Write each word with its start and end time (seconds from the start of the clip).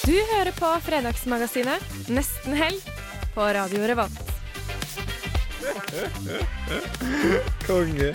Du 0.00 0.16
hører 0.16 0.48
på 0.56 0.68
Fredagsmagasinet 0.80 2.08
Nesten 2.08 2.54
helg 2.56 2.80
på 3.34 3.44
Radio 3.52 3.82
Revolt. 3.90 4.30
Konge. 7.66 8.08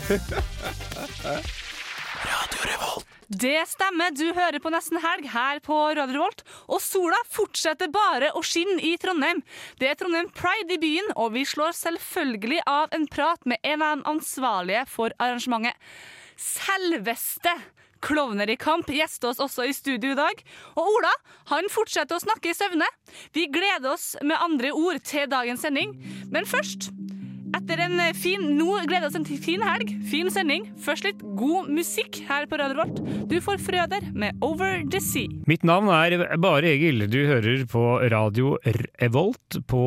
Radio 2.25 2.63
Revolt. 2.71 3.11
Det 3.27 3.61
stemmer, 3.69 4.11
du 4.17 4.25
hører 4.33 4.57
på 4.61 4.71
Nesten 4.73 4.97
Helg 5.01 5.29
her 5.29 5.61
på 5.65 5.77
Radio 5.97 6.17
Revolt. 6.17 6.41
Og 6.73 6.81
sola 6.81 7.21
fortsetter 7.29 7.93
bare 7.93 8.33
å 8.33 8.41
skinne 8.45 8.81
i 8.81 8.95
Trondheim. 9.01 9.43
Det 9.77 9.91
er 9.91 10.01
Trondheim 10.01 10.33
Pride 10.33 10.77
i 10.77 10.81
byen, 10.81 11.13
og 11.13 11.35
vi 11.37 11.45
slår 11.45 11.77
selvfølgelig 11.77 12.63
av 12.65 12.93
en 12.97 13.05
prat 13.13 13.45
med 13.45 13.61
en 13.61 13.85
av 13.85 13.97
de 13.97 14.09
ansvarlige 14.15 14.85
for 14.89 15.13
arrangementet. 15.21 15.77
Selveste 16.35 17.53
Klovner 18.05 18.49
i 18.53 18.57
kamp 18.59 18.91
gjester 18.93 19.31
oss 19.31 19.41
også 19.41 19.65
i 19.65 19.73
studio 19.73 20.13
i 20.13 20.19
dag. 20.19 20.41
Og 20.75 20.91
Ola 20.97 21.13
han 21.51 21.69
fortsetter 21.73 22.17
å 22.17 22.21
snakke 22.21 22.51
i 22.51 22.57
søvne. 22.57 22.87
Vi 23.33 23.47
gleder 23.49 23.95
oss 23.95 24.13
med 24.21 24.37
andre 24.41 24.73
ord 24.75 25.01
til 25.07 25.29
dagens 25.31 25.65
sending. 25.65 25.95
Men 26.33 26.45
først 26.49 26.91
etter 27.65 27.81
en 27.81 28.01
fin 28.13 28.41
Nå 28.59 28.67
gleder 28.85 29.07
vi 29.07 29.09
oss 29.09 29.15
en 29.17 29.25
fin 29.25 29.63
helg, 29.65 29.89
fin 30.09 30.29
sending. 30.31 30.67
Først 30.81 31.05
litt 31.07 31.21
god 31.37 31.69
musikk 31.73 32.19
her 32.27 32.45
på 32.49 32.59
Radio 32.61 32.77
Revolt. 32.77 32.99
Du 33.29 33.39
får 33.41 33.61
Frøder 33.65 34.05
med 34.13 34.37
Over 34.45 34.83
the 34.91 35.01
Sea. 35.01 35.31
Mitt 35.49 35.65
navn 35.65 35.89
er 35.93 36.37
Bare 36.41 36.69
Egil. 36.75 37.07
Du 37.09 37.17
hører 37.25 37.63
på 37.69 37.83
Radio 38.13 38.55
Revolt 39.01 39.57
på 39.71 39.85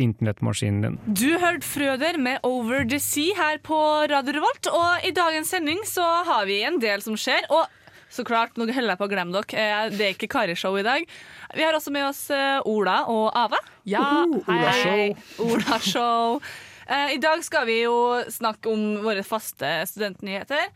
internettmaskinen 0.00 0.82
din. 0.82 0.96
Du 1.06 1.38
hørte 1.38 1.68
Frøder 1.68 2.18
med 2.18 2.42
Over 2.48 2.82
the 2.90 2.98
Sea 3.02 3.36
her 3.38 3.62
på 3.62 3.78
Radio 4.10 4.40
Revolt, 4.40 4.72
og 4.72 5.06
i 5.06 5.14
dagens 5.14 5.54
sending 5.54 5.84
så 5.86 6.08
har 6.26 6.48
vi 6.50 6.62
en 6.66 6.80
del 6.82 7.04
som 7.06 7.14
skjer. 7.18 7.46
Og 7.54 7.70
så 8.12 8.26
klart, 8.28 8.58
nå 8.58 8.66
holder 8.66 8.96
jeg 8.96 9.00
på 9.00 9.06
å 9.06 9.12
glemme 9.12 9.38
dere, 9.38 9.62
eh, 9.62 9.94
det 9.94 10.08
er 10.08 10.16
ikke 10.16 10.30
Kari-show 10.34 10.74
i 10.80 10.84
dag. 10.84 11.06
Vi 11.54 11.62
har 11.64 11.78
også 11.78 11.94
med 11.94 12.08
oss 12.10 12.26
eh, 12.34 12.58
Ola 12.68 13.04
og 13.12 13.30
Ava. 13.38 13.62
Ja, 13.88 14.26
hei, 14.50 14.60
hei. 14.82 15.08
Ola-show. 15.40 16.42
Eh, 16.92 17.14
I 17.14 17.16
dag 17.16 17.40
skal 17.44 17.64
vi 17.66 17.78
jo 17.86 18.20
snakke 18.28 18.68
om 18.68 18.98
våre 19.04 19.22
faste 19.24 19.68
studentnyheter. 19.88 20.66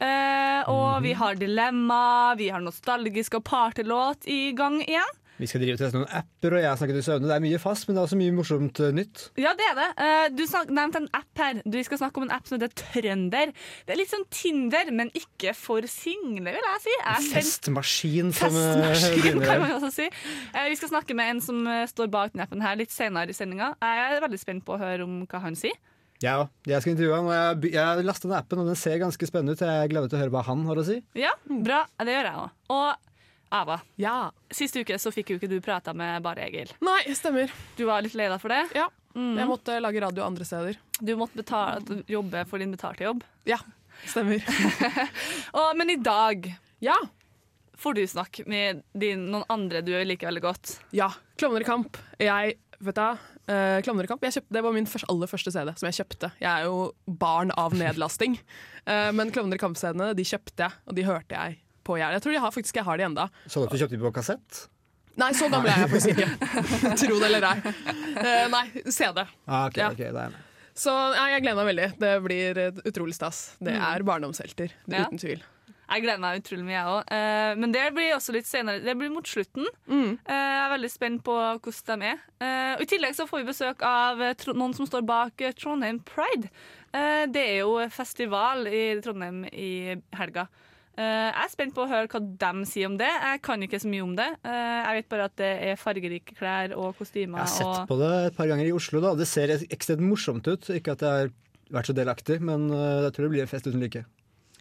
Eh, 0.00 0.68
og 0.70 1.02
vi 1.04 1.12
har 1.18 1.36
dilemma, 1.36 2.34
vi 2.38 2.48
har 2.54 2.62
nostalgisk 2.64 3.36
og 3.40 3.44
partylåt 3.50 4.24
i 4.30 4.54
gang 4.56 4.78
igjen. 4.86 5.18
Vi 5.38 5.46
skal 5.46 5.62
drive 5.62 5.76
og 5.76 5.80
teste 5.80 5.98
noen 6.00 6.10
apper, 6.18 6.54
og 6.56 6.62
jeg 6.64 6.78
snakket 6.80 6.96
i 6.98 7.02
søvne. 7.06 7.28
Det 7.30 7.34
er 7.36 7.42
mye 7.44 7.60
fast, 7.62 7.86
men 7.86 7.94
det 7.94 8.00
er 8.02 8.06
også 8.08 8.18
mye 8.18 8.34
morsomt 8.34 8.80
eh, 8.82 8.92
nytt. 8.96 9.24
Ja, 9.38 9.52
det 9.58 9.66
er 9.70 9.76
det. 9.78 9.86
Eh, 10.02 10.24
Du 10.34 10.42
nevnte 10.74 11.02
en 11.04 11.08
app 11.14 11.42
her. 11.42 11.60
Du 11.62 11.78
skal 11.86 12.00
snakke 12.00 12.18
om 12.18 12.26
en 12.26 12.32
app 12.34 12.48
som 12.50 12.58
heter 12.58 12.72
Trønder. 12.82 13.52
Det 13.86 13.94
er 13.94 14.00
litt 14.00 14.10
sånn 14.10 14.26
Tinder, 14.34 14.90
men 14.98 15.12
ikke 15.18 15.54
for 15.54 15.86
single, 15.90 16.50
vil 16.56 16.68
jeg 16.70 16.82
si. 16.86 16.96
Jeg 16.98 17.28
Festmaskin, 17.36 18.32
som 18.34 18.56
eh, 18.58 18.72
Festmaskin, 18.88 19.42
kan 19.46 19.62
man 19.62 19.76
også 19.78 19.92
si. 19.94 20.08
Vi 20.68 20.80
skal 20.80 20.92
snakke 20.96 21.14
med 21.18 21.34
en 21.36 21.44
som 21.44 21.62
står 21.94 22.10
bak 22.12 22.34
den 22.34 22.42
appen 22.44 22.64
her 22.64 22.78
litt 22.80 22.90
senere 22.94 23.30
i 23.30 23.36
sendinga. 23.38 23.72
Jeg 23.78 24.18
er 24.18 24.24
veldig 24.26 24.42
spent 24.42 24.66
på 24.66 24.74
å 24.74 24.82
høre 24.82 25.06
om 25.06 25.20
hva 25.30 25.42
han 25.46 25.56
sier. 25.58 25.78
Ja. 26.22 26.48
Jeg 26.66 26.82
skal 26.82 26.96
intervjue 26.96 27.18
og 27.22 27.28
jeg, 27.30 27.74
jeg 27.76 28.06
lastet 28.06 28.26
ned 28.32 28.40
appen, 28.40 28.58
og 28.64 28.72
den 28.72 28.78
ser 28.78 28.98
ganske 28.98 29.28
spennende 29.30 29.54
ut. 29.54 29.62
Jeg 29.62 29.92
gleder 29.92 30.08
meg 30.08 30.10
til 30.10 30.18
å 30.18 30.22
høre 30.24 30.34
hva 30.34 30.42
han 30.48 30.64
har 30.66 30.80
å 30.82 30.86
si. 30.88 30.96
Ja, 31.18 31.30
bra. 31.46 31.84
Det 32.02 32.16
gjør 32.16 32.26
jeg 32.32 32.40
òg. 32.42 32.56
Og 32.74 33.04
Ava, 33.52 33.80
Ja. 33.96 34.30
sist 34.52 34.76
uke 34.76 34.98
så 35.00 35.10
fikk 35.14 35.30
jo 35.30 35.38
ikke 35.38 35.48
du 35.48 35.60
prata 35.64 35.94
med 35.96 36.22
bare 36.22 36.44
Egil. 36.48 36.70
Nei, 36.84 37.00
stemmer. 37.16 37.50
Du 37.76 37.84
var 37.88 38.02
litt 38.02 38.14
lei 38.18 38.28
deg 38.28 38.40
for 38.42 38.48
det. 38.52 38.64
Ja. 38.76 38.88
Mm. 39.16 39.36
Jeg 39.40 39.48
måtte 39.48 39.78
lage 39.80 40.00
radio 40.04 40.24
andre 40.26 40.44
steder. 40.44 40.76
Du 41.00 41.14
måtte 41.16 41.34
betale, 41.40 42.02
jobbe 42.06 42.44
for 42.46 42.58
din 42.60 42.70
betalte 42.74 43.06
jobb. 43.06 43.24
Ja, 43.48 43.58
stemmer. 44.06 44.44
Og, 45.58 45.76
men 45.76 45.90
i 45.90 45.96
dag 45.96 46.50
Ja. 46.84 46.94
får 47.78 47.94
du 47.94 48.02
snakke 48.06 48.46
med 48.46 48.82
din, 48.94 49.28
noen 49.32 49.44
andre 49.50 49.80
du 49.82 49.92
liker 50.04 50.28
veldig 50.30 50.42
godt. 50.44 50.76
Ja. 50.92 51.08
Klovner 51.38 51.62
i 51.62 51.68
kamp. 51.68 51.96
Jeg 52.20 52.58
vet 52.80 52.94
du, 52.94 53.02
uh, 53.50 53.78
Klovner 53.82 54.04
i 54.04 54.10
kamp 54.10 54.22
jeg 54.22 54.36
kjøpte, 54.36 54.52
Det 54.54 54.62
var 54.62 54.72
min 54.76 54.86
første, 54.86 55.08
aller 55.10 55.26
første 55.30 55.50
CD 55.54 55.72
som 55.78 55.88
jeg 55.88 55.98
kjøpte. 56.02 56.32
Jeg 56.42 56.50
er 56.52 56.68
jo 56.68 56.92
barn 57.08 57.50
av 57.58 57.72
nedlasting. 57.74 58.38
Eh, 58.88 59.10
men 59.12 59.30
Klovner 59.34 59.58
i 59.58 59.62
kamp-CD-ene 59.62 60.12
de 60.16 60.24
kjøpte 60.24 60.64
jeg, 60.68 60.72
og 60.86 60.94
de 60.96 61.02
hørte 61.08 61.34
jeg 61.34 61.58
på. 61.88 61.96
Jeg, 62.00 62.14
jeg 62.18 62.24
tror 62.24 62.36
jeg 62.36 62.44
har, 62.46 62.54
faktisk 62.54 62.80
jeg 62.82 62.86
har 62.88 63.00
de 63.00 63.06
enda. 63.08 63.28
Så 63.48 63.62
du 63.64 63.66
at 63.68 63.74
du 63.74 63.80
kjøpte 63.82 63.96
de 63.98 64.04
på 64.04 64.12
kassett? 64.20 64.64
Nei, 65.18 65.32
så 65.34 65.48
gammel 65.50 65.72
er 65.72 65.80
jeg 65.82 65.90
faktisk 65.96 66.12
ikke. 66.14 66.28
Tro 67.02 67.16
det 67.18 67.26
eller 67.32 67.48
ei. 67.48 67.72
Uh, 68.20 68.44
nei, 68.54 68.64
CD. 68.86 69.24
Ah, 69.50 69.64
okay, 69.66 69.82
Ja. 69.82 69.88
okay, 69.96 70.12
det 70.14 70.26
er. 70.28 70.36
Så 70.78 70.92
nei, 71.10 71.24
jeg 71.32 71.42
gleder 71.42 71.58
meg 71.58 71.70
veldig. 71.72 71.86
Det 71.98 72.10
blir 72.22 72.58
eh, 72.68 72.76
utrolig 72.86 73.16
stas. 73.16 73.40
Det 73.58 73.72
er 73.74 74.04
barndomshelter, 74.06 74.70
Ja. 74.86 75.08
uten 75.08 75.18
tvil. 75.18 75.40
Jeg 75.88 76.04
gleder 76.04 76.20
meg 76.22 76.38
utrolig 76.42 76.66
mye, 76.68 76.76
jeg 76.76 76.92
òg. 76.92 77.12
men 77.58 77.72
det 77.74 77.82
blir 77.96 78.12
også 78.14 78.34
litt 78.36 78.46
senere. 78.46 78.82
Det 78.84 78.94
blir 79.00 79.10
mot 79.10 79.26
slutten. 79.26 79.66
Mm. 79.88 80.18
Eh, 80.20 80.36
jeg 80.36 80.60
er 80.62 80.72
veldig 80.76 80.90
spent 80.92 81.22
på 81.26 81.34
hvordan 81.64 82.04
de 82.04 82.10
er. 82.12 82.22
Eh, 82.44 82.72
og 82.76 82.84
I 82.84 82.88
tillegg 82.92 83.16
så 83.18 83.26
får 83.26 83.40
vi 83.42 83.48
besøk 83.48 83.82
av 83.88 84.20
eh, 84.22 84.46
noen 84.52 84.76
som 84.76 84.86
står 84.86 85.02
bak 85.08 85.42
eh, 85.48 85.56
Trondheim 85.58 85.98
Pride. 86.06 86.52
Eh, 86.92 87.24
det 87.32 87.42
er 87.56 87.58
jo 87.64 87.74
festival 87.90 88.68
i 88.70 88.84
Trondheim 89.02 89.42
i 89.50 89.96
helga. 90.20 90.46
Eh, 90.98 91.28
jeg 91.30 91.44
er 91.44 91.50
spent 91.52 91.74
på 91.76 91.84
å 91.84 91.90
høre 91.90 92.08
hva 92.10 92.20
de 92.42 92.64
sier 92.66 92.88
om 92.90 92.96
det. 92.98 93.08
Jeg 93.08 93.42
kan 93.46 93.62
ikke 93.62 93.78
så 93.78 93.90
mye 93.90 94.02
om 94.02 94.14
det. 94.18 94.28
Eh, 94.42 94.78
jeg 94.82 94.98
vet 94.98 95.10
bare 95.12 95.28
at 95.30 95.36
det 95.38 95.50
er 95.70 95.78
fargerike 95.78 96.34
klær 96.38 96.74
og 96.74 96.96
kostymer. 96.98 97.44
Jeg 97.44 97.46
har 97.46 97.52
sett 97.54 97.84
og 97.84 97.90
på 97.92 97.98
det 98.00 98.12
et 98.26 98.38
par 98.38 98.50
ganger 98.50 98.66
i 98.66 98.74
Oslo. 98.74 99.02
da 99.04 99.14
Det 99.14 99.28
ser 99.30 99.54
ekstremt 99.68 100.02
morsomt 100.02 100.48
ut. 100.50 100.70
Ikke 100.74 100.96
at 100.96 101.04
jeg 101.06 101.22
har 101.22 101.30
vært 101.70 101.90
så 101.90 101.94
delaktig, 101.94 102.40
men 102.42 102.66
eh, 102.74 103.04
jeg 103.06 103.14
tror 103.14 103.28
det 103.28 103.32
blir 103.36 103.46
en 103.46 103.52
fest 103.52 103.70
uten 103.70 103.84
like. 103.84 104.02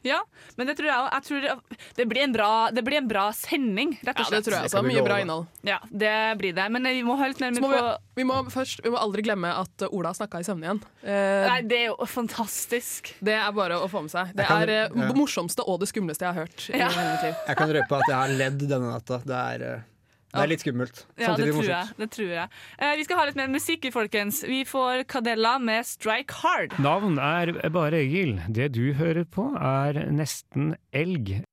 Ja, 0.05 0.19
men 0.55 0.67
det 0.69 0.77
tror 0.77 0.89
jeg 0.89 0.97
òg. 0.97 1.07
Jeg 1.13 1.25
tror 1.27 1.41
det, 1.41 1.79
det, 1.97 2.05
blir 2.09 2.23
en 2.23 2.33
bra, 2.35 2.49
det 2.71 2.83
blir 2.85 2.99
en 2.99 3.07
bra 3.09 3.25
sending, 3.35 3.95
rett 4.05 4.19
og 4.21 4.29
slett. 4.29 4.31
Ja, 4.31 4.37
det 4.37 4.45
tror 4.45 4.55
jeg 4.57 4.69
Det 4.69 4.77
også. 4.77 4.83
Mye 4.87 5.03
bra 5.05 5.19
innhold. 5.23 5.47
Ja, 5.67 5.79
det 5.89 6.13
blir 6.41 6.53
det. 6.57 6.67
Men 6.73 6.87
vi 6.87 7.03
må 7.07 7.17
høre 7.19 7.33
litt 7.33 7.41
mer 7.43 7.55
med 7.55 7.65
må 7.65 7.71
vi, 7.73 7.81
på 7.81 8.21
vi, 8.21 8.27
må 8.29 8.39
først, 8.53 8.83
vi 8.85 8.93
må 8.93 9.01
aldri 9.01 9.25
glemme 9.25 9.51
at 9.63 9.85
uh, 9.87 9.91
Ola 9.97 10.13
snakka 10.17 10.41
i 10.43 10.47
søvne 10.47 10.69
igjen. 10.69 10.81
Eh, 11.03 11.47
Nei, 11.47 11.59
det 11.67 11.81
er 11.81 11.85
jo 11.89 12.07
fantastisk. 12.09 13.13
det 13.19 13.35
er 13.39 13.51
bare 13.57 13.81
å 13.81 13.89
få 13.91 14.05
med 14.05 14.13
seg. 14.13 14.33
Det 14.37 14.47
kan- 14.47 14.63
er 14.63 14.73
eh, 14.73 14.87
ja. 14.87 15.09
det 15.11 15.17
morsomste 15.17 15.65
og 15.65 15.81
det 15.83 15.89
skumleste 15.91 16.27
jeg 16.27 16.33
har 16.33 16.45
hørt 16.45 16.69
i 16.69 16.77
hele 16.77 17.09
mitt 17.11 17.27
liv. 17.29 17.35
Jeg 17.47 17.59
kan 17.61 17.75
røpe 17.79 18.01
at 18.01 18.09
jeg 18.11 18.17
har 18.17 18.35
ledd 18.43 18.63
denne 18.67 18.91
natta. 18.93 19.21
Det 19.25 19.37
er, 19.43 19.67
eh, 19.73 19.85
det 20.33 20.43
er 20.43 20.49
litt 20.51 20.63
skummelt. 20.63 21.05
Ja, 21.17 21.35
det 21.39 21.47
tror 21.53 21.67
jeg. 21.69 21.91
Det 21.97 22.07
tror 22.11 22.31
jeg. 22.35 22.49
Eh, 22.77 22.95
vi 22.99 23.03
skal 23.07 23.17
ha 23.19 23.25
litt 23.29 23.37
mer 23.39 23.47
musikk, 23.51 23.87
folkens. 23.93 24.41
Vi 24.47 24.63
får 24.67 25.05
Cadella 25.07 25.57
med 25.59 25.85
'Strike 25.87 26.35
Hard'. 26.43 26.77
Navn 26.83 27.17
er 27.17 27.69
Bare 27.69 28.01
Egil. 28.03 28.41
Det 28.49 28.71
du 28.75 28.93
hører 28.93 29.23
på, 29.23 29.55
er 29.55 30.11
Nesten 30.11 30.75
Elg. 30.93 31.43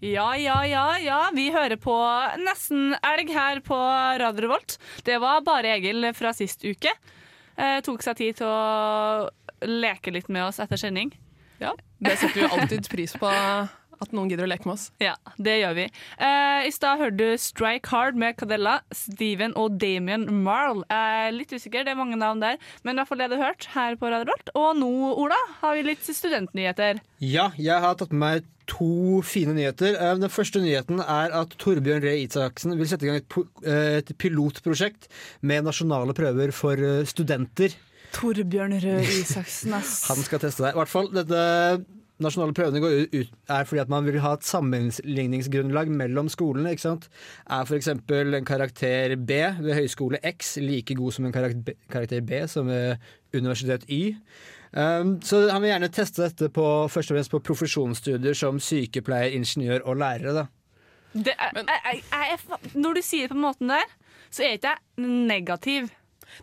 Ja, 0.00 0.34
ja, 0.36 0.62
ja, 0.68 0.96
ja. 0.98 1.30
Vi 1.34 1.50
hører 1.50 1.76
på 1.80 1.94
Nesten 2.42 2.94
Elg 3.02 3.30
her 3.32 3.60
på 3.60 3.76
Radio 4.20 4.46
Revolt. 4.46 4.78
Det 5.04 5.18
var 5.20 5.40
bare 5.42 5.74
Egil 5.78 6.12
fra 6.14 6.32
sist 6.32 6.64
uke. 6.64 6.90
Eh, 7.56 7.80
tok 7.80 8.02
seg 8.02 8.16
tid 8.18 8.36
til 8.36 8.46
å 8.46 9.28
leke 9.64 10.12
litt 10.12 10.28
med 10.28 10.44
oss 10.48 10.58
etter 10.60 10.76
sending. 10.80 11.12
Ja, 11.62 11.72
Det 12.02 12.18
setter 12.18 12.42
vi 12.42 12.48
alltid 12.50 12.88
pris 12.90 13.14
på 13.16 13.30
at 14.06 14.14
noen 14.16 14.30
gidder 14.32 14.46
å 14.46 14.50
leke 14.52 14.68
med 14.68 14.76
oss. 14.76 14.86
Ja, 15.02 15.16
det 15.36 15.58
gjør 15.62 15.74
vi. 15.80 15.88
Eh, 16.18 16.60
I 16.68 16.72
stad 16.74 17.00
hørte 17.02 17.18
du 17.18 17.36
'Strike 17.40 17.90
Hard' 17.92 18.20
med 18.20 18.36
Cadella, 18.38 18.78
Steven 18.92 19.52
og 19.56 19.78
Damien 19.80 20.28
Marl. 20.44 20.84
Er 20.90 21.32
litt 21.32 21.52
usikker, 21.52 21.84
det 21.84 21.92
er 21.94 22.00
mange 22.00 22.16
navn 22.20 22.40
der, 22.40 22.56
men 22.84 22.94
i 22.94 23.02
hvert 23.02 23.08
fall 23.08 23.18
det 23.18 23.30
du 23.30 23.36
har 23.36 23.52
hørt 23.52 23.68
her 23.74 23.96
på 23.96 24.10
Radio 24.12 24.30
Rolt. 24.32 24.50
Og 24.54 24.76
nå, 24.78 24.90
Ola, 25.18 25.40
har 25.60 25.74
vi 25.74 25.82
litt 25.90 26.04
studentnyheter. 26.04 27.00
Ja, 27.20 27.50
jeg 27.58 27.80
har 27.80 27.94
tatt 27.96 28.12
med 28.12 28.20
meg 28.24 28.44
to 28.66 29.20
fine 29.22 29.54
nyheter. 29.54 29.94
Eh, 29.96 30.14
Den 30.18 30.30
første 30.32 30.60
nyheten 30.62 31.00
er 31.00 31.32
at 31.36 31.56
Torbjørn 31.60 32.02
Røe 32.04 32.22
Isaksen 32.24 32.76
vil 32.78 32.88
sette 32.88 33.04
i 33.04 33.10
gang 33.10 33.20
et, 33.20 33.36
eh, 33.66 33.98
et 34.00 34.12
pilotprosjekt 34.18 35.08
med 35.42 35.64
nasjonale 35.64 36.14
prøver 36.16 36.52
for 36.52 36.72
eh, 36.72 37.04
studenter. 37.04 37.74
Torbjørn 38.14 38.76
Røe 38.82 39.02
Isaksen, 39.02 39.74
ass. 39.74 40.06
Han 40.08 40.22
skal 40.24 40.38
teste 40.38 40.64
deg. 40.64 40.74
I 40.74 40.78
hvert 40.78 40.92
fall 40.92 41.10
dette 41.12 41.84
nasjonale 42.22 42.54
prøvene 42.54 42.80
går 42.82 42.96
ut, 43.14 43.30
er 43.50 43.66
fordi 43.66 43.80
at 43.82 43.90
man 43.90 44.06
vil 44.06 44.20
ha 44.22 44.34
et 44.36 44.46
sammenligningsgrunnlag 44.46 45.90
mellom 45.90 46.28
skolene. 46.30 46.70
ikke 46.70 46.86
sant? 46.86 47.08
Er 47.50 47.66
f.eks. 47.66 47.88
en 47.88 48.46
karakter 48.46 49.16
B 49.16 49.40
ved 49.60 49.74
høyskole 49.74 50.20
X 50.34 50.56
like 50.62 50.94
god 50.94 51.12
som 51.12 51.26
en 51.26 51.34
karakter 51.34 52.20
B, 52.20 52.44
som 52.46 52.70
ved 52.70 52.96
universitet 53.34 53.88
Y? 53.88 54.14
Um, 54.74 55.20
så 55.22 55.44
han 55.50 55.62
vil 55.62 55.70
gjerne 55.70 55.90
teste 55.94 56.22
dette 56.22 56.48
på, 56.50 56.64
først 56.90 57.10
og 57.10 57.16
fremst 57.16 57.30
på 57.30 57.42
profesjonsstudier 57.46 58.34
som 58.34 58.58
sykepleier, 58.58 59.34
ingeniør 59.38 59.84
og 59.86 59.96
lærere. 60.02 60.34
da. 60.34 60.46
Det 61.14 61.34
er, 61.38 61.50
jeg, 61.54 61.80
jeg, 61.84 62.02
jeg 62.10 62.32
er, 62.34 62.70
når 62.74 62.94
du 62.94 63.02
sier 63.06 63.28
det 63.28 63.30
på 63.30 63.38
den 63.38 63.44
måten 63.44 63.70
der, 63.70 63.92
så 64.34 64.42
er 64.42 64.56
ikke 64.58 64.72
jeg 64.72 65.10
negativ. 65.30 65.92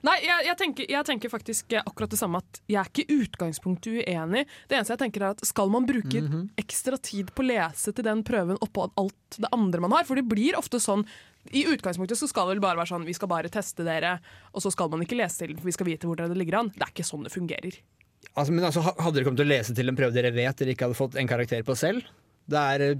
Nei, 0.05 0.17
jeg, 0.23 0.45
jeg, 0.47 0.57
tenker, 0.59 0.87
jeg 0.91 1.07
tenker 1.07 1.31
faktisk 1.33 1.75
akkurat 1.81 2.13
det 2.13 2.19
samme 2.19 2.41
at 2.41 2.61
jeg 2.71 2.79
er 2.81 2.91
ikke 2.91 3.05
i 3.05 3.17
utgangspunktet 3.25 4.01
uenig. 4.01 4.45
Det 4.69 4.77
eneste 4.77 4.95
jeg 4.95 5.03
tenker 5.03 5.25
er 5.25 5.35
at 5.35 5.43
skal 5.47 5.71
man 5.73 5.87
bruke 5.89 6.23
ekstra 6.61 6.99
tid 7.01 7.33
på 7.35 7.43
å 7.43 7.49
lese 7.49 7.93
til 7.95 8.07
den 8.07 8.23
prøven 8.27 8.59
oppå 8.63 8.87
alt 9.01 9.37
det 9.37 9.51
andre 9.55 9.83
man 9.83 9.95
har? 9.95 10.07
For 10.07 10.19
det 10.19 10.27
blir 10.29 10.57
ofte 10.59 10.81
sånn 10.81 11.05
i 11.49 11.63
utgangspunktet 11.65 12.19
så 12.19 12.29
skal 12.29 12.47
det 12.47 12.55
vel 12.57 12.65
bare 12.67 12.77
være 12.77 12.91
sånn 12.91 13.07
vi 13.07 13.15
skal 13.17 13.31
bare 13.31 13.49
teste 13.51 13.85
dere, 13.87 14.19
og 14.53 14.61
så 14.63 14.71
skal 14.73 14.91
man 14.93 15.01
ikke 15.05 15.17
lese 15.17 15.41
til, 15.41 15.55
for 15.57 15.71
vi 15.71 15.73
skal 15.75 15.89
vite 15.89 16.09
hvor 16.09 16.19
det 16.19 16.29
ligger 16.37 16.59
an. 16.61 16.73
Det 16.75 16.85
er 16.85 16.93
ikke 16.93 17.07
sånn 17.07 17.25
det 17.25 17.33
fungerer. 17.33 17.79
Altså, 18.35 18.53
men 18.53 18.67
altså, 18.67 18.83
Hadde 18.85 19.17
dere 19.17 19.27
kommet 19.27 19.41
til 19.41 19.49
å 19.49 19.51
lese 19.51 19.73
til 19.75 19.89
en 19.89 19.97
prøve 19.97 20.13
dere 20.15 20.33
vet 20.35 20.61
dere 20.61 20.75
ikke 20.75 20.87
hadde 20.87 20.99
fått 20.99 21.17
en 21.19 21.29
karakter 21.29 21.65
på 21.67 21.75
selv? 21.79 22.05
Det 22.49 22.57
er, 22.57 22.81
eh, 22.81 22.95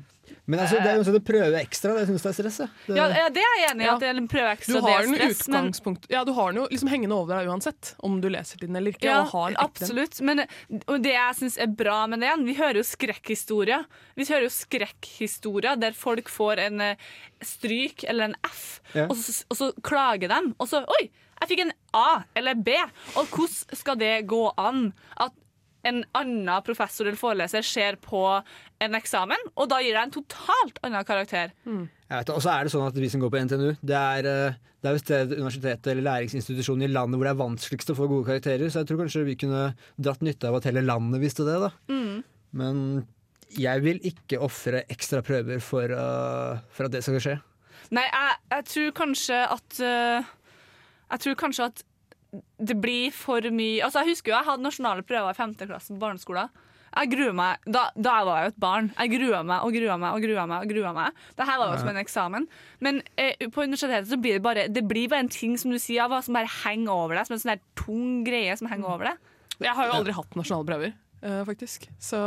men 0.48 0.60
altså, 0.64 0.78
det 0.80 0.88
er 0.88 0.96
jo 0.96 1.04
sånn 1.04 1.18
å 1.18 1.24
prøve 1.28 1.60
ekstra. 1.60 1.94
Det 1.98 2.06
syns 2.08 2.24
jeg 2.24 2.30
er 2.32 2.36
stress. 2.38 2.58
Det, 2.88 2.96
Ja, 2.96 3.08
ja, 3.12 3.26
det 3.34 3.42
er 3.44 3.56
jeg 3.60 3.72
enig 3.74 3.84
i. 3.84 3.88
Ja. 3.88 3.96
At 3.96 4.00
det 4.04 4.08
er 4.12 4.20
en 4.22 4.28
prøve 4.32 4.48
Du 4.48 4.56
ekstra, 4.56 4.74
det 4.74 4.82
har 4.84 5.02
er 5.02 5.04
den, 5.08 5.16
stress. 5.16 5.42
Men, 5.48 5.58
utgangspunkt, 5.58 6.06
ja, 6.14 6.22
du 6.24 6.32
har 6.38 6.52
den 6.54 6.62
jo 6.62 6.68
liksom 6.72 6.88
hengende 6.94 7.18
over 7.18 7.36
deg 7.36 7.50
uansett, 7.52 7.96
om 8.00 8.22
du 8.24 8.30
leser 8.32 8.62
den 8.62 8.76
eller 8.80 8.92
ikke. 8.96 9.04
ja, 9.10 9.18
og 9.26 9.34
har 9.34 9.58
absolutt. 9.60 10.22
Men 10.22 10.46
og 10.88 11.02
det 11.04 11.12
jeg 11.18 11.36
syns 11.42 11.58
er 11.58 11.68
bra 11.68 11.98
med 12.08 12.24
det, 12.24 12.32
vi 12.48 12.56
hører 12.62 12.80
jo 12.80 12.86
skrekkhistorier. 12.88 13.84
Vi 14.16 14.24
hører 14.30 14.48
jo 14.48 14.54
skrekkhistorier 14.56 15.76
der 15.82 15.92
folk 15.98 16.30
får 16.32 16.64
en 16.68 16.82
eh, 16.82 16.96
stryk 17.44 18.06
eller 18.08 18.32
en 18.32 18.36
F, 18.48 18.80
Ja. 18.96 19.08
og, 19.10 19.18
så, 19.18 19.44
og 19.50 19.58
så 19.58 19.72
klager 19.84 20.32
de. 20.32 20.40
Og 20.60 20.68
så 20.72 20.84
Oi, 20.88 21.10
jeg 21.42 21.50
fikk 21.52 21.66
en 21.66 21.74
A 21.98 22.24
eller 22.38 22.56
B. 22.56 22.76
Og 23.18 23.28
hvordan 23.28 23.78
skal 23.78 23.96
det 24.00 24.16
gå 24.32 24.46
an 24.58 24.94
at 25.18 25.34
en 25.88 26.02
annen 26.18 26.66
professor 26.66 27.08
eller 27.08 27.20
foreleser 27.20 27.66
ser 27.66 27.98
på 28.02 28.24
en 28.82 28.98
eksamen, 28.98 29.48
og 29.56 29.70
da 29.72 29.80
gir 29.82 29.96
deg 29.96 30.08
en 30.08 30.14
totalt 30.18 30.82
annen 30.86 31.08
karakter? 31.08 31.54
Jeg 31.66 31.88
vet. 32.10 32.34
Og 32.34 32.44
så 32.44 32.54
er 32.54 32.68
det 32.68 32.74
sånn 32.74 32.88
at 32.88 33.00
vi 33.00 33.10
som 33.12 33.24
går 33.24 33.32
på 33.34 33.46
NTNU, 33.48 33.72
det 33.82 33.98
er, 33.98 34.28
jo 34.28 34.52
det 34.82 34.94
visst 34.98 35.12
det 35.12 35.38
universitetet 35.38 35.92
eller 35.94 36.08
læringsinstitusjonen 36.08 36.88
i 36.88 36.92
landet 36.92 37.20
hvor 37.20 37.28
det 37.28 37.34
er 37.36 37.42
vanskeligst 37.42 37.94
å 37.94 37.98
få 37.98 38.10
gode 38.10 38.30
karakterer, 38.32 38.70
så 38.70 38.82
jeg 38.82 38.90
tror 38.90 39.04
kanskje 39.04 39.26
vi 39.28 39.38
kunne 39.44 39.66
dratt 40.02 40.24
nytte 40.26 40.50
av 40.50 40.58
at 40.58 40.68
hele 40.70 40.86
landet 40.86 41.22
visste 41.22 41.46
det. 41.46 41.60
da. 41.62 41.70
Men 42.58 43.06
jeg 43.60 43.84
vil 43.84 44.02
ikke 44.08 44.40
ofre 44.42 44.84
ekstra 44.92 45.22
prøver 45.26 45.62
for, 45.64 45.92
uh, 45.92 46.62
for 46.74 46.88
at 46.88 46.96
det 46.96 47.04
skal 47.06 47.22
skje. 47.22 47.38
Nei, 47.92 48.08
jeg, 48.08 48.36
jeg 48.54 48.68
tror 48.72 48.92
kanskje 48.96 49.38
at 49.52 49.80
uh, 49.84 50.30
Jeg 51.12 51.24
tror 51.26 51.40
kanskje 51.42 51.66
at 51.68 51.82
det 52.32 52.78
blir 52.80 53.12
for 53.12 53.44
mye 53.52 53.84
Altså, 53.84 54.04
Jeg 54.04 54.16
husker 54.16 54.32
jo 54.32 54.38
jeg 54.38 54.48
hadde 54.48 54.64
nasjonale 54.64 55.04
prøver 55.08 55.34
i 55.34 55.40
5. 55.40 55.56
klasse 55.68 55.94
på 55.94 56.00
barneskolen. 56.00 56.52
Jeg 56.92 57.08
gruer 57.14 57.36
meg, 57.36 57.62
da, 57.72 57.86
da 57.96 58.18
var 58.28 58.42
jeg 58.42 58.50
jo 58.50 58.52
et 58.52 58.60
barn. 58.60 58.90
Jeg 58.98 59.12
grua 59.14 59.40
meg 59.48 59.64
og 59.64 59.76
grua 59.76 59.96
meg 60.00 60.16
og 60.18 60.26
grua 60.26 60.44
meg. 60.50 60.66
og 60.66 60.74
grua 60.74 60.92
meg. 60.96 61.22
Dette 61.38 61.58
var 61.62 61.72
jo 61.72 61.80
som 61.80 61.92
en 61.92 62.00
eksamen. 62.02 62.48
Men 62.84 63.00
eh, 63.16 63.48
på 63.48 63.64
universitetet 63.64 64.10
så 64.12 64.20
blir 64.20 64.36
det 64.38 64.44
bare 64.44 64.68
Det 64.68 64.84
blir 64.88 65.08
bare 65.12 65.24
en 65.24 65.32
ting 65.32 65.56
som 65.60 65.72
du 65.72 65.80
sier, 65.80 66.10
hva, 66.12 66.20
som 66.24 66.36
bare 66.36 66.52
henger 66.66 66.92
over 66.92 67.16
deg. 67.16 67.30
Som 67.30 67.38
en 67.38 67.44
sånn 67.44 67.54
der 67.54 67.64
tung 67.80 68.26
greie 68.28 68.58
som 68.60 68.68
henger 68.72 68.92
over 68.92 69.12
deg. 69.12 69.32
Jeg 69.62 69.78
har 69.78 69.88
jo 69.88 69.98
aldri 70.02 70.16
hatt 70.18 70.36
nasjonale 70.36 70.68
prøver, 70.68 70.94
uh, 71.24 71.44
faktisk. 71.48 71.88
Så 72.02 72.20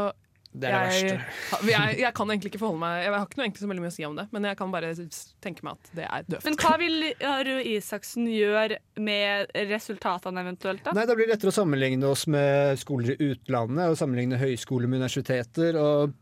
Det 0.54 0.70
er 0.70 0.84
det 0.86 0.98
jeg, 1.00 1.18
verste. 1.18 1.70
jeg, 1.72 1.94
jeg 1.98 2.14
kan 2.14 2.30
egentlig 2.30 2.50
ikke 2.52 2.60
forholde 2.62 2.78
meg 2.84 3.00
Jeg 3.02 3.12
har 3.14 3.24
ikke 3.26 3.38
noe 3.40 3.46
egentlig 3.48 3.62
så 3.64 3.70
veldig 3.70 3.82
mye 3.82 3.90
å 3.90 3.94
si 3.96 4.04
om 4.06 4.18
det, 4.20 4.24
men 4.36 4.44
jeg 4.46 4.58
kan 4.60 4.74
bare 4.74 4.92
tenke 5.42 5.66
meg 5.66 5.78
at 5.80 5.90
det 5.98 6.04
er 6.06 6.26
døvt. 6.28 6.46
Men 6.46 6.58
hva 6.62 6.72
vil 6.78 6.98
Røe 7.48 7.64
Isaksen 7.74 8.28
gjøre 8.30 8.78
med 9.02 9.50
resultatene 9.72 10.44
eventuelt? 10.46 10.84
da? 10.86 10.94
Nei, 10.94 11.06
Da 11.10 11.16
blir 11.18 11.26
det 11.26 11.34
lettere 11.34 11.50
å 11.50 11.58
sammenligne 11.58 12.06
oss 12.10 12.26
med 12.30 12.78
skoler 12.78 13.16
i 13.16 13.32
utlandet 13.32 13.90
og 13.90 13.98
sammenligne 13.98 14.38
høyskoler 14.38 14.90
med 14.90 15.02
universiteter. 15.02 15.80
Og 15.80 16.14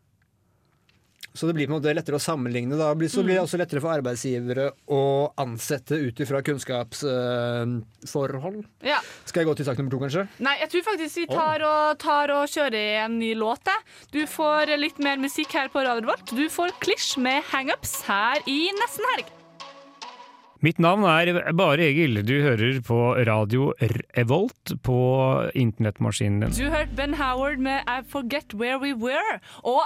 så 1.34 1.46
det 1.49 1.55
blir 1.56 1.67
på 1.67 1.73
en 1.73 1.81
måte 1.81 1.94
lettere 1.96 2.17
å 2.19 2.23
sammenligne. 2.23 2.76
Da 2.76 2.93
så 3.08 3.23
blir 3.25 3.34
det 3.38 3.44
også 3.44 3.58
lettere 3.61 3.81
for 3.81 3.90
arbeidsgivere 3.94 4.70
å 4.93 5.32
ansette 5.40 5.94
ut 5.96 6.20
ifra 6.20 6.43
kunnskapsforhold. 6.44 8.64
Ja. 8.84 9.00
Skal 9.25 9.40
jeg 9.43 9.49
gå 9.49 9.55
til 9.58 9.67
sak 9.69 9.79
nummer 9.81 9.93
to, 9.94 10.00
kanskje? 10.02 10.23
Nei, 10.44 10.56
jeg 10.64 10.70
tror 10.75 10.82
faktisk 10.93 11.14
vi 11.23 11.26
tar 11.32 11.58
og, 11.67 11.84
tar 12.02 12.26
og 12.37 12.44
kjører 12.52 12.87
en 13.06 13.14
ny 13.20 13.31
låt. 13.38 13.61
Du 14.12 14.23
får 14.29 14.62
litt 14.81 14.99
mer 15.05 15.19
musikk 15.23 15.50
her 15.56 15.69
på 15.73 15.79
Radio 15.87 16.06
vårt. 16.11 16.26
Du 16.34 16.46
får 16.50 16.69
Klisj 16.82 17.11
med 17.23 17.38
hangups 17.52 17.93
her 18.08 18.37
i 18.50 18.61
nesten 18.81 19.05
helg. 19.14 19.26
Mitt 20.62 20.78
navn 20.78 21.02
er 21.11 21.50
Bare 21.58 21.88
Egil. 21.88 22.20
Du 22.23 22.37
hører 22.44 22.76
på 22.87 22.96
radio 23.26 23.73
Revolt 24.14 24.76
på 24.87 24.99
internettmaskinen 25.58 26.44
din. 26.44 26.55
Du 26.55 26.70
hørte 26.70 26.94
Ben 26.94 27.17
Howard 27.19 27.58
med 27.58 27.82
I 27.90 27.99
Forget 28.06 28.55
Where 28.55 28.78
We 28.78 28.93
Were. 28.94 29.40
Og 29.67 29.82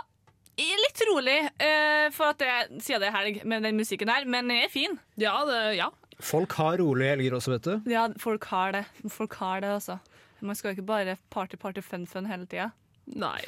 litt 0.65 1.03
rolig, 1.11 1.37
uh, 1.61 2.07
for 2.17 2.33
at 2.33 2.41
jeg 2.47 2.83
sier 2.85 3.03
det 3.03 3.11
er 3.11 3.17
helg 3.19 3.43
med 3.45 3.67
den 3.67 3.77
musikken 3.77 4.09
her, 4.09 4.25
men 4.25 4.49
den 4.49 4.63
er 4.65 4.73
fin. 4.73 4.97
Ja, 5.21 5.37
det, 5.49 5.61
ja. 5.77 5.91
Folk 6.25 6.57
har 6.57 6.79
rolige 6.81 7.13
helger 7.13 7.37
også, 7.37 7.53
vet 7.57 7.67
du. 7.69 7.93
Ja, 7.93 8.07
folk 8.21 8.47
har 8.49 8.73
det. 8.73 8.87
Folk 9.13 9.37
har 9.43 9.61
det, 9.61 9.75
også. 9.77 9.99
Man 10.41 10.57
skal 10.57 10.71
jo 10.71 10.79
ikke 10.79 10.89
bare 10.89 11.17
party, 11.33 11.59
party, 11.61 11.85
fun, 11.85 12.07
fun 12.09 12.29
hele 12.31 12.49
tida. 12.49 12.71
Nei, 13.07 13.39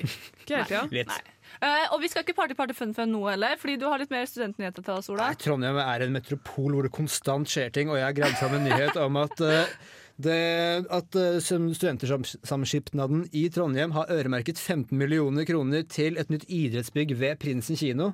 ikke 0.45 0.61
hele 0.61 0.67
tida. 0.69 0.83
Litt. 0.95 1.31
Uh, 1.59 1.95
og 1.95 2.03
vi 2.03 2.11
skal 2.13 2.27
ikke 2.27 2.37
party, 2.37 2.55
party, 2.59 2.77
fun, 2.77 2.93
fun 2.95 3.11
nå 3.11 3.23
heller, 3.27 3.57
fordi 3.61 3.79
du 3.81 3.87
har 3.89 4.01
litt 4.03 4.13
mer 4.13 4.29
studentnyheter 4.29 4.85
til 4.85 5.01
oss, 5.01 5.09
Ola. 5.13 5.31
Nei, 5.33 5.41
Trondheim 5.41 5.81
er 5.83 6.05
en 6.05 6.15
metropol 6.15 6.77
hvor 6.77 6.87
det 6.87 6.93
konstant 6.95 7.49
skjer 7.51 7.73
ting, 7.75 7.89
og 7.91 7.99
jeg 7.99 8.07
har 8.07 8.19
gravd 8.21 8.39
fram 8.43 8.59
en 8.59 8.69
nyhet 8.69 9.01
om 9.01 9.19
at 9.25 9.43
eh, 9.49 9.73
det, 10.19 10.85
at 10.91 11.15
eh, 11.19 11.39
Studentersamskipnaden 11.43 13.27
i 13.39 13.45
Trondheim 13.55 13.93
har 13.95 14.11
øremerket 14.11 14.59
15 14.59 14.91
millioner 14.99 15.47
kroner 15.47 15.85
til 15.87 16.19
et 16.19 16.33
nytt 16.33 16.49
idrettsbygg 16.51 17.15
ved 17.21 17.39
Prinsen 17.43 17.79
kino. 17.79 18.13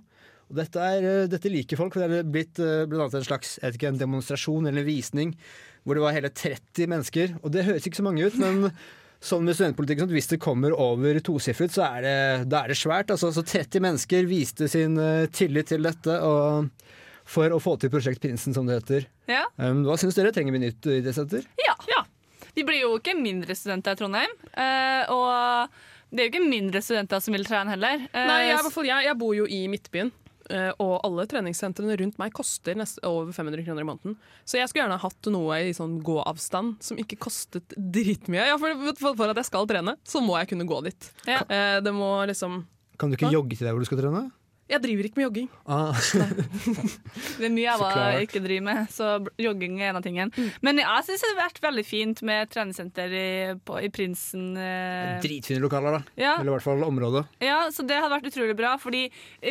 Og 0.51 0.59
dette, 0.59 0.81
er, 0.81 1.07
eh, 1.09 1.29
dette 1.33 1.53
liker 1.53 1.81
folk. 1.81 1.95
for 1.97 2.05
Det 2.05 2.21
er 2.21 2.29
blitt 2.29 2.59
bl.a. 2.59 2.85
blant 2.91 3.09
annet 3.09 3.23
en 3.23 3.31
slags 3.31 3.57
jeg 3.57 3.65
vet 3.71 3.81
ikke, 3.81 3.95
en 3.95 4.03
demonstrasjon 4.03 4.69
eller 4.69 4.85
en 4.85 4.91
visning 4.91 5.33
hvor 5.85 5.97
det 5.97 6.05
var 6.05 6.17
hele 6.17 6.33
30 6.33 6.93
mennesker. 6.93 7.39
Og 7.43 7.53
det 7.53 7.65
høres 7.65 7.89
ikke 7.89 8.01
så 8.01 8.07
mange 8.07 8.29
ut, 8.29 8.37
men 8.41 8.69
sånn 9.25 9.45
med 9.45 9.57
studentpolitikk, 9.57 10.03
sånn, 10.03 10.13
at 10.13 10.19
hvis 10.19 10.33
det 10.33 10.43
kommer 10.45 10.77
over 10.77 11.21
tosifret, 11.25 11.73
så 11.73 11.89
er 11.89 12.05
det, 12.05 12.17
da 12.53 12.65
er 12.65 12.73
det 12.73 12.81
svært. 12.81 13.13
Altså, 13.13 13.33
så 13.33 13.45
30 13.45 13.85
mennesker 13.85 14.29
viste 14.29 14.69
sin 14.69 15.01
eh, 15.01 15.29
tillit 15.33 15.73
til 15.73 15.89
dette. 15.89 16.21
og 16.21 16.69
for 17.25 17.49
å 17.57 17.61
få 17.63 17.79
til 17.81 17.89
Prosjekt 17.93 18.21
Prinsen, 18.21 18.53
som 18.53 18.69
det 18.69 18.83
heter. 18.83 19.07
Ja. 19.31 19.47
Um, 19.57 19.81
hva 19.87 19.97
syns 19.97 20.17
dere? 20.19 20.33
Trenger 20.37 20.53
vi 20.53 20.61
nytt 20.67 20.89
idrettssenter? 20.99 21.47
Ja. 21.65 21.73
Vi 22.55 22.65
blir 22.67 22.81
jo 22.85 22.93
ikke 23.01 23.17
mindre 23.19 23.55
studenter 23.59 23.97
i 23.97 24.01
Trondheim. 24.01 24.35
eh, 24.55 25.05
og 25.11 25.69
det 26.15 26.21
er 26.23 26.29
jo 26.29 26.33
ikke 26.35 26.49
mindre 26.49 26.81
studenter 26.85 27.21
som 27.25 27.35
vil 27.35 27.45
trene 27.49 27.73
heller. 27.75 28.05
Eh, 28.13 28.27
Nei, 28.29 28.43
jeg, 28.49 28.71
jeg, 28.87 29.05
jeg 29.09 29.19
bor 29.19 29.33
jo 29.35 29.47
i 29.51 29.65
Midtbyen. 29.73 30.13
eh, 30.51 30.71
Og 30.79 31.01
alle 31.09 31.25
treningssentrene 31.27 31.97
rundt 31.99 32.19
meg 32.21 32.33
koster 32.37 32.77
nest, 32.79 33.01
over 33.03 33.33
500 33.35 33.65
kroner 33.67 33.83
i 33.83 33.89
måneden. 33.89 34.15
Så 34.47 34.59
jeg 34.61 34.69
skulle 34.71 34.85
gjerne 34.85 35.01
hatt 35.03 35.31
noe 35.35 35.59
i 35.67 35.73
sånn 35.75 35.97
gåavstand 36.07 36.77
som 36.85 37.01
ikke 37.01 37.19
kostet 37.19 37.75
dritmye. 37.75 38.47
Ja, 38.53 38.59
for, 38.63 38.77
for, 39.01 39.17
for 39.19 39.33
at 39.35 39.41
jeg 39.43 39.49
skal 39.51 39.67
trene, 39.67 39.97
så 40.07 40.23
må 40.23 40.39
jeg 40.39 40.53
kunne 40.55 40.69
gå 40.71 40.79
dit. 40.87 41.11
Ja. 41.27 41.43
Eh, 41.49 41.81
Det 41.83 41.93
må 41.97 42.13
liksom 42.31 42.63
Kan 43.01 43.11
du 43.11 43.17
ikke 43.19 43.27
Hva? 43.33 43.35
jogge 43.41 43.57
til 43.59 43.67
deg 43.67 43.75
hvor 43.75 43.83
du 43.83 43.89
skal 43.91 43.99
trene? 44.05 44.29
Jeg 44.65 44.81
driver 44.81 45.05
ikke 45.05 45.19
med 45.21 45.25
jogging. 45.27 45.49
Ah. 45.69 45.93
Det 47.39 47.45
er 47.47 47.53
mye 47.53 47.75
jeg 47.75 48.25
ikke 48.25 48.41
driver 48.41 48.65
med, 48.65 48.87
så 48.95 49.09
jogging 49.41 49.75
er 49.83 49.91
en 49.91 49.99
av 49.99 50.05
tingene. 50.07 50.47
Men 50.65 50.81
jeg 50.81 51.05
syns 51.05 51.21
det 51.25 51.31
har 51.35 51.41
vært 51.43 51.61
veldig 51.67 51.85
fint 51.85 52.23
med 52.25 52.49
treningssenter 52.53 53.13
i, 53.19 53.27
på, 53.61 53.77
i 53.85 53.91
Prinsen. 53.93 54.47
eh, 54.57 55.19
Dritfine 55.25 55.61
lokaler, 55.61 55.99
da. 55.99 56.15
Ja. 56.17 56.33
Eller 56.39 56.55
i 56.55 56.55
hvert 56.57 56.67
fall 56.67 56.87
området. 56.87 57.27
Ja, 57.45 57.59
så 57.75 57.85
det 57.85 57.99
hadde 58.01 58.15
vært 58.17 58.31
utrolig 58.33 58.57
bra. 58.57 58.73
Fordi 58.81 59.05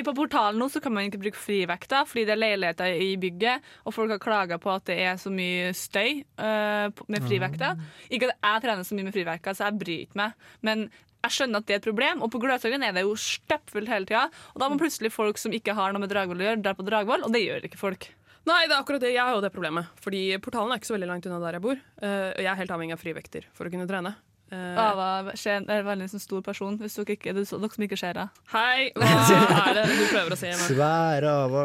På 0.03 0.15
portalen 0.17 0.57
nå 0.59 0.67
så 0.73 0.81
kan 0.83 0.95
man 0.95 1.05
ikke 1.07 1.21
bruke 1.27 1.39
frivekta, 1.39 2.03
fordi 2.09 2.25
det 2.27 2.33
er 2.35 2.41
leiligheter 2.41 2.97
i 3.05 3.13
bygget, 3.21 3.71
og 3.85 3.93
folk 3.95 4.15
har 4.15 4.21
klaga 4.23 4.57
på 4.61 4.73
at 4.73 4.89
det 4.89 4.97
er 5.05 5.21
så 5.21 5.29
mye 5.33 5.69
støy 5.77 6.23
eh, 6.25 6.89
med 7.07 7.29
frivekta. 7.29 7.75
Ikke 8.09 8.33
at 8.33 8.37
jeg 8.41 8.65
trener 8.65 8.87
så 8.87 8.97
mye 8.97 9.07
med 9.11 9.15
frivekta, 9.15 9.53
så 9.53 9.69
jeg 9.69 9.81
bryter 9.85 10.23
meg. 10.25 10.33
Men 10.65 10.87
jeg 11.23 11.35
skjønner 11.37 11.61
at 11.63 11.67
det 11.69 11.75
er 11.77 11.79
et 11.79 11.85
problem, 11.87 12.23
og 12.25 12.31
på 12.33 12.41
Gløshaugen 12.43 12.83
er 12.83 12.95
det 12.97 13.05
jo 13.05 13.13
stappfullt 13.19 13.87
hele 13.91 14.07
tida. 14.09 14.25
Og 14.53 14.59
da 14.63 14.67
må 14.71 14.79
plutselig 14.81 15.13
folk 15.15 15.39
som 15.39 15.55
ikke 15.55 15.75
har 15.77 15.95
noe 15.95 16.03
med 16.03 16.11
Dragvoll 16.11 16.41
å 16.43 16.49
gjøre, 16.49 16.59
dra 16.65 16.73
på 16.75 16.83
Dragvoll, 16.87 17.23
og 17.23 17.31
det 17.35 17.45
gjør 17.45 17.69
ikke 17.69 17.79
folk. 17.79 18.09
Nei, 18.43 18.65
det 18.67 18.75
er 18.75 18.81
akkurat 18.81 18.99
det. 19.05 19.13
Jeg 19.15 19.23
har 19.23 19.37
jo 19.37 19.39
det 19.45 19.53
problemet. 19.55 19.87
Fordi 20.03 20.25
portalen 20.43 20.73
er 20.75 20.81
ikke 20.81 20.89
så 20.91 20.97
veldig 20.97 21.07
langt 21.13 21.25
unna 21.29 21.39
der 21.45 21.55
jeg 21.55 21.63
bor. 21.63 21.79
eh, 21.79 22.29
Og 22.35 22.41
jeg 22.43 22.51
er 22.51 22.59
helt 22.59 22.73
avhengig 22.75 22.97
av 22.97 22.99
frivekter 22.99 23.45
for 23.55 23.69
å 23.69 23.71
kunne 23.71 23.87
trene. 23.87 24.11
Eh, 24.51 24.75
Ava 24.77 25.31
Skien 25.39 25.63
er 25.71 25.79
en 25.79 25.87
veldig 25.87 26.09
sånn 26.11 26.21
stor 26.21 26.41
person, 26.45 26.75
hvis 26.77 26.99
dere, 26.99 27.15
ikke, 27.15 27.31
dere 27.33 27.45
som 27.47 27.63
ikke 27.87 27.97
ser 27.97 28.19
henne. 28.19 28.27
Hei, 28.51 28.91
hva 28.99 29.63
er 29.71 29.79
det 29.79 29.85
du 29.95 30.03
prøver 30.11 30.35
å 30.35 30.37
si? 30.37 30.51
Svære 30.67 31.31
Ava. 31.45 31.63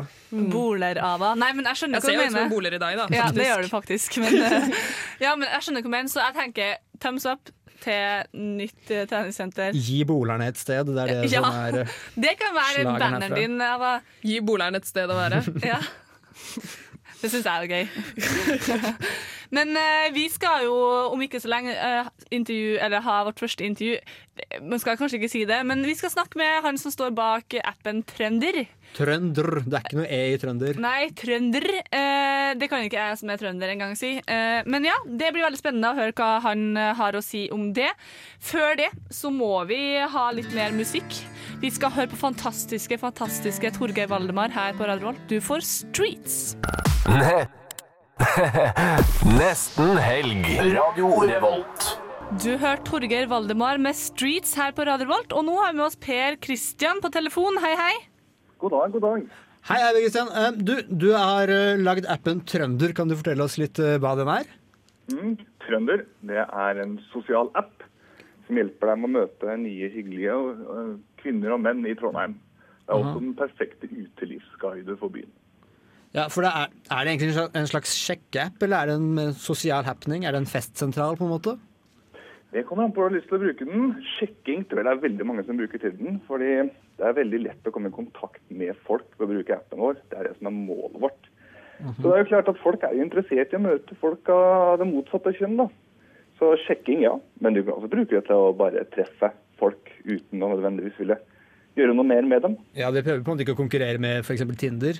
Boler-Ava. 0.54 1.34
Nei, 1.42 1.50
men 1.58 1.66
jeg 1.72 1.82
skjønner 1.82 1.98
Jeg 1.98 2.06
ser 2.06 2.14
hva 2.14 2.22
jo 2.22 2.22
du 2.22 2.30
ut 2.30 2.36
som 2.38 2.44
en 2.46 2.52
boler 2.54 2.76
i 2.78 2.80
deg, 2.86 2.96
da. 3.02 3.08
Ja, 3.10 3.26
det 3.34 3.42
faktisk. 3.42 3.48
gjør 3.50 3.62
du 3.66 3.68
faktisk. 3.74 4.18
Men, 4.22 4.38
eh, 4.46 4.88
ja, 5.26 5.34
men 5.34 5.50
jeg 5.50 5.66
skjønner 5.66 5.82
hva 5.82 5.90
du 5.90 5.94
mener, 5.98 6.12
så 6.14 6.22
jeg 6.28 6.38
tenker 6.38 6.76
thumbs 7.02 7.26
up 7.30 7.50
til 7.84 8.42
nytt 8.58 8.90
eh, 8.94 9.04
treningssenter. 9.10 9.76
Gi 9.76 10.02
bolerne 10.08 10.48
et 10.50 10.58
sted. 10.60 10.88
Det 10.90 11.04
er 11.04 11.12
det 11.24 11.32
Ja. 11.32 11.42
som 11.42 11.54
er 11.62 11.80
eh, 11.84 11.96
Det 12.26 12.34
kan 12.40 12.54
være 12.56 12.84
banneren 12.98 13.34
din, 13.38 13.60
Ava. 13.62 13.96
Gi 14.24 14.40
boleren 14.40 14.78
et 14.80 14.86
sted 14.88 15.10
å 15.10 15.18
være. 15.18 15.42
Ja. 15.72 15.80
Det 17.18 17.32
syns 17.32 17.46
jeg 17.48 17.64
er 17.64 17.70
gøy. 17.72 17.88
Men 19.56 19.72
eh, 19.80 20.10
vi 20.14 20.26
skal 20.30 20.66
jo 20.68 20.74
om 21.14 21.22
ikke 21.24 21.40
så 21.40 21.48
lenge 21.50 21.72
eh, 21.74 22.06
intervju, 22.36 22.76
eller 22.84 23.02
ha 23.02 23.16
vårt 23.26 23.40
første 23.42 23.64
intervju. 23.66 23.96
Man 24.62 24.78
skal 24.78 24.98
kanskje 25.00 25.18
ikke 25.18 25.30
si 25.32 25.40
det, 25.48 25.56
men 25.66 25.80
vi 25.82 25.96
skal 25.98 26.12
snakke 26.12 26.38
med 26.38 26.60
han 26.62 26.76
som 26.78 26.92
står 26.94 27.10
bak 27.16 27.56
appen 27.66 28.04
Trønder. 28.06 28.60
Trønder. 28.96 29.60
Det 29.64 29.78
er 29.78 29.84
ikke 29.84 29.98
noe 29.98 30.08
E 30.10 30.20
i 30.32 30.38
trønder. 30.40 30.78
Nei, 30.82 31.08
trønder. 31.16 31.66
Eh, 31.86 32.54
det 32.58 32.68
kan 32.70 32.84
ikke 32.86 32.98
jeg 32.98 33.18
som 33.20 33.32
er 33.32 33.40
trønder 33.40 33.72
engang 33.74 33.94
si. 33.98 34.16
Eh, 34.18 34.60
men 34.66 34.88
ja, 34.88 34.96
det 35.06 35.30
blir 35.34 35.46
veldig 35.46 35.60
spennende 35.60 35.92
å 35.92 35.98
høre 35.98 36.16
hva 36.18 36.30
han 36.48 36.64
eh, 36.76 36.94
har 36.98 37.18
å 37.18 37.22
si 37.24 37.46
om 37.54 37.70
det. 37.76 37.90
Før 38.42 38.78
det 38.80 38.90
så 39.14 39.30
må 39.34 39.52
vi 39.70 39.80
ha 40.00 40.26
litt 40.34 40.50
mer 40.56 40.74
musikk. 40.76 41.20
Vi 41.62 41.70
skal 41.74 41.94
høre 41.94 42.10
på 42.12 42.20
fantastiske, 42.20 42.98
fantastiske 43.00 43.72
Torgeir 43.76 44.10
Valdemar 44.10 44.52
her 44.54 44.76
på 44.78 44.88
Radio 44.88 45.10
Volt. 45.10 45.22
Du 45.30 45.38
får 45.42 45.64
Streets. 45.68 46.56
Nesten 49.38 49.96
helg. 50.02 50.52
Radio 50.74 51.14
Revolt. 51.22 51.90
Du 52.42 52.50
hørte 52.60 52.84
Torgeir 52.84 53.28
Valdemar 53.30 53.78
med 53.80 53.96
Streets 53.96 54.52
her 54.58 54.74
på 54.76 54.84
Radio 54.84 55.08
Volt, 55.08 55.32
og 55.32 55.46
nå 55.46 55.54
har 55.62 55.72
vi 55.72 55.78
med 55.78 55.86
oss 55.86 55.96
Per 55.96 56.36
Kristian 56.42 57.00
på 57.00 57.08
telefon. 57.14 57.56
Hei, 57.62 57.72
hei. 57.78 57.94
God 58.58 58.74
dag, 58.74 58.92
god 58.94 59.04
dag. 59.04 59.26
Hei, 59.68 59.78
hei, 59.82 59.90
Kristian. 60.00 60.30
Du, 60.64 60.74
du 60.88 61.08
har 61.14 61.50
eh, 61.52 61.78
lagd 61.78 62.08
appen 62.10 62.40
Trønder. 62.48 62.94
Kan 62.96 63.10
du 63.10 63.16
fortelle 63.18 63.44
oss 63.44 63.58
litt 63.60 63.78
eh, 63.82 63.98
hva 64.02 64.14
den 64.18 64.30
er? 64.32 64.48
Mm, 65.12 65.34
Trønder 65.64 66.02
det 66.26 66.42
er 66.44 66.80
en 66.82 66.96
sosial 67.12 67.50
app 67.58 67.84
som 68.48 68.58
hjelper 68.58 68.90
deg 68.90 69.00
med 69.02 69.10
å 69.10 69.14
møte 69.18 69.56
nye, 69.60 69.90
hyggelige 69.92 70.34
kvinner 71.20 71.54
og 71.56 71.62
menn 71.66 71.84
i 71.86 71.94
Trondheim. 71.98 72.38
Det 72.88 72.94
er 72.94 73.02
også 73.02 73.20
den 73.20 73.34
perfekte 73.36 73.90
utelivsguide 73.92 74.96
for 74.96 75.12
byen. 75.12 75.28
Ja, 76.16 76.24
for 76.32 76.40
det 76.46 76.50
er, 76.56 76.70
er 76.88 77.04
det 77.04 77.12
egentlig 77.12 77.46
en 77.60 77.68
slags- 77.68 77.92
sjekkeapp, 78.00 78.62
eller 78.64 78.78
er 78.78 78.88
det 78.88 78.94
en 78.96 79.34
sosial 79.36 79.84
happening? 79.84 80.24
Er 80.24 80.32
det 80.32 80.40
en 80.40 80.48
festsentral, 80.48 81.18
på 81.20 81.26
en 81.26 81.34
måte? 81.34 81.58
Det 82.54 82.62
kommer 82.64 82.86
an 82.88 82.94
på 82.96 83.04
om 83.04 83.10
du 83.10 83.12
har 83.12 83.18
lyst 83.18 83.28
til 83.28 83.36
å 83.36 83.42
bruke 83.42 83.68
den. 83.68 83.90
Sjekking 84.16 84.64
tror 84.64 84.80
jeg 84.80 84.88
det 84.88 84.94
er 84.94 85.02
veldig 85.04 85.26
mange 85.28 85.44
som 85.44 85.60
bruker 85.60 85.82
til 85.84 85.92
den. 86.00 86.16
fordi 86.24 86.54
det 86.98 87.06
er 87.06 87.16
veldig 87.16 87.40
lett 87.44 87.68
å 87.68 87.72
komme 87.74 87.90
i 87.92 87.94
kontakt 87.94 88.42
med 88.50 88.76
folk 88.86 89.06
ved 89.18 89.28
å 89.28 89.32
bruke 89.32 89.54
appen 89.56 89.78
vår. 89.84 90.00
Det 90.10 90.18
er 90.18 90.28
det 90.28 90.36
som 90.38 90.48
er 90.50 90.56
målet 90.56 90.98
vårt. 91.04 91.28
Så 91.78 92.02
det 92.08 92.14
er 92.16 92.22
jo 92.24 92.30
klart 92.32 92.48
at 92.50 92.58
folk 92.58 92.82
er 92.82 92.96
jo 92.98 93.04
interessert 93.06 93.52
i 93.54 93.58
å 93.58 93.62
møte 93.62 93.94
folk 94.00 94.28
av 94.34 94.80
det 94.80 94.88
motsatte 94.90 95.30
kjønn. 95.38 95.56
da. 95.60 95.68
Så 96.40 96.52
sjekking, 96.66 97.04
ja. 97.06 97.12
Men 97.42 97.54
du 97.54 97.62
kan 97.62 97.76
også 97.76 97.90
bruke 97.92 98.16
det 98.16 98.24
til 98.26 98.34
å 98.34 98.50
bare 98.58 98.82
treffe 98.94 99.30
folk 99.60 99.92
uten 100.04 100.42
å 100.42 100.50
nødvendigvis 100.56 100.98
ville 100.98 101.16
gjøre 101.78 101.94
noe 101.94 102.06
mer 102.10 102.26
med 102.26 102.42
dem. 102.42 102.56
Ja, 102.74 102.90
det 102.90 103.04
prøver 103.06 103.22
på 103.22 103.30
en 103.30 103.36
måte 103.36 103.46
ikke 103.46 103.54
å 103.54 103.60
konkurrere 103.62 104.02
med 104.02 104.24
f.eks. 104.26 104.42
Tinder. 104.58 104.98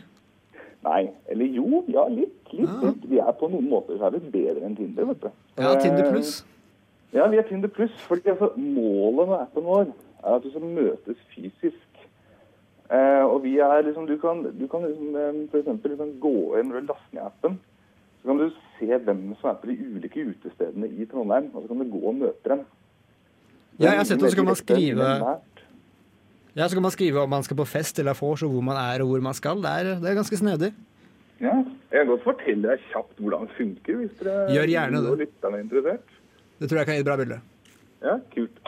Nei, 0.87 1.09
eller 1.27 1.51
jo, 1.59 1.83
ja, 1.91 2.05
litt. 2.07 2.37
litt, 2.55 2.77
litt. 2.85 3.07
Vi 3.11 3.19
er 3.19 3.35
på 3.41 3.49
noen 3.51 3.67
måter 3.71 3.99
så 3.99 4.07
er 4.07 4.15
vi 4.15 4.31
bedre 4.39 4.63
enn 4.69 4.77
Tinder, 4.79 5.09
vet 5.11 5.25
du. 5.27 5.31
Ja, 5.59 5.75
Tinder 5.83 6.07
Eh, 6.07 6.13
pluss. 6.15 6.37
Ja, 7.11 7.27
vi 7.33 7.39
er 7.41 7.47
Tinder 7.49 7.69
pluss. 7.75 7.95
fordi 8.07 8.31
altså, 8.31 8.53
Målet 8.55 9.27
med 9.33 9.41
appen 9.41 9.67
vår 9.67 9.89
er 9.91 10.37
at 10.37 10.43
du 10.47 10.51
skal 10.53 10.63
møtes 10.63 11.19
fysisk. 11.35 11.88
Eh, 12.91 13.25
og 13.29 13.43
vi 13.45 13.59
er 13.61 13.83
liksom, 13.85 14.07
Du 14.09 14.17
kan, 14.19 14.43
du 14.59 14.67
kan 14.73 14.81
liksom, 14.87 15.11
eh, 15.17 15.41
for 15.53 15.59
eksempel, 15.61 15.93
liksom 15.93 16.15
gå 16.23 16.35
inn 16.61 16.71
du 16.73 16.79
laster 16.81 17.13
ned 17.19 17.23
appen. 17.27 17.59
Så 18.23 18.31
kan 18.31 18.39
du 18.41 18.49
se 18.79 18.87
hvem 19.05 19.21
som 19.41 19.51
er 19.51 19.59
på 19.61 19.69
de 19.69 19.77
ulike 19.97 20.25
utestedene 20.31 20.89
i 20.89 21.05
Trondheim, 21.07 21.51
og 21.55 21.63
så 21.63 21.69
kan 21.69 21.79
du 21.85 21.93
gå 21.93 22.01
og 22.09 22.15
møte 22.23 22.49
dem. 22.55 22.65
Ja, 23.79 23.91
jeg 23.93 23.99
har 24.01 24.05
sett 24.09 24.21
det, 24.21 24.31
så 24.33 24.37
kan 24.41 24.49
man 24.49 24.57
skrive. 24.59 25.11
Ja, 26.57 26.67
Så 26.67 26.75
kan 26.75 26.83
man 26.83 26.91
skrive 26.91 27.21
om 27.23 27.31
man 27.31 27.45
skal 27.47 27.57
på 27.61 27.67
fest 27.69 27.99
eller 28.03 28.17
vors, 28.19 28.43
og 28.43 28.51
hvor 28.51 28.65
man 28.65 28.77
er 28.81 29.03
og 29.05 29.09
hvor 29.13 29.21
man 29.23 29.35
skal. 29.35 29.61
Det 29.63 29.71
er, 29.71 29.91
det 30.03 30.09
er 30.11 30.15
ganske 30.19 30.37
snedig. 30.41 30.73
Ja, 31.41 31.53
Jeg 31.93 32.01
kan 32.03 32.09
godt 32.09 32.25
fortelle 32.25 32.73
deg 32.73 32.81
kjapt 32.91 33.21
hvordan 33.23 33.47
det 33.47 33.55
funker. 33.57 33.97
hvis 34.01 34.17
dere 34.19 34.49
Gjør 34.51 34.67
gjerne 34.73 35.03
det. 35.05 35.11
og 35.13 35.19
lytterne 35.23 35.57
er 35.57 35.61
interessert. 35.63 36.09
Det 36.59 36.69
tror 36.69 36.79
jeg 36.81 36.87
kan 36.89 36.95
gi 36.97 37.01
et 37.05 37.07
bra 37.07 37.17
bilde. 37.17 37.39
Ja, 38.03 38.17
kult. 38.35 38.59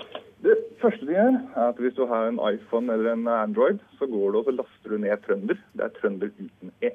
Det 0.41 0.57
første 0.81 1.05
ting 1.05 1.17
gjør, 1.19 1.39
er 1.57 1.69
at 1.69 1.81
hvis 1.83 1.95
du 1.99 2.07
har 2.09 2.27
en 2.29 2.41
iPhone 2.49 2.93
eller 2.93 3.13
en 3.13 3.29
Android, 3.29 3.79
så 3.99 4.09
går 4.09 4.33
du 4.33 4.39
og 4.41 4.49
så 4.49 4.57
laster 4.57 4.93
du 4.95 4.99
ned 4.99 5.25
Trønder. 5.27 5.59
Det 5.77 5.85
er 5.85 5.95
Trønder 5.99 6.33
uten 6.39 6.73
E. 6.83 6.95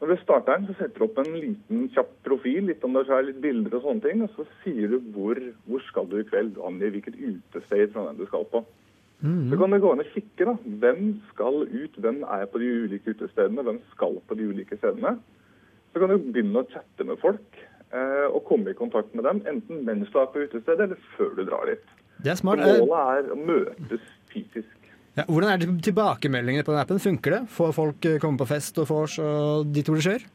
Når 0.00 0.12
du 0.12 0.16
starter 0.22 0.56
den, 0.56 0.66
så 0.68 0.74
setter 0.76 1.00
du 1.00 1.06
opp 1.06 1.18
en 1.22 1.38
liten 1.40 1.86
kjapp 1.94 2.10
profil, 2.26 2.66
litt 2.68 2.84
om 2.84 2.94
deg 2.94 3.08
selv, 3.08 3.30
litt 3.30 3.40
bilder 3.42 3.78
og 3.78 3.86
sånne 3.86 4.04
ting, 4.04 4.22
og 4.26 4.34
så 4.36 4.44
sier 4.62 4.92
du 4.92 4.98
hvor, 5.14 5.40
hvor 5.66 5.84
skal 5.88 6.10
du 6.10 6.18
i 6.20 6.26
kveld, 6.28 6.52
Du 6.54 6.62
angir 6.68 6.92
hvilket 6.92 7.16
utested 7.16 7.82
i 7.82 7.88
Trondheim 7.92 8.20
du 8.20 8.26
skal 8.28 8.44
på. 8.52 8.62
Så 9.50 9.56
kan 9.56 9.72
du 9.72 9.78
gå 9.80 9.92
inn 9.94 10.04
og 10.04 10.10
kikke. 10.12 10.44
da. 10.44 10.54
Hvem 10.82 11.06
skal 11.32 11.62
ut? 11.64 11.94
Hvem 11.96 12.22
er 12.22 12.44
på 12.52 12.60
de 12.60 12.66
ulike 12.84 13.14
utestedene? 13.16 13.62
Hvem 13.62 13.80
skal 13.94 14.20
på 14.28 14.36
de 14.36 14.48
ulike 14.50 14.76
stedene? 14.76 15.16
Så 15.92 16.02
kan 16.02 16.12
du 16.12 16.18
begynne 16.18 16.60
å 16.60 16.68
chatte 16.68 17.04
med 17.08 17.16
folk 17.22 17.60
eh, 17.96 18.26
og 18.28 18.44
komme 18.44 18.70
i 18.70 18.76
kontakt 18.76 19.14
med 19.16 19.24
dem, 19.24 19.40
enten 19.48 19.86
mens 19.88 20.12
du 20.12 20.18
er 20.20 20.28
på 20.28 20.44
utestedet, 20.44 20.90
eller 20.90 21.00
før 21.16 21.32
du 21.38 21.46
drar 21.48 21.64
dit. 21.72 21.86
Det 22.22 22.32
er 22.32 22.38
smart. 22.40 22.62
Målet 22.62 22.96
er 23.18 23.32
å 23.32 23.38
møtes 23.38 24.08
fysisk. 24.32 24.72
Ja, 25.16 25.24
hvordan 25.30 25.52
er 25.52 25.82
tilbakemeldingene 25.84 26.64
på 26.66 26.74
den 26.74 26.82
appen? 26.82 27.00
Funker 27.00 27.38
det? 27.38 27.42
Får 27.52 27.70
folk 27.76 28.08
eh, 28.08 28.18
komme 28.20 28.40
på 28.40 28.48
fest 28.50 28.76
og 28.82 28.90
vors 28.90 29.14
og 29.22 29.70
de 29.72 29.84
to 29.84 29.94
det 29.96 30.04
skjer? 30.04 30.26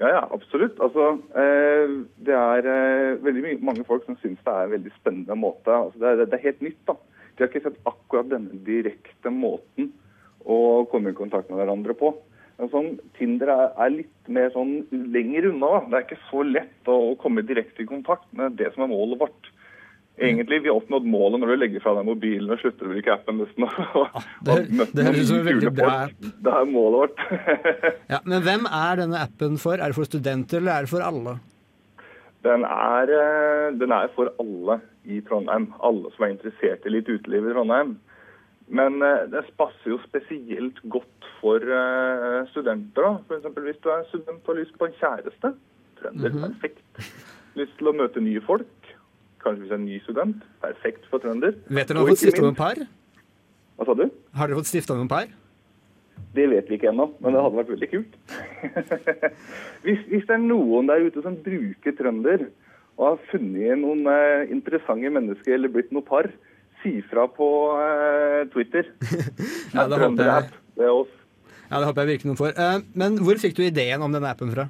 Ja, 0.00 0.08
ja, 0.12 0.22
absolutt. 0.32 0.78
Altså, 0.80 1.10
eh, 1.40 1.92
det 2.24 2.36
er 2.36 2.68
eh, 2.72 3.18
veldig 3.24 3.44
mye, 3.44 3.58
mange 3.64 3.84
folk 3.88 4.04
som 4.08 4.16
syns 4.20 4.40
det 4.44 4.52
er 4.52 4.64
en 4.68 4.72
veldig 4.74 4.92
spennende 4.98 5.36
måte. 5.40 5.72
Altså, 5.72 6.00
det, 6.00 6.08
er, 6.08 6.24
det 6.24 6.38
er 6.38 6.46
helt 6.50 6.64
nytt. 6.64 6.80
da. 6.88 6.96
De 7.36 7.44
har 7.44 7.52
ikke 7.52 7.64
sett 7.66 7.88
akkurat 7.88 8.30
denne 8.32 8.60
direkte 8.64 9.32
måten 9.32 9.92
å 10.46 10.58
komme 10.92 11.12
i 11.12 11.18
kontakt 11.18 11.52
med 11.52 11.60
hverandre 11.60 11.96
på. 11.96 12.14
Sånn, 12.72 12.94
Tinder 13.18 13.52
er, 13.52 13.72
er 13.84 13.92
litt 13.98 14.30
mer 14.32 14.48
sånn 14.54 14.78
lenger 15.12 15.50
unna. 15.50 15.74
da. 15.74 15.82
Det 15.90 15.98
er 15.98 16.06
ikke 16.06 16.28
så 16.30 16.44
lett 16.48 16.88
å 16.92 16.98
komme 17.20 17.44
direkte 17.44 17.84
i 17.84 17.88
kontakt 17.88 18.28
med 18.36 18.56
det 18.60 18.72
som 18.72 18.86
er 18.86 18.92
målet 18.92 19.20
vårt. 19.26 19.52
Egentlig, 20.18 20.62
Vi 20.62 20.68
har 20.70 20.78
oppnådd 20.80 21.04
målet 21.04 21.40
når 21.42 21.50
du 21.52 21.56
legger 21.60 21.82
fra 21.84 21.92
deg 21.98 22.06
mobilen 22.08 22.50
og 22.54 22.58
slutter 22.62 22.86
å 22.86 22.92
bruke 22.94 23.12
appen. 23.12 23.36
nesten. 23.42 23.64
og- 23.68 24.22
det 24.46 24.54
hø- 24.56 24.86
og 24.86 25.02
høres 25.04 25.20
ut 25.20 25.26
som 25.28 25.36
en 25.42 25.44
veldig 25.50 25.72
bra 25.76 25.90
app. 26.06 26.30
Det 26.46 26.54
er 26.60 26.70
målet 26.70 27.02
vårt. 27.02 27.20
Ja, 28.14 28.20
Men 28.24 28.42
hvem 28.46 28.64
er 28.70 28.96
denne 29.02 29.20
appen 29.26 29.58
for? 29.60 29.74
Er 29.76 29.92
det 29.92 29.98
for 29.98 30.08
studenter, 30.08 30.56
eller 30.62 30.72
er 30.78 30.86
det 30.86 30.92
for 30.94 31.04
alle? 31.04 31.36
Den 32.46 32.64
er, 32.64 33.10
eh, 33.12 33.70
den 33.76 33.92
er 33.92 34.08
for 34.14 34.30
alle 34.40 34.78
i 35.04 35.20
Trondheim. 35.26 35.68
Alle 35.84 36.10
som 36.14 36.24
er 36.24 36.32
interessert 36.36 36.86
i 36.86 36.92
litt 36.94 37.08
uteliv 37.12 37.50
i 37.50 37.52
Trondheim. 37.52 37.96
Men 38.72 39.02
eh, 39.02 39.26
den 39.30 39.52
passer 39.58 39.92
jo 39.92 39.98
spesielt 40.06 40.80
godt 40.88 41.28
for 41.42 41.60
eh, 41.60 42.40
studenter. 42.54 43.02
da. 43.04 43.36
Eksempel 43.36 43.68
hvis 43.68 43.82
du 43.84 43.90
er 43.92 44.06
student 44.08 44.40
og 44.46 44.54
har 44.54 44.60
lyst 44.62 44.78
på 44.80 44.88
en 44.88 44.96
kjæreste. 45.02 45.52
Trønder, 46.00 46.30
Mhm. 46.32 46.42
perfekt. 46.48 47.12
Lyst 47.56 47.76
til 47.78 47.88
å 47.92 47.96
møte 48.00 48.20
nye 48.24 48.40
folk. 48.46 48.66
Kanskje 49.46 49.62
hvis 49.62 49.70
du 49.70 49.74
er 49.76 49.80
en 49.80 49.86
ny 49.86 49.98
student. 50.02 50.44
Perfekt 50.64 51.06
for 51.10 51.22
trønder. 51.22 51.54
Vet 51.70 51.86
dere 51.88 52.00
om 52.00 52.02
dere 52.02 52.10
har 52.10 52.12
fått 52.16 52.22
stifta 52.24 52.42
noen 52.44 52.58
par? 52.58 52.80
Hva 53.76 53.86
sa 53.86 53.94
du? 53.98 54.06
Har 54.40 54.50
dere 54.50 54.58
fått 54.60 54.70
stifta 54.72 54.96
noen 54.98 55.10
par? 55.10 55.28
Det 56.36 56.46
vet 56.50 56.68
vi 56.68 56.76
ikke 56.76 56.90
ennå, 56.90 57.06
men 57.22 57.32
det 57.36 57.40
hadde 57.44 57.58
vært 57.60 57.70
veldig 57.72 57.88
kult. 57.92 58.16
hvis, 59.86 60.00
hvis 60.10 60.24
det 60.28 60.34
er 60.36 60.42
noen 60.42 60.88
der 60.90 61.04
ute 61.06 61.22
som 61.24 61.36
bruker 61.44 61.94
trønder 61.96 62.46
og 62.96 63.04
har 63.10 63.18
funnet 63.30 63.76
noen 63.82 64.06
eh, 64.08 64.46
interessante 64.52 65.10
mennesker 65.12 65.56
eller 65.58 65.72
blitt 65.72 65.90
noe 65.92 66.04
par, 66.04 66.28
si 66.82 66.94
fra 67.10 67.26
på 67.28 67.48
eh, 67.80 68.42
Twitter. 68.54 68.88
Ja, 69.76 69.84
det 69.92 69.98
håper 70.00 70.24
jeg. 70.30 70.50
det 70.80 70.88
oss. 70.88 71.12
Ja, 71.68 71.80
det 71.82 71.86
håper 71.90 72.04
jeg 72.06 72.14
virkelig 72.14 72.30
noen 72.30 72.40
får. 72.40 72.52
Eh, 72.56 72.78
Men 72.96 73.18
hvor 73.20 73.40
fikk 73.42 73.56
du 73.58 73.64
ideen 73.66 74.04
om 74.04 74.12
denne 74.16 74.30
appen 74.32 74.52
fra? 74.54 74.68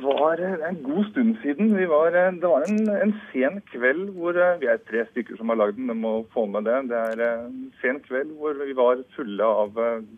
Var 0.00 0.40
en 0.68 0.78
god 0.84 1.04
stund 1.10 1.34
siden. 1.42 1.74
Vi 1.76 1.86
var, 1.90 2.14
eh, 2.16 2.30
det 2.40 2.48
var 2.48 2.64
en, 2.68 2.78
en 2.94 3.12
sen 3.32 3.58
kveld 3.72 4.08
hvor 4.16 4.36
eh, 4.38 4.54
Vi 4.62 4.68
er 4.72 4.80
tre 4.88 5.04
stykker 5.10 5.36
som 5.36 5.52
har 5.52 5.58
lagd 5.60 5.76
den, 5.76 5.90
jeg 5.92 5.98
må 6.00 6.12
få 6.34 6.46
med 6.48 6.64
det. 6.68 6.78
Det 6.92 7.00
er 7.12 7.22
eh, 7.26 7.44
en 7.48 7.68
sen 7.82 8.00
kveld 8.06 8.32
hvor 8.38 8.56
vi 8.64 8.72
var 8.78 9.02
fulle 9.16 9.44
av, 9.64 9.76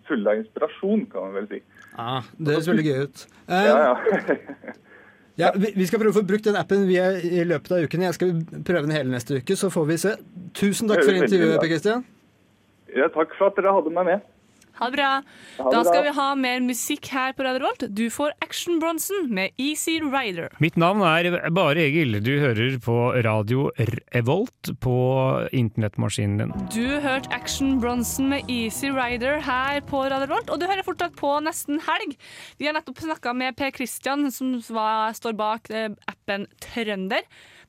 fulle 0.09 0.31
av 0.35 0.43
inspirasjon, 0.45 1.07
kan 1.13 1.29
man 1.29 1.37
vel 1.41 1.51
si. 1.51 1.61
Ah, 1.99 2.23
det 2.39 2.55
høres 2.57 2.71
veldig 2.73 2.87
gøy 2.89 3.03
ut. 3.09 3.27
Eh, 3.49 3.67
Ja, 3.69 3.77
ja. 3.91 4.73
Ja, 5.41 5.49
vi, 5.57 5.71
vi 5.73 5.87
skal 5.89 5.97
prøve 6.03 6.13
å 6.13 6.19
få 6.19 6.27
brukt 6.29 6.45
den 6.45 6.59
appen 6.61 6.83
vi 6.85 6.99
er 7.01 7.15
i 7.25 7.41
løpet 7.49 7.73
av 7.73 7.87
uken. 7.87 8.03
Jeg 8.05 8.17
skal 8.19 8.35
prøve 8.69 8.83
den 8.85 8.93
hele 8.93 9.09
neste 9.15 9.39
uke, 9.41 9.57
så 9.57 9.71
får 9.73 9.87
vi 9.89 9.97
se. 10.03 10.11
Tusen 10.59 10.91
takk 10.93 11.01
for 11.07 11.17
intervjuet. 11.17 11.57
Per 11.63 11.71
Kristian. 11.71 12.03
ja, 12.93 13.07
takk 13.15 13.33
for 13.39 13.49
at 13.49 13.57
dere 13.57 13.73
hadde 13.73 13.95
meg 13.97 14.11
med. 14.11 14.27
Ha 14.83 14.89
det 14.91 14.97
bra. 14.99 15.11
Ha 15.61 15.65
det 15.69 15.73
Da 15.77 15.83
skal 15.87 16.01
bra. 16.01 16.03
vi 16.09 16.15
ha 16.19 16.29
mer 16.43 16.61
musikk 16.67 17.07
her 17.15 17.33
på 17.39 17.45
Radio 17.47 17.63
Volt. 17.69 17.85
Du 17.95 18.05
får 18.11 18.33
Action 18.43 18.81
Bronson 18.83 19.29
med 19.31 19.53
Easy 19.63 20.01
Rider. 20.03 20.51
Mitt 20.61 20.77
navn 20.81 21.03
er 21.07 21.39
Bare 21.55 21.85
Egil. 21.87 22.19
Du 22.25 22.33
hører 22.43 22.79
på 22.83 22.97
radio 23.25 23.69
Revolt 24.15 24.73
på 24.83 24.97
internettmaskinen 25.55 26.43
din. 26.43 26.53
Du 26.75 26.99
hørte 27.05 27.31
Action 27.33 27.79
Bronson 27.81 28.29
med 28.33 28.51
Easy 28.51 28.91
Rider 28.91 29.39
her 29.47 29.81
på 29.87 30.03
Radio 30.11 30.33
Volt, 30.35 30.51
og 30.51 30.59
du 30.61 30.67
hører 30.67 30.83
fortsatt 30.87 31.15
på 31.19 31.31
Nesten 31.47 31.81
Helg. 31.87 32.17
Vi 32.59 32.67
har 32.69 32.75
nettopp 32.77 32.99
snakka 33.05 33.33
med 33.37 33.57
Per 33.57 33.71
Christian, 33.77 34.27
som 34.35 34.57
var, 34.75 35.13
står 35.15 35.39
bak 35.39 35.71
eh, 35.71 35.91
appen 36.11 36.49
Trønder. 36.63 37.23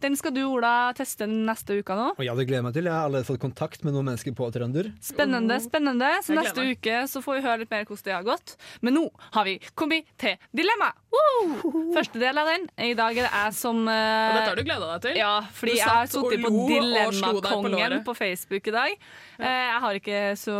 Den 0.03 0.17
skal 0.19 0.33
du, 0.35 0.41
Ola, 0.45 0.91
teste 0.97 1.27
neste 1.29 1.77
uke 1.79 1.95
nå. 1.97 2.09
Og 2.17 2.23
ja, 2.25 2.33
det 2.35 2.45
gleder 2.49 2.61
jeg 2.61 2.67
meg 2.67 2.77
til. 2.77 2.89
Jeg 2.89 2.95
har 2.95 3.07
allerede 3.07 3.27
fått 3.27 3.41
kontakt 3.43 3.85
med 3.87 3.95
noen 3.95 4.09
mennesker 4.11 4.35
på 4.37 4.49
Trønder. 4.53 4.91
Spennende, 5.03 5.59
spennende. 5.63 6.09
Så 6.25 6.33
Jeg 6.35 6.41
neste 6.41 6.65
uke 6.73 6.97
så 7.11 7.21
får 7.23 7.39
vi 7.39 7.45
høre 7.47 7.61
litt 7.63 7.71
mer 7.73 7.85
hvordan 7.87 8.07
det 8.09 8.15
har 8.17 8.27
gått. 8.27 8.55
Men 8.83 8.97
nå 8.99 9.05
har 9.35 9.47
vi 9.47 9.57
kommet 9.79 10.09
til 10.21 10.35
dilemma. 10.55 10.91
Woo! 11.13 11.71
Første 11.93 12.19
del 12.21 12.41
av 12.41 12.49
den. 12.49 12.67
I 12.81 12.93
dag 12.97 13.17
er 13.17 13.27
det 13.27 13.33
jeg 13.33 13.55
som 13.57 13.83
Og 13.85 13.93
eh, 13.93 14.35
dette 14.37 14.49
har 14.49 14.59
du 14.59 14.65
gleda 14.65 14.91
deg 14.93 15.03
til? 15.07 15.19
Ja, 15.21 15.33
fordi 15.53 15.77
jeg 15.77 15.89
har 15.89 16.07
og 16.07 16.13
sittet 16.13 16.43
på 16.47 16.53
Dilemmakongen 16.71 17.97
og 17.99 18.05
på 18.07 18.13
på 18.13 18.17
Facebook 18.17 18.67
i 18.67 18.73
dag. 18.75 18.95
Eh, 19.39 19.61
Jeg 19.73 19.79
har 19.83 19.99
ikke 19.99 20.21
så 20.39 20.57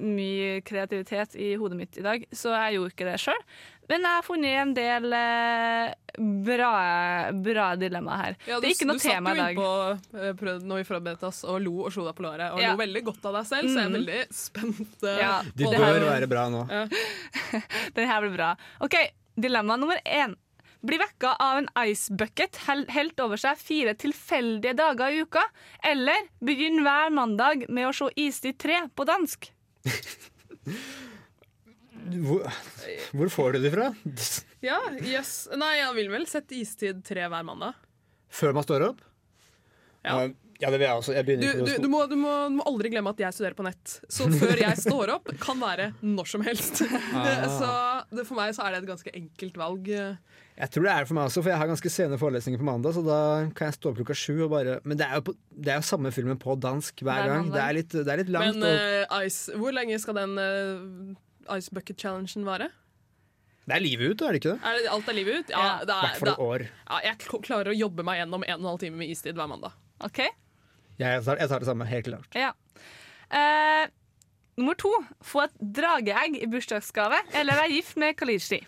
mye 0.00 0.60
kreativitet 0.66 1.36
i 1.40 1.54
hodet 1.60 1.78
mitt 1.78 1.98
i 2.00 2.04
dag, 2.04 2.24
så 2.32 2.54
jeg 2.54 2.78
gjorde 2.78 2.94
ikke 2.94 3.08
det 3.10 3.18
sjøl. 3.22 3.42
Men 3.88 4.00
jeg 4.06 4.16
har 4.16 4.22
funnet 4.24 4.54
en 4.62 4.70
del 4.76 5.12
eh, 5.12 5.94
bra, 6.46 6.70
bra 7.44 7.66
dilemmaer 7.76 8.20
her. 8.22 8.36
Ja, 8.48 8.60
det 8.62 8.70
er 8.70 8.74
ikke 8.76 8.86
noe 8.88 9.02
tema 9.02 9.34
i 9.34 9.40
dag. 9.40 9.56
Du 9.58 9.60
satt 9.60 10.14
jo 10.14 10.28
innpå 10.30 10.52
eh, 10.54 10.62
når 10.64 10.80
vi 10.80 10.86
forberedte 10.88 11.26
oss 11.28 11.42
og 11.44 11.58
lo 11.64 11.74
og 11.84 11.92
slo 11.92 12.06
deg 12.06 12.14
på 12.16 12.24
låret, 12.24 12.52
og 12.54 12.62
Ja. 12.62 12.70
lo 12.72 12.80
veldig 12.80 13.02
godt 13.10 13.26
av 13.28 13.34
deg 13.40 13.46
selv, 13.50 13.68
så 13.68 13.76
jeg 13.76 13.84
er 13.84 13.90
Mhm. 13.90 13.98
veldig 13.98 14.22
spent. 14.32 15.02
eh, 15.04 15.18
Ja, 15.20 15.42
De 15.54 15.64
bør 15.64 15.84
her. 15.84 16.00
være 16.20 16.28
bra 16.28 16.48
nå. 16.48 16.62
Den 17.94 18.08
her 18.08 18.20
blir 18.24 18.34
bra. 18.38 18.56
Ok, 18.80 18.96
Dilemma 19.36 19.76
nummer 19.76 19.98
én. 20.06 20.34
Bli 20.84 20.98
vekka 21.00 21.36
av 21.40 21.58
en 21.58 21.68
ice 21.88 22.10
bucket 22.12 22.56
helt 22.92 23.20
over 23.20 23.36
seg 23.40 23.56
fire 23.56 23.94
tilfeldige 23.94 24.74
dager 24.76 25.08
i 25.12 25.22
uka. 25.24 25.42
Eller 25.82 26.28
begynn 26.44 26.82
hver 26.84 27.10
mandag 27.10 27.68
med 27.68 27.88
å 27.88 27.92
se 27.94 28.10
Istid 28.16 28.58
3 28.58 28.88
på 28.94 29.04
dansk. 29.08 29.50
Hvor, 32.24 32.44
hvor 33.16 33.32
får 33.32 33.56
du 33.56 33.64
det 33.64 33.74
fra? 33.74 33.90
Ja, 34.64 34.78
yes. 35.04 35.44
Nei, 35.60 35.74
jeg 35.76 35.92
vil 35.98 36.06
vel 36.08 36.22
sette 36.30 36.56
Istid 36.56 37.02
3 37.04 37.26
hver 37.28 37.44
mandag. 37.44 37.76
Før 38.32 38.54
man 38.56 38.64
står 38.64 38.86
opp? 38.86 39.02
Ja. 40.04 40.22
Ja, 40.62 40.70
det 40.70 40.78
vil 40.78 40.86
jeg 40.86 40.96
også. 41.00 41.14
Jeg 41.16 41.26
Du, 41.26 41.64
du, 41.66 41.72
du, 41.82 41.88
må, 41.90 42.04
du, 42.08 42.14
må, 42.16 42.32
du 42.48 42.56
må 42.60 42.64
aldri 42.68 42.90
glemme 42.92 43.10
at 43.12 43.20
jeg 43.20 43.36
studerer 43.36 43.56
på 43.58 43.66
nett. 43.66 43.96
Så 44.12 44.28
før 44.32 44.60
jeg 44.62 44.78
står 44.80 45.12
opp, 45.16 45.32
kan 45.42 45.58
være 45.60 45.90
når 46.04 46.30
som 46.30 46.44
helst. 46.46 46.84
Ah. 47.14 47.44
Så 47.50 47.68
det, 48.16 48.24
for 48.26 48.36
meg 48.38 48.54
så 48.56 48.64
er 48.64 48.74
det 48.74 48.78
et 48.82 48.88
ganske 48.88 49.10
enkelt 49.14 49.58
valg. 49.58 49.88
Jeg 49.88 50.70
tror 50.72 50.86
det 50.86 50.92
er 50.92 51.04
det 51.04 51.08
for 51.10 51.16
meg 51.18 51.28
også, 51.28 51.42
for 51.44 51.52
jeg 51.52 51.60
har 51.60 51.68
ganske 51.70 51.90
sene 51.92 52.18
forelesninger 52.20 52.60
på 52.60 52.66
mandag. 52.66 52.94
Så 52.96 53.02
da 53.06 53.18
kan 53.56 53.70
jeg 53.70 53.76
stå 53.76 53.90
opp 53.90 54.00
klokka 54.00 54.16
sju 54.18 54.32
og 54.46 54.50
bare 54.54 54.78
Men 54.86 54.98
det 55.00 55.06
er 55.06 55.20
jo, 55.20 55.26
på, 55.28 55.34
det 55.54 55.74
er 55.74 55.78
jo 55.80 55.86
samme 55.90 56.12
filmen 56.14 56.40
på 56.40 56.56
dansk 56.60 57.04
hver 57.06 57.28
gang. 57.30 57.50
Det 57.54 57.62
er 57.62 57.76
litt, 57.78 57.94
det 57.94 58.14
er 58.14 58.22
litt 58.22 58.32
langt. 58.34 58.58
Men 58.58 58.66
eh, 58.70 59.26
ice, 59.26 59.54
hvor 59.60 59.74
lenge 59.76 59.98
skal 60.02 60.18
den 60.18 60.34
eh, 60.42 61.14
Ice 61.58 61.70
Bucket 61.74 62.00
Challengen 62.00 62.44
vare? 62.46 62.70
det 63.64 63.72
er 63.78 63.80
livet 63.80 64.10
ut, 64.12 64.22
er 64.22 64.32
det 64.36 64.40
ikke 64.42 64.50
det? 64.52 64.60
Er 64.68 64.74
det 64.76 64.88
alt 64.92 65.06
er 65.08 65.16
livet 65.16 65.38
ut? 65.40 65.50
Ja, 65.54 65.60
Ja. 65.64 65.84
det 65.88 65.94
er, 65.94 66.00
hvert 66.04 66.18
fall 66.20 66.28
et 66.34 66.38
år. 66.44 66.64
ja, 66.90 66.98
jeg 67.06 67.42
klarer 67.46 67.70
å 67.72 67.76
jobbe 67.78 68.04
meg 68.04 68.18
gjennom 68.20 68.44
en 68.44 68.54
og 68.54 68.60
en 68.60 68.66
halv 68.74 68.80
time 68.82 68.96
med 69.00 69.08
istid 69.08 69.34
hver 69.38 69.48
mandag. 69.48 69.72
OK? 70.04 70.20
Jeg 70.98 71.22
tar, 71.24 71.38
jeg 71.40 71.48
tar 71.48 71.58
det 71.64 71.66
samme, 71.70 71.86
helt 71.88 72.04
klart. 72.10 72.36
Ja. 72.36 72.52
Uh, 73.32 73.86
nummer 74.60 74.76
to. 74.78 74.92
Få 75.24 75.46
et 75.46 75.56
drageegg 75.58 76.36
i 76.42 76.46
bursdagsgave, 76.46 77.22
eller 77.32 77.56
være 77.56 77.72
gift 77.72 77.96
med 77.96 78.16
Kalishi. 78.20 78.60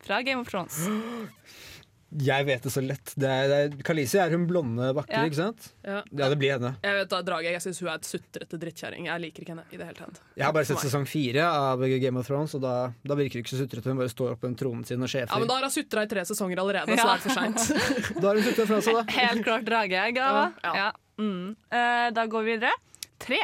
Fra 0.00 0.22
Game 0.22 0.40
of 0.40 0.48
Thrones. 0.48 0.80
Jeg 2.10 2.44
vet 2.48 2.62
det 2.66 2.70
så 2.74 2.80
lett. 2.82 3.12
Det 3.14 3.28
er, 3.30 3.44
det 3.46 3.58
er, 3.62 3.74
Kalisi 3.86 4.18
er 4.18 4.32
hun 4.34 4.46
blonde 4.50 4.88
vakre, 4.96 5.14
Ja. 5.14 5.24
ikke 5.28 5.38
sant? 5.38 5.68
Ja. 5.86 6.00
Ja, 6.10 6.28
det 6.32 6.38
blir 6.40 6.56
henne. 6.56 6.72
Jeg 6.82 6.96
vet 6.96 7.08
da, 7.12 7.20
Drage, 7.22 7.52
jeg 7.54 7.62
syns 7.62 7.78
hun 7.80 7.88
er 7.92 8.00
et 8.00 8.08
sutrete 8.08 8.58
drittkjerring. 8.58 9.06
Jeg 9.06 9.20
liker 9.22 9.44
ikke 9.44 9.54
henne 9.54 9.64
i 9.70 9.76
det 9.78 9.86
hele 9.86 9.94
tatt. 10.00 10.18
Jeg 10.34 10.44
har 10.44 10.52
bare 10.56 10.66
sett 10.66 10.82
sesong 10.82 11.06
fire 11.06 11.44
av 11.46 11.84
Game 12.02 12.18
of 12.18 12.26
Thrones, 12.26 12.54
og 12.58 12.64
da, 12.64 12.74
da 13.06 13.14
virker 13.14 13.38
hun 13.38 13.44
ikke 13.46 13.54
så 13.54 13.60
sutrete. 13.62 13.86
Hun 13.94 14.00
bare 14.02 14.10
står 14.10 14.34
opp 14.34 14.42
på 14.42 14.50
tronen 14.58 14.82
sin 14.88 15.00
og 15.06 15.08
sjefer. 15.12 15.30
Ja, 15.30 15.38
men 15.38 15.48
Da 15.52 15.54
har 15.60 15.68
hun 15.68 15.70
sutra 15.76 16.02
i 16.02 16.10
tre 16.10 16.26
sesonger 16.26 16.58
allerede, 16.64 16.90
så 16.90 16.98
Ja. 16.98 17.06
da 17.06 17.14
er 17.14 17.24
for 17.24 17.30
seint. 17.30 17.62
Da 18.20 18.26
har 18.26 18.34
hun 18.34 18.42
sutra 18.50 18.66
fra 18.66 18.80
seg, 18.82 18.94
da. 18.98 19.04
Helt 19.20 19.44
klart 19.46 19.64
drage. 19.70 20.02
Ava. 20.18 20.44
Ja, 20.64 20.74
ja. 20.74 20.74
Ja. 20.74 20.90
Mm. 21.22 21.56
Eh, 21.70 22.10
da 22.16 22.26
går 22.26 22.42
vi 22.44 22.56
videre. 22.58 22.74
Tre. 23.20 23.38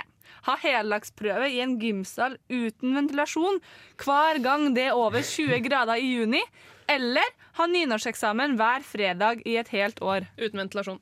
Ha 0.47 0.55
heldagsprøve 0.63 1.49
i 1.51 1.61
en 1.63 1.79
gymsal 1.83 2.37
uten 2.51 2.95
ventilasjon 2.95 3.59
hver 4.03 4.39
gang 4.43 4.69
det 4.77 4.85
er 4.91 4.95
over 4.99 5.23
20 5.23 5.59
grader 5.67 5.99
i 5.99 6.13
juni. 6.19 6.43
Eller 6.91 7.35
ha 7.59 7.67
nynorskeksamen 7.71 8.57
hver 8.59 8.85
fredag 8.87 9.43
i 9.49 9.57
et 9.61 9.71
helt 9.75 10.03
år. 10.05 10.29
Uten 10.39 10.63
ventilasjon. 10.63 11.01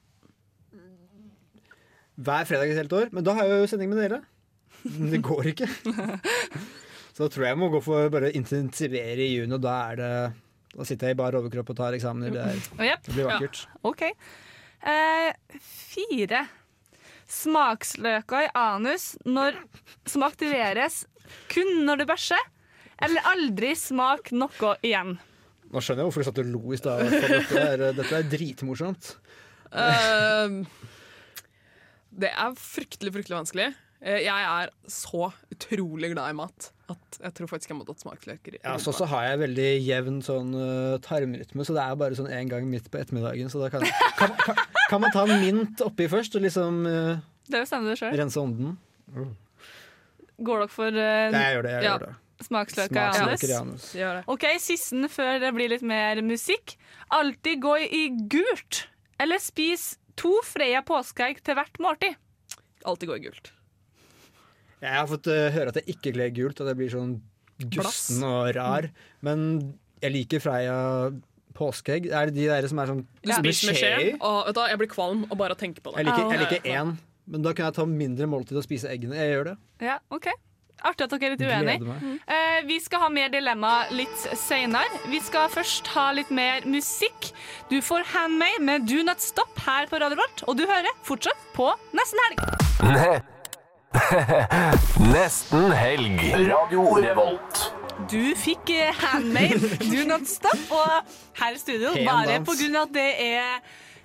Hver 2.14 2.46
fredag 2.48 2.70
i 2.70 2.74
et 2.74 2.80
helt 2.84 2.96
år. 2.96 3.10
Men 3.12 3.26
da 3.26 3.34
har 3.36 3.50
jeg 3.50 3.64
jo 3.64 3.70
sending 3.74 3.92
med 3.92 4.00
dere. 4.04 4.22
Men 4.84 5.12
det 5.12 5.20
går 5.24 5.52
ikke. 5.54 5.68
Så 7.14 7.22
da 7.22 7.28
tror 7.30 7.46
jeg 7.46 7.52
jeg 7.52 7.60
må 7.60 7.70
gå 7.70 7.80
for 7.84 8.10
bare 8.10 8.32
intensivere 8.34 9.22
i 9.22 9.36
juni, 9.36 9.54
og 9.54 9.62
da 9.62 9.74
er 9.92 10.00
det 10.00 10.14
Da 10.74 10.86
sitter 10.88 11.12
jeg 11.12 11.14
i 11.14 11.18
bar 11.20 11.36
overkropp 11.38 11.68
og 11.70 11.76
tar 11.78 11.94
eksamener. 11.94 12.32
Det, 12.34 12.42
er, 12.42 12.88
yep. 12.88 13.04
det 13.06 13.14
blir 13.14 13.28
vakkert. 13.28 13.60
OK. 13.86 14.02
Eh, 14.82 15.60
fire. 15.62 16.40
Smaksløker 17.30 18.48
i 18.48 18.50
anus 18.58 19.12
når, 19.24 19.60
som 20.10 20.26
aktiveres 20.26 21.04
kun 21.52 21.84
når 21.86 22.02
du 22.02 22.08
bæsjer. 22.10 22.50
Eller 23.06 23.30
aldri 23.30 23.70
smak 23.78 24.32
noe 24.34 24.74
igjen. 24.82 25.14
Nå 25.74 25.82
skjønner 25.82 26.04
jeg 26.04 26.10
hvorfor 26.10 26.22
du 26.22 26.28
satt 26.28 26.42
og 26.44 26.50
lo 26.54 26.74
i 26.74 26.78
stad. 26.78 27.06
Dette, 27.10 27.62
er- 27.62 27.86
dette 27.96 28.18
er 28.20 28.28
dritmorsomt. 28.30 29.14
Uh, 29.74 30.62
det 32.14 32.30
er 32.30 32.54
fryktelig, 32.60 33.10
fryktelig 33.16 33.40
vanskelig. 33.40 33.72
Eh, 34.04 34.20
jeg 34.26 34.44
er 34.44 34.70
så 34.90 35.30
utrolig 35.50 36.10
glad 36.12 36.34
i 36.34 36.36
mat 36.36 36.66
at 36.92 37.16
jeg 37.22 37.32
tror 37.38 37.48
faktisk 37.48 37.72
jeg 37.72 37.78
må 37.78 37.86
tatt 37.88 38.02
smaksløker. 38.04 38.58
Ja, 38.60 38.74
så, 38.78 38.92
så 38.92 39.06
har 39.08 39.30
jeg 39.30 39.40
veldig 39.40 39.68
jevn 39.80 40.18
sånn 40.22 40.50
uh, 40.52 40.96
tarmrytme, 41.02 41.64
så 41.64 41.72
det 41.72 41.84
er 41.86 41.96
bare 42.02 42.18
sånn 42.18 42.28
én 42.28 42.50
gang 42.50 42.66
midt 42.68 42.90
på 42.92 43.00
ettermiddagen. 43.00 43.48
Så 43.48 43.62
da 43.62 43.70
kan, 43.72 43.86
kan, 44.18 44.34
kan, 44.44 44.60
kan 44.90 45.02
man 45.02 45.14
ta 45.14 45.24
en 45.24 45.40
mint 45.40 45.80
oppi 45.86 46.10
først 46.12 46.36
og 46.36 46.44
liksom 46.44 46.84
uh, 46.84 47.16
rense 47.48 48.42
ånden? 48.42 48.76
Går 50.44 50.66
dere 50.66 50.70
for 50.74 50.92
uh, 50.92 51.32
jeg 51.32 51.56
gjør 51.56 51.66
det. 51.66 51.74
Jeg 51.78 51.88
ja, 51.88 51.94
gjør 51.96 52.04
det. 52.04 52.12
Smaksløker 52.42 53.00
av 53.00 53.44
Janus. 53.44 53.90
OK, 54.30 54.46
sisten 54.62 55.06
før 55.12 55.38
det 55.42 55.52
blir 55.56 55.70
litt 55.72 55.84
mer 55.86 56.20
musikk. 56.24 56.76
Alltid 57.14 57.62
gå 57.62 57.76
i 57.84 58.06
gult. 58.30 58.86
Eller 59.22 59.42
spis 59.42 59.94
to 60.18 60.32
Freia 60.46 60.82
påskeegg 60.86 61.42
til 61.46 61.58
hvert 61.58 61.78
måltid. 61.82 62.18
Alltid 62.84 63.10
gå 63.10 63.18
i 63.20 63.24
gult. 63.28 63.52
Jeg 64.84 64.92
har 64.92 65.06
fått 65.08 65.30
uh, 65.32 65.48
høre 65.54 65.72
at 65.72 65.78
jeg 65.80 65.96
ikke 65.96 66.12
kler 66.16 66.34
gult, 66.36 66.60
at 66.60 66.68
jeg 66.72 66.80
blir 66.80 66.92
sånn 66.92 67.14
gusten 67.72 68.24
og 68.26 68.50
rar. 68.56 68.90
Men 69.24 69.46
jeg 70.02 70.12
liker 70.18 70.42
Freia 70.44 70.76
påskeegg. 71.56 72.10
Er 72.10 72.28
det 72.28 72.36
de 72.36 72.48
der 72.50 72.68
som 72.70 72.82
er 72.82 72.90
sånn 72.90 73.04
Du 73.22 73.32
spiser 73.32 73.70
med 73.70 73.78
skje, 73.80 73.92
i? 74.10 74.14
jeg 74.18 74.80
blir 74.82 74.90
kvalm 74.90 75.24
og 75.30 75.36
bare 75.38 75.54
av 75.54 75.58
å 75.58 75.62
tenke 75.62 75.84
på 75.84 75.94
det. 75.94 76.02
Jeg 76.02 76.10
liker, 76.10 76.32
jeg 76.34 76.42
liker 76.42 76.72
én, 76.74 76.96
men 77.30 77.46
da 77.46 77.54
kan 77.56 77.70
jeg 77.70 77.78
ta 77.78 77.86
mindre 77.88 78.28
måltid 78.28 78.58
og 78.58 78.66
spise 78.66 78.90
eggene. 78.90 79.16
Jeg 79.22 79.32
gjør 79.36 79.52
det. 79.52 79.56
Ja, 79.86 80.00
OK. 80.14 80.28
Artig 80.84 81.06
at 81.06 81.14
dere 81.14 81.30
er 81.30 81.36
litt 81.36 81.44
uenige. 81.46 81.78
Gleder. 81.80 82.16
Eh, 82.36 82.58
vi 82.68 82.78
skal 82.82 83.00
ha 83.04 83.08
mer 83.12 83.30
dilemma 83.32 83.74
litt 83.94 84.24
seinere. 84.36 84.98
Vi 85.08 85.20
skal 85.24 85.48
først 85.52 85.86
ha 85.94 86.10
litt 86.16 86.32
mer 86.34 86.66
musikk. 86.68 87.30
Du 87.70 87.78
får 87.84 88.04
Handmade 88.12 88.60
med 88.60 88.88
Do 88.90 89.02
Not 89.06 89.22
Stop 89.24 89.60
her 89.64 89.86
på 89.88 90.00
Radio 90.02 90.18
Vårt, 90.20 90.42
og 90.48 90.58
du 90.58 90.66
hører 90.68 90.90
fortsatt 91.06 91.40
på 91.56 91.70
Nesten 91.96 92.18
Helg. 92.26 93.22
Nesten 95.14 95.70
helg. 95.72 96.20
Radio 96.50 96.82
Revolt. 96.98 97.60
Du 98.10 98.34
fikk 98.36 98.70
eh, 98.74 98.90
Handmade, 98.98 99.70
Do 99.92 100.04
Not 100.08 100.26
Stop, 100.28 100.58
og 100.74 101.14
her 101.38 101.54
i 101.54 101.58
studio, 101.62 101.94
bare 102.04 102.40
på 102.44 102.56
grunn 102.58 102.76
av 102.80 102.88
at 102.90 102.94
det 102.96 103.10
er 103.22 103.60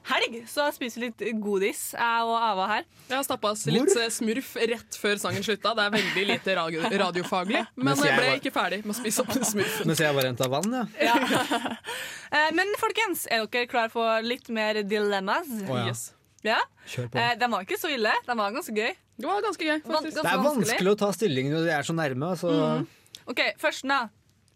helg, 0.10 0.36
så 0.50 0.66
spiser 0.76 1.02
vi 1.04 1.08
litt 1.10 1.24
godis, 1.44 1.82
jeg 1.96 2.26
og 2.28 2.36
Ava 2.38 2.66
her. 2.74 2.84
Jeg 3.10 3.16
har 3.18 3.24
stappa 3.28 3.52
oss 3.54 3.66
litt 3.70 3.90
Hvor? 3.94 4.10
smurf 4.14 4.52
rett 4.72 4.98
før 5.02 5.20
sangen 5.22 5.46
slutta. 5.46 5.74
Det 5.78 5.86
er 5.86 5.94
veldig 5.98 6.26
lite 6.34 6.56
radio 6.60 6.84
radiofaglig, 7.06 7.64
men 7.76 7.94
jeg 7.96 8.10
jeg 8.10 8.20
ble 8.20 8.28
var- 8.30 8.40
ikke 8.42 8.54
ferdig 8.56 8.80
med 8.86 8.96
å 8.96 9.00
spise 9.00 9.24
opp 9.26 9.34
smurfen. 9.40 9.90
Mens 9.90 10.04
jeg 10.04 10.16
bare 10.20 10.32
henta 10.34 10.50
vann, 10.52 10.72
ja. 10.74 10.86
ja. 11.10 12.46
men 12.58 12.72
folkens, 12.82 13.26
er 13.32 13.46
dere 13.48 13.70
klare 13.72 13.92
for 13.94 14.22
litt 14.26 14.50
mer 14.54 14.82
dilemmas? 14.84 15.50
Oh, 15.68 15.76
ja. 15.78 15.88
Yes. 15.92 16.06
Ja? 16.46 16.60
Kjør 16.88 17.10
på. 17.12 17.20
Eh, 17.20 17.34
de 17.40 17.50
var 17.52 17.66
ikke 17.66 17.80
så 17.82 17.90
ille, 17.92 18.14
Den 18.26 18.38
var 18.40 18.54
ganske 18.56 18.72
gøy. 18.76 18.94
Det 19.20 19.28
var 19.28 19.42
ganske 19.44 19.66
gøy, 19.66 19.82
Van- 19.84 19.98
faktisk. 19.98 20.22
Det 20.22 20.32
er 20.32 20.46
vanskelig 20.46 20.94
å 20.94 21.00
ta 21.02 21.10
stilling 21.12 21.50
når 21.52 21.66
de 21.68 21.74
er 21.76 21.84
så 21.90 21.96
nærme. 21.98 22.30
Altså. 22.32 22.86
Ok, 23.28 23.42
først 23.60 23.84
da. 23.90 24.06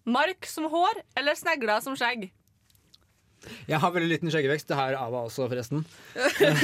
Mark 0.06 0.48
som 0.48 0.66
hår, 0.72 1.02
eller 1.20 1.36
snegler 1.40 1.82
som 1.84 1.96
skjegg? 2.00 2.30
Jeg 3.68 3.82
har 3.84 3.94
veldig 3.96 4.10
liten 4.12 4.32
skjeggevekst. 4.34 4.70
Det 4.70 4.78
har 4.78 4.98
Ava 5.00 5.26
også, 5.28 5.50
forresten. 5.52 5.84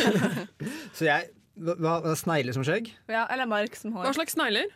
så 0.97 1.07
jeg 1.09 1.29
hva, 1.59 1.75
hva, 1.75 2.15
Snegler 2.15 2.55
som 2.55 2.63
skjegg? 2.63 2.91
Ja, 3.11 3.25
eller 3.27 3.49
mark 3.49 3.75
som 3.75 3.91
Hva 3.95 4.13
slags 4.15 4.37
snegler? 4.37 4.69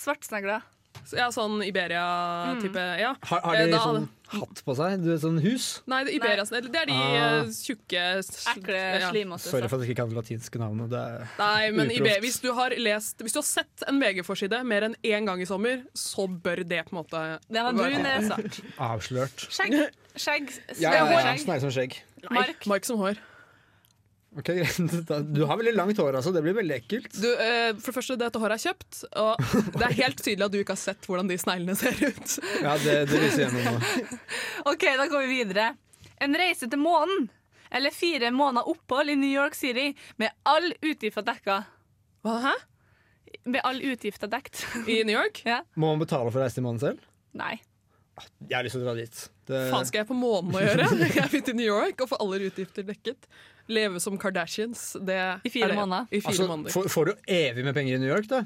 Svartsnegler. 0.00 0.64
Så 1.04 1.16
Ja, 1.18 1.28
sånn 1.30 1.60
Iberia-type. 1.62 2.84
Ja. 3.00 3.14
Har, 3.22 3.40
har 3.44 3.54
Eh, 3.54 3.66
de 3.66 3.72
da- 3.72 3.78
sånn 3.84 4.08
hatt 4.34 4.62
på 4.64 4.74
seg? 4.74 5.02
Du 5.04 5.10
vet, 5.12 5.20
sånn 5.20 5.40
hus? 5.42 5.82
Nei, 5.86 6.04
det 6.04 6.14
er 6.14 6.16
Iberia, 6.16 6.44
nei. 6.50 6.60
Det 6.60 6.74
er 6.80 6.86
de 6.86 6.92
Ah. 6.92 7.42
eh, 7.42 7.44
tjukke 7.52 8.18
s- 8.18 8.46
Ekle, 8.48 9.00
ja. 9.00 9.10
slimete. 9.10 9.40
Sorry 9.40 9.68
for 9.68 9.76
at 9.76 9.82
jeg 9.86 9.90
ikke 9.90 9.96
kan 9.96 10.08
det 10.08 10.16
latinske 10.16 10.58
navnet. 10.58 10.90
Det 10.90 10.98
er 10.98 11.28
Nei, 11.38 11.70
men 11.70 11.90
Iberia, 11.90 12.20
hvis 12.20 12.40
du 12.40 12.52
har 12.54 12.70
lest 12.70 13.18
Hvis 13.18 13.32
du 13.32 13.38
har 13.38 13.42
sett 13.44 13.82
en 13.86 14.00
VG-forside 14.00 14.64
mer 14.64 14.82
enn 14.82 14.96
én 15.04 15.24
gang 15.26 15.40
i 15.40 15.44
sommer, 15.44 15.82
så 15.94 16.26
bør 16.26 16.66
det 16.66 16.86
på 16.86 16.92
en 16.96 17.04
måte 17.04 17.38
Det 17.50 17.62
var 17.62 17.72
brun, 17.72 18.06
er 18.06 18.20
avslørt. 18.78 19.48
Skjegg. 19.50 19.90
Skjegg. 20.16 20.50
Ja, 20.80 20.92
ja, 20.92 21.10
ja, 21.10 21.36
Snegler, 21.36 21.60
som 21.60 21.70
skjegg. 21.70 21.98
Mark. 22.30 22.66
Mark 22.66 22.84
som 22.84 22.98
hår. 22.98 23.16
Ok, 24.38 24.50
Du 25.36 25.44
har 25.46 25.58
veldig 25.60 25.74
langt 25.76 25.98
hår, 26.00 26.16
altså. 26.18 26.32
Det 26.34 26.42
blir 26.42 26.56
veldig 26.56 26.74
ekkelt. 26.80 27.12
Du, 27.22 27.28
eh, 27.30 27.70
for 27.78 27.92
det 27.92 27.96
første, 28.00 28.16
dette 28.18 28.40
håret 28.42 28.58
er 28.58 28.72
kjøpt, 28.72 29.00
og 29.20 29.78
det 29.78 29.86
er 29.86 29.96
helt 30.00 30.20
tydelig 30.24 30.48
at 30.48 30.54
du 30.54 30.58
ikke 30.60 30.74
har 30.74 30.82
sett 30.82 31.06
hvordan 31.08 31.30
de 31.30 31.38
sneglene 31.38 31.76
ser 31.78 31.94
ut. 32.02 32.34
Ja, 32.64 32.74
det, 32.82 32.96
det 33.12 33.20
viser 33.22 33.44
gjennom 33.46 33.68
nå. 33.78 34.18
OK, 34.72 34.84
da 34.98 35.06
går 35.12 35.26
vi 35.28 35.38
videre. 35.42 35.68
En 36.24 36.34
reise 36.38 36.66
til 36.70 36.82
månen. 36.82 37.28
Eller 37.74 37.90
fire 37.90 38.28
måneder 38.30 38.68
opphold 38.70 39.10
i 39.10 39.16
New 39.18 39.30
York 39.30 39.56
City 39.58 39.88
med 40.22 40.30
all 40.46 40.68
utgifter 40.78 41.24
dekka. 41.26 41.56
Hva, 42.22 42.34
hæ? 42.44 42.52
Med 43.50 43.62
all 43.66 43.80
utgifter 43.82 44.30
dekt. 44.30 44.62
I 44.90 45.00
New 45.06 45.14
York? 45.16 45.42
ja. 45.46 45.62
Må 45.74 45.90
man 45.94 46.02
betale 46.04 46.30
for 46.30 46.38
å 46.38 46.44
reise 46.44 46.60
til 46.60 46.66
månen 46.66 46.82
selv? 46.82 47.02
Nei. 47.34 47.56
Jeg 48.46 48.54
har 48.54 48.62
lyst 48.62 48.76
til 48.78 48.84
å 48.84 48.86
dra 48.86 48.94
dit. 48.94 49.24
Det, 49.50 49.64
faen 49.72 49.88
skal 49.88 50.04
jeg 50.04 50.08
på 50.12 50.14
månen 50.14 50.54
å 50.54 50.62
gjøre? 50.62 50.86
Jeg 51.18 51.30
vil 51.32 51.42
til 51.48 51.56
New 51.58 51.66
York 51.66 52.04
og 52.04 52.12
få 52.12 52.18
alle 52.22 52.44
utgifter 52.46 52.86
dekket. 52.86 53.26
Leve 53.72 54.00
som 54.02 54.18
Kardashians. 54.20 54.96
Det 55.00 55.18
I 55.44 55.50
fire 55.52 55.70
er 55.70 55.74
det. 55.74 55.78
måneder. 55.78 56.10
I 56.10 56.20
fire 56.20 56.32
altså, 56.34 56.48
måneder. 56.50 56.74
får, 56.74 56.88
får 56.92 57.10
du 57.10 57.30
evig 57.38 57.64
med 57.64 57.76
penger 57.76 57.96
i 57.96 58.02
New 58.02 58.10
York, 58.10 58.28
da? 58.30 58.44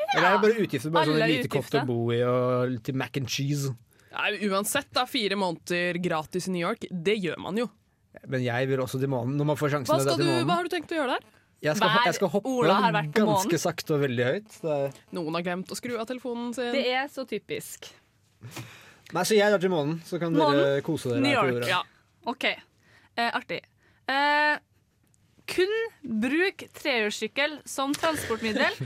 Eller 0.00 0.26
er 0.26 0.36
det 0.36 0.42
bare 0.44 0.64
utgifter? 0.64 0.92
Bare 0.94 1.08
sånn 1.10 1.18
alle 1.18 1.28
et 1.28 1.42
lite 1.42 1.52
kofte 1.52 1.82
å 1.82 1.88
bo 1.88 1.98
i 2.14 2.20
og 2.24 2.78
til 2.86 2.96
mac 2.98 3.18
and 3.20 3.30
cheese? 3.30 3.74
Nei, 4.10 4.30
uansett, 4.50 4.88
da, 4.94 5.04
fire 5.06 5.36
måneder 5.38 6.00
gratis 6.02 6.48
i 6.50 6.54
New 6.54 6.62
York, 6.64 6.86
det 6.90 7.18
gjør 7.20 7.38
man 7.42 7.60
jo. 7.60 7.68
Men 8.26 8.42
jeg 8.42 8.66
vil 8.70 8.80
også 8.82 8.98
til 8.98 9.10
månen. 9.12 9.36
Når 9.38 9.52
man 9.52 9.58
får 9.60 9.76
sjansen 9.76 10.00
Hva, 10.00 10.16
du, 10.18 10.24
månen. 10.24 10.48
hva 10.48 10.56
har 10.58 10.66
du 10.66 10.72
tenkt 10.72 10.90
å 10.94 10.98
gjøre 10.98 11.18
der? 11.18 11.28
Jeg 11.60 11.76
skal, 11.76 11.90
Hver 11.92 12.06
jeg 12.08 12.16
skal 12.16 12.30
hoppe 12.32 13.02
ganske 13.12 13.58
sakte 13.60 13.94
og 13.98 14.02
veldig 14.06 14.26
høyt. 14.30 14.54
Det 14.62 14.76
er... 14.76 15.00
Noen 15.12 15.36
har 15.36 15.44
glemt 15.44 15.70
å 15.70 15.76
skru 15.76 15.92
av 16.00 16.08
telefonen 16.08 16.54
sin. 16.56 16.70
Det 16.72 16.86
er 16.88 17.10
så 17.12 17.26
typisk. 17.28 17.90
Nei, 19.12 19.24
så 19.28 19.36
jeg 19.36 19.52
drar 19.52 19.60
til 19.62 19.72
månen, 19.72 19.98
så 20.08 20.18
kan 20.22 20.32
Månen, 20.32 20.56
dere 20.56 20.82
kose 20.86 21.12
dere. 21.12 21.22
New 21.22 21.34
York. 21.34 21.68
Ja. 21.68 21.82
OK. 22.30 22.46
Eh, 22.48 23.28
artig. 23.28 23.60
Eh, 24.10 24.58
kun 25.50 25.72
bruk 26.22 26.64
trehjulssykkel 26.78 27.56
som 27.68 27.94
transportmiddel, 27.96 28.76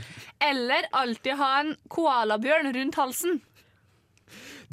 eller 0.41 0.87
alltid 0.97 1.37
ha 1.41 1.49
en 1.63 1.75
koalabjørn 1.93 2.71
rundt 2.77 2.97
halsen. 3.01 3.41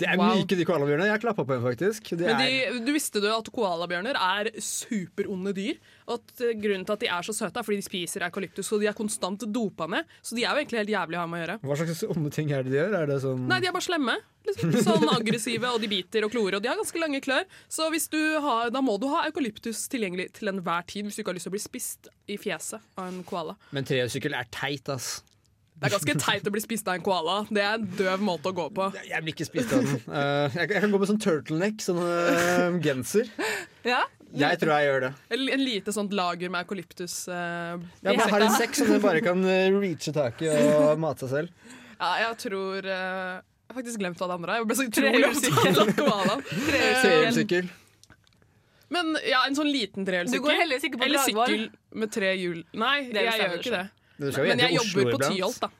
Det 0.00 0.08
er 0.08 0.16
Wow. 0.16 0.38
myke, 0.40 0.56
de 0.56 0.64
koalabjørnene. 0.64 1.10
Jeg 1.10 1.20
klappa 1.20 1.44
på 1.44 1.52
en, 1.58 1.62
faktisk. 1.66 2.08
Det 2.16 2.24
Men 2.24 2.40
er... 2.40 2.72
de, 2.72 2.84
du 2.86 2.92
visste 2.94 3.20
du 3.20 3.28
at 3.28 3.50
koalabjørner 3.52 4.16
er 4.16 4.48
superonde 4.64 5.52
dyr? 5.56 5.76
Og 6.08 6.18
at 6.18 6.42
eh, 6.42 6.54
Grunnen 6.62 6.86
til 6.88 6.96
at 6.96 7.04
de 7.04 7.10
er 7.14 7.26
så 7.26 7.34
søte, 7.36 7.58
er 7.58 7.66
fordi 7.66 7.80
de 7.80 7.86
spiser 7.86 8.26
eukalyptus, 8.26 8.70
og 8.74 8.82
de 8.82 8.90
er 8.90 8.96
konstant 8.98 9.46
dopa 9.54 9.88
ned. 9.90 10.10
Så 10.22 10.36
de 10.38 10.44
er 10.44 10.52
jo 10.52 10.62
egentlig 10.62 10.82
helt 10.82 10.94
jævlig 10.94 11.18
å 11.18 11.24
ha 11.24 11.30
med 11.30 11.40
å 11.40 11.42
gjøre. 11.44 11.56
Hva 11.64 11.78
slags 11.80 12.04
onde 12.10 12.34
ting 12.34 12.52
er 12.52 12.66
det 12.66 12.74
de 12.74 12.78
gjør? 12.80 12.98
Er 13.00 13.10
det 13.12 13.18
sånn 13.24 13.48
Nei, 13.50 13.60
de 13.62 13.70
er 13.70 13.76
bare 13.76 13.88
slemme. 13.88 14.18
Liksom. 14.42 14.72
Sånn 14.82 15.10
aggressive, 15.12 15.70
og 15.70 15.82
de 15.82 15.90
biter 15.90 16.26
og 16.26 16.32
klorer, 16.34 16.58
og 16.58 16.64
de 16.64 16.70
har 16.70 16.78
ganske 16.78 17.02
lange 17.02 17.22
klør. 17.22 17.44
Så 17.70 17.86
hvis 17.94 18.08
du 18.12 18.20
har, 18.42 18.72
da 18.74 18.82
må 18.84 18.96
du 18.98 19.06
ha 19.12 19.24
eukalyptus 19.28 19.84
tilgjengelig 19.92 20.32
til 20.38 20.50
enhver 20.50 20.86
tid 20.90 21.06
hvis 21.06 21.18
du 21.18 21.22
ikke 21.22 21.34
har 21.34 21.38
lyst 21.38 21.46
til 21.48 21.54
å 21.54 21.58
bli 21.58 21.62
spist 21.62 22.10
i 22.30 22.38
fjeset 22.40 22.82
av 22.98 23.10
en 23.10 23.22
koala. 23.26 23.54
Men 23.70 23.86
trehjulssykkel 23.86 24.34
er 24.38 24.50
teit, 24.54 24.90
ass. 24.90 25.20
Det 25.82 25.88
er 25.88 25.94
ganske 25.96 26.14
teit 26.22 26.46
å 26.46 26.52
bli 26.54 26.60
spist 26.62 26.86
av 26.86 26.98
en 26.98 27.02
koala. 27.02 27.40
Det 27.50 27.62
er 27.62 27.78
en 27.78 27.86
døv 27.98 28.20
måte 28.22 28.52
å 28.52 28.54
gå 28.54 28.68
på. 28.74 28.84
Jeg 29.02 29.24
blir 29.24 29.34
ikke 29.34 29.48
spist 29.48 29.72
av 29.74 29.82
den. 29.82 30.02
Eh, 30.12 30.54
jeg, 30.54 30.68
jeg 30.76 30.82
kan 30.84 30.92
gå 30.92 30.98
med 31.00 31.10
sånn 31.10 31.22
turtleneck, 31.22 31.82
sånn 31.82 31.98
eh, 32.02 32.76
genser. 32.84 33.30
Ja. 33.86 34.02
Jeg 34.32 34.58
tror 34.62 34.72
jeg 34.78 34.88
gjør 34.88 35.04
det. 35.04 35.12
En, 35.36 35.62
lite 35.62 35.92
sånt 35.92 36.14
lager 36.16 36.52
med 36.52 36.64
eukalyptus. 36.64 37.16
Uh, 37.28 37.82
Jeg 38.00 38.16
bare 38.16 38.30
har 38.32 38.46
en 38.46 38.56
sekk 38.56 38.78
som 38.78 38.88
den 38.88 39.02
bare 39.04 39.20
kan 39.24 39.44
eh, 39.44 39.68
reache 39.74 40.14
tak 40.16 40.40
i 40.44 40.48
og 40.48 40.98
mate 41.04 41.26
seg 41.26 41.34
selv. 41.34 41.76
Ja, 41.98 42.12
jeg 42.24 42.38
tror 42.46 42.88
uh, 42.88 43.42
Jeg 43.42 43.74
har 43.74 43.78
faktisk 43.78 44.02
glemt 44.02 44.22
hva 44.22 44.30
det 44.30 44.38
andre 44.40 44.54
er. 44.54 44.62
Jeg 44.62 44.70
ble 44.70 44.78
så 44.78 44.88
utrolig 44.88 45.28
opptatt 45.28 46.32
av. 46.32 46.52
Trehjulssykkel. 46.70 47.70
Men 48.92 49.14
ja, 49.24 49.44
en 49.48 49.56
sånn 49.56 49.70
liten 49.72 50.08
trehjulssykkel. 50.08 50.40
Du 50.40 50.48
går 50.48 50.58
heldigvis 50.60 50.88
ikke 50.88 51.00
på 51.00 51.06
Eller 51.08 51.28
sykkel 51.28 51.68
med 52.02 52.12
tre 52.12 52.32
hjul. 52.36 52.58
Nei, 52.76 52.96
Det 53.12 53.28
jeg 53.28 53.38
gjør 53.40 53.54
jo 53.54 53.62
ikke 53.62 53.76
det. 53.76 53.86
Men 54.18 54.26
du 54.28 54.66
jeg 54.66 54.80
Oslo 54.82 55.04
jobber 55.04 55.14
på. 55.16 55.30
Tyholt, 55.30 55.62
da. 55.62 55.70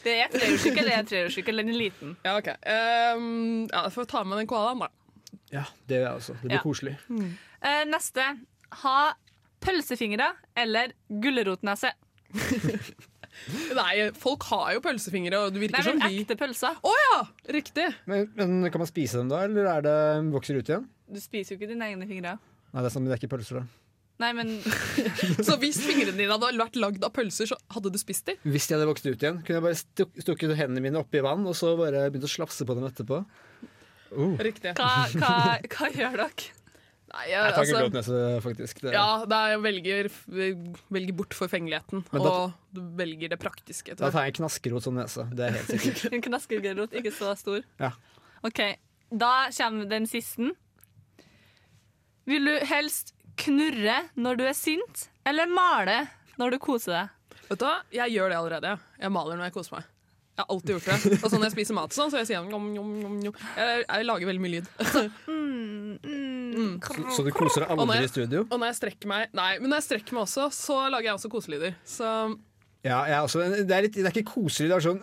Det 0.00 0.14
er 0.16 0.30
trehjulssykkel, 0.32 0.86
det 0.88 0.94
er 0.96 1.08
trehjulssykkel. 1.10 1.60
Den 1.60 1.72
er 1.74 1.76
liten. 1.76 2.14
Ja, 2.24 2.38
ok. 2.38 2.48
Um, 2.64 3.66
ja, 3.68 3.82
jeg 3.84 3.92
får 3.98 4.08
ta 4.08 4.22
med 4.24 4.40
den 4.40 4.48
koalaen, 4.48 4.80
da. 4.86 4.88
Ja, 5.52 5.64
det 5.90 5.98
er 5.98 6.04
det 6.06 6.12
også. 6.14 6.36
Det 6.40 6.46
blir 6.48 6.58
Ja. 6.58 6.62
koselig. 6.62 6.96
Eh, 7.60 7.84
neste. 7.90 8.26
Ha 8.84 8.98
pølsefingre 9.60 10.30
eller 10.56 10.92
gulrotnese. 11.10 11.90
Nei, 13.74 14.10
folk 14.18 14.44
har 14.50 14.74
jo 14.76 14.80
pølsefingre, 14.84 15.38
og 15.38 15.52
det 15.54 15.60
Nei, 15.60 15.66
virker 15.68 15.86
som 15.86 15.98
men 16.00 16.14
ekte 16.20 16.36
pølser. 16.38 16.76
Å 16.82 16.92
ja! 17.00 17.18
Riktig. 17.56 17.86
Men, 18.10 18.26
men 18.36 18.70
kan 18.72 18.82
man 18.82 18.90
spise 18.90 19.20
dem 19.20 19.30
da, 19.30 19.44
eller 19.46 19.68
er 19.70 19.84
det 19.86 19.96
vokser 20.34 20.58
ut 20.60 20.70
igjen? 20.70 20.86
Du 21.10 21.20
spiser 21.22 21.54
jo 21.54 21.60
ikke 21.60 21.70
dine 21.72 21.88
egne 21.90 22.08
fingre. 22.10 22.36
Nei, 22.70 22.82
det 22.82 22.90
er 22.90 22.94
sånn, 22.94 23.06
det 23.08 23.14
er 23.16 23.22
ikke 23.22 23.32
pølser, 23.36 23.62
da. 23.62 23.66
Nei, 24.20 24.32
men 24.36 24.50
Så 25.46 25.54
hvis 25.62 25.78
fingrene 25.80 26.12
dine 26.18 26.34
hadde 26.34 26.50
vært 26.60 26.76
lagd 26.76 27.06
av 27.06 27.14
pølser, 27.16 27.48
så 27.48 27.56
hadde 27.72 27.92
du 27.94 27.96
spist 28.02 28.26
dem? 28.28 28.36
Hvis 28.44 28.66
de 28.68 28.76
hadde 28.76 28.88
vokst 28.90 29.06
ut 29.08 29.14
igjen, 29.16 29.38
kunne 29.46 29.56
jeg 29.60 29.64
bare 29.64 29.78
stukket 30.26 30.52
hendene 30.58 30.82
mine 30.84 31.00
oppi 31.00 31.22
vann 31.24 31.46
og 31.48 31.56
så 31.56 31.72
bare 31.80 32.08
begynt 32.12 32.28
å 32.28 32.34
slafse 32.34 32.66
på 32.68 32.76
dem 32.76 32.84
etterpå. 32.90 33.22
Uh. 34.10 34.34
Riktig. 34.42 34.74
hva, 34.78 34.94
hva, 35.14 35.34
hva 35.70 35.90
gjør 35.94 36.16
dere? 36.24 36.48
Nei, 37.10 37.24
Jeg 37.26 37.42
tar 37.42 37.56
altså, 37.58 37.74
gulrotnese, 37.74 38.18
faktisk. 38.44 38.80
Det, 38.84 38.92
ja, 38.94 39.06
det 39.26 39.34
er 39.38 39.48
jeg 39.50 39.60
velger, 39.64 40.08
velger 40.94 41.16
bort 41.18 41.34
forfengeligheten, 41.34 42.04
Men 42.12 42.22
da- 42.22 42.30
og 42.30 42.52
du 42.70 42.80
velger 43.00 43.32
det 43.32 43.38
praktiske. 43.42 43.96
Da 43.98 44.12
tar 44.14 44.28
jeg 44.28 44.36
en 44.36 44.38
knaskerot 44.44 44.86
som 44.86 44.94
nese. 44.94 45.24
Det 45.34 45.48
er 45.48 45.56
helt 45.58 45.72
sikkert. 45.74 46.12
En 46.14 46.22
knaskerot, 46.28 46.94
ikke 47.00 47.10
så 47.14 47.32
stor. 47.38 47.64
Ja. 47.82 47.90
OK, 48.46 48.60
da 49.10 49.32
kommer 49.56 49.90
den 49.90 50.06
siste. 50.06 50.52
Vil 52.30 52.46
du 52.46 52.54
helst 52.70 53.10
knurre 53.40 54.04
når 54.14 54.38
du 54.38 54.44
er 54.46 54.54
sint, 54.54 55.08
eller 55.26 55.50
male 55.50 56.04
når 56.38 56.54
du 56.54 56.58
koser 56.62 56.94
deg? 56.94 57.40
Vet 57.50 57.58
du 57.58 57.66
hva, 57.66 57.80
jeg 57.90 58.14
gjør 58.14 58.30
det 58.30 58.38
allerede. 58.38 58.76
Jeg 59.02 59.10
maler 59.10 59.34
når 59.40 59.48
jeg 59.50 59.56
koser 59.58 59.80
meg. 59.80 59.88
Jeg 60.40 60.46
har 60.46 60.54
alltid 60.54 60.70
gjort 60.72 60.86
det. 60.88 61.18
Og 61.20 61.28
så 61.28 61.36
når 61.36 61.46
jeg 61.50 61.52
spiser 61.58 61.76
mat, 61.76 61.92
sånn, 61.92 62.10
så 62.12 62.20
jeg 62.22 62.28
sier 62.30 62.44
njom, 62.48 62.68
njom, 62.72 62.92
njom. 63.20 63.34
Jeg, 63.60 63.82
jeg 63.84 64.06
lager 64.08 64.30
veldig 64.30 64.40
mye 64.40 64.52
lyd. 64.54 64.70
Så, 64.80 65.02
så 67.14 67.24
du 67.26 67.30
koser 67.34 67.64
deg 67.64 67.70
Og 67.74 67.82
aldri 67.84 67.96
jeg- 68.00 68.08
i 68.08 68.12
studio? 68.12 68.40
Og 68.48 68.56
når 68.58 68.70
jeg 68.70 68.76
strekker 68.80 69.10
meg 69.10 69.28
Nei, 69.36 69.58
men 69.60 69.68
når 69.70 69.76
jeg 69.82 69.86
strekker 69.90 70.16
meg 70.16 70.22
også, 70.24 70.46
så 70.56 70.78
lager 70.90 71.10
jeg 71.10 71.14
også 71.18 71.30
koselyder. 71.32 71.74
Så 71.84 72.08
Ja, 72.84 73.02
jeg 73.04 73.20
også, 73.20 73.42
det, 73.68 73.70
er 73.76 73.82
litt, 73.84 73.92
det 73.98 74.06
er 74.08 74.14
ikke 74.16 74.32
koselig, 74.32 74.70
det 74.70 74.76
er 74.78 74.86
sånn 74.88 75.02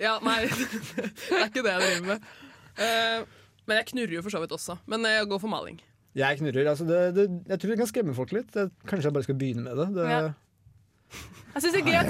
ja, 0.00 0.14
nei. 0.24 0.46
det 0.96 1.36
er 1.36 1.48
ikke 1.50 1.60
det 1.66 1.72
jeg 1.74 1.80
driver 1.82 2.06
med. 2.08 2.22
Eh, 2.80 3.18
men 3.68 3.76
jeg 3.82 3.86
knurrer 3.90 4.14
jo 4.16 4.22
for 4.24 4.32
så 4.32 4.40
vidt 4.40 4.54
også. 4.56 4.78
Men 4.88 5.04
jeg 5.04 5.26
går 5.28 5.42
for 5.42 5.52
maling. 5.52 5.76
Jeg 6.16 6.38
knurrer. 6.40 6.70
Altså 6.72 6.86
det, 6.88 7.00
det, 7.18 7.26
jeg 7.52 7.60
tror 7.60 7.74
det 7.74 7.78
kan 7.82 7.90
skremme 7.90 8.14
folk 8.16 8.32
litt. 8.32 8.56
Kanskje 8.88 9.10
jeg 9.10 9.16
bare 9.18 9.26
skal 9.28 9.36
begynne 9.42 9.66
med 9.66 9.76
det. 9.76 9.88
det 9.98 10.06
Ja. 10.08 10.22
Jeg 11.52 11.62
syns 11.64 11.74
det 11.76 11.80
er 11.82 11.88
gøy 11.88 11.98
at 12.00 12.08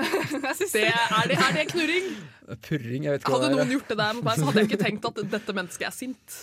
Det, 0.76 0.84
er, 0.90 1.30
det, 1.30 1.38
er 1.38 1.56
det 1.60 1.66
knurring? 1.72 2.12
Purring, 2.68 3.04
jeg 3.08 3.16
vet 3.16 3.24
ikke 3.24 3.32
Hadde 3.36 3.50
noen 3.54 3.66
er. 3.66 3.74
gjort 3.76 3.88
det 3.90 3.98
der 4.02 4.14
mot 4.20 4.24
meg, 4.28 4.38
så 4.38 4.46
hadde 4.50 4.62
jeg 4.62 4.70
ikke 4.70 4.84
tenkt 4.84 5.10
at 5.10 5.24
dette 5.36 5.56
mennesket 5.56 5.88
er 5.90 5.94
sint. 5.96 6.38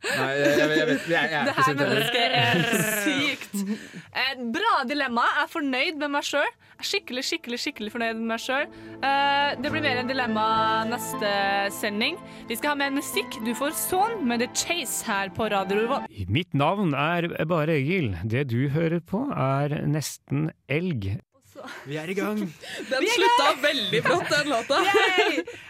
Nei, 0.00 0.30
jeg, 0.32 0.52
jeg, 0.56 0.68
jeg, 0.78 0.86
vet, 0.88 1.02
jeg, 1.12 1.28
jeg 1.28 1.40
er 1.40 1.48
ikke 1.50 1.64
sint 1.66 1.80
heller. 1.82 1.90
mennesket 1.92 2.36
er 2.40 2.60
sykt. 3.04 3.56
Eh, 4.16 4.30
bra 4.54 4.70
dilemma. 4.88 5.26
Jeg 5.34 5.44
er 5.44 5.50
fornøyd 5.52 5.98
med 6.00 6.14
meg 6.14 6.24
sjøl. 6.24 6.54
Skikkelig, 6.80 7.24
skikkelig 7.28 7.58
skikkelig 7.60 7.92
fornøyd 7.92 8.16
med 8.22 8.30
meg 8.30 8.40
sjøl. 8.40 8.64
Eh, 9.04 9.50
det 9.60 9.72
blir 9.74 9.84
mer 9.84 10.00
en 10.00 10.08
dilemma 10.08 10.46
neste 10.88 11.32
sending. 11.76 12.16
Vi 12.48 12.56
skal 12.56 12.72
ha 12.72 12.78
mer 12.80 12.94
musikk. 12.96 13.36
Du 13.44 13.52
får 13.58 13.74
sånn 13.76 14.22
med 14.30 14.40
The 14.40 14.48
Chase 14.56 15.04
her 15.10 15.28
på 15.36 15.50
Radio 15.52 15.82
Revolt. 15.82 16.08
Mitt 16.32 16.56
navn 16.56 16.94
er 16.96 17.28
bare 17.50 17.76
Egil. 17.76 18.14
Det 18.24 18.46
du 18.54 18.70
hører 18.72 19.02
på, 19.04 19.26
er 19.36 19.82
Nesten 19.90 20.48
elg. 20.72 21.10
Vi 21.86 21.96
er 22.00 22.10
i 22.10 22.14
gang. 22.18 22.40
Den 22.90 23.06
slutta 23.14 23.48
veldig 23.62 24.02
brått, 24.06 24.30
den 24.30 24.52
låta. 24.52 24.80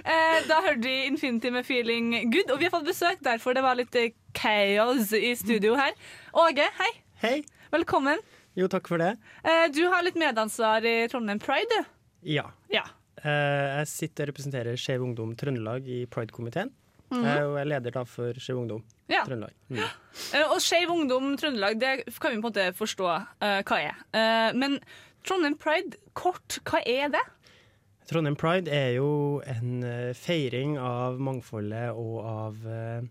Eh, 0.01 0.39
da 0.49 0.57
hørte 0.65 0.81
vi 0.83 1.05
Infinity 1.07 1.51
med 1.53 1.67
'Feeling 1.67 2.33
Good', 2.33 2.51
og 2.51 2.59
vi 2.59 2.65
har 2.67 2.73
fått 2.73 2.87
besøk, 2.89 3.21
derfor 3.23 3.55
det 3.55 3.63
var 3.63 3.77
litt 3.79 3.95
kaos 4.35 4.81
chaos 4.81 5.13
i 5.13 5.37
studio 5.37 5.75
her. 5.79 5.93
Åge, 6.33 6.67
hei. 6.79 6.91
Hei. 7.23 7.37
Velkommen. 7.73 8.19
Jo, 8.59 8.69
takk 8.71 8.89
for 8.91 8.99
det. 8.99 9.13
Eh, 9.45 9.67
du 9.75 9.85
har 9.93 10.03
litt 10.03 10.19
medansvar 10.19 10.85
i 10.87 11.07
Trondheim 11.11 11.39
Pride, 11.43 11.69
du. 11.71 11.85
Ja. 12.35 12.49
Ja. 12.73 12.87
Eh, 13.23 13.81
jeg 13.81 13.91
sitter 13.93 14.25
og 14.25 14.33
representerer 14.33 14.79
Skeiv 14.81 15.05
Ungdom 15.05 15.35
Trøndelag 15.39 15.89
i 15.89 16.07
Pride-komiteen. 16.07 16.73
Mm 17.11 17.25
-hmm. 17.25 17.43
og 17.43 17.57
jeg 17.59 17.61
er 17.61 17.65
leder 17.65 17.91
da 17.91 18.05
for 18.05 18.33
Skeiv 18.39 18.57
Ungdom 18.57 18.85
Ja. 19.09 19.25
Trøndelag. 19.27 19.53
Mm. 19.69 19.79
Eh, 19.79 20.53
og 20.53 20.61
Skeiv 20.63 20.91
Ungdom 20.91 21.37
Trøndelag, 21.37 21.81
det 21.81 22.05
kan 22.21 22.31
vi 22.31 22.41
på 22.41 22.47
en 22.47 22.53
måte 22.53 22.73
forstå 22.73 23.07
eh, 23.43 23.63
hva 23.63 23.79
er. 23.81 23.97
Eh, 24.15 24.55
men 24.55 24.79
Trondheim 25.27 25.57
Pride, 25.61 25.99
kort, 26.17 26.59
hva 26.69 26.81
er 26.89 27.13
det? 27.13 27.23
Trondheim 28.11 28.37
Pride 28.39 28.73
er 28.75 28.97
jo 28.97 29.11
en 29.47 29.85
eh, 29.87 30.11
feiring 30.19 30.77
av 30.83 31.21
mangfoldet 31.23 31.93
og 31.95 32.17
av 32.27 32.65
eh, 32.67 33.05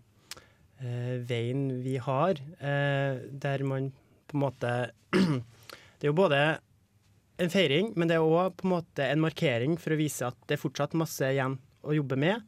eh, 0.82 1.14
veien 1.26 1.68
vi 1.84 1.96
har, 2.02 2.40
eh, 2.58 3.22
der 3.30 3.64
man 3.64 3.92
på 4.28 4.36
en 4.36 4.44
måte 4.44 4.74
Det 6.00 6.06
er 6.06 6.12
jo 6.14 6.16
både 6.16 6.36
en 7.40 7.50
feiring, 7.52 7.90
men 7.96 8.08
det 8.08 8.16
er 8.16 8.24
òg 8.24 8.54
på 8.56 8.66
en 8.66 8.72
måte 8.74 9.04
en 9.04 9.20
markering 9.20 9.74
for 9.80 9.92
å 9.92 9.98
vise 10.00 10.24
at 10.28 10.36
det 10.48 10.56
er 10.56 10.62
fortsatt 10.62 10.96
masse 10.96 11.28
igjen 11.28 11.58
å 11.84 11.96
jobbe 11.96 12.16
med. 12.20 12.40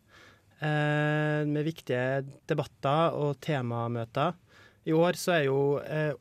Eh, 0.62 1.42
med 1.48 1.66
viktige 1.66 2.22
debatter 2.48 3.16
og 3.18 3.40
temamøter 3.44 4.36
i 4.88 4.94
år 4.96 5.18
så 5.18 5.36
er 5.36 5.44
jo 5.48 5.60
eh, 5.82 6.12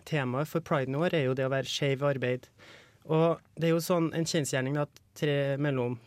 hovedtemaet 0.00 0.48
for 0.48 0.60
priden 0.60 0.94
i 0.94 0.98
år 0.98 1.14
er 1.14 1.24
jo 1.26 1.34
det 1.34 1.46
å 1.46 1.52
være 1.52 1.68
skeiv 1.68 2.02
i 2.02 2.08
arbeid. 2.10 2.48
Og 3.10 3.40
det 3.56 3.68
er 3.68 3.74
jo 3.74 3.80
sånn 3.80 4.12
en 4.14 4.26
kjensgjerning 4.26 4.78
at 4.78 4.90
tre, 5.14 5.56
mellom 5.58 5.98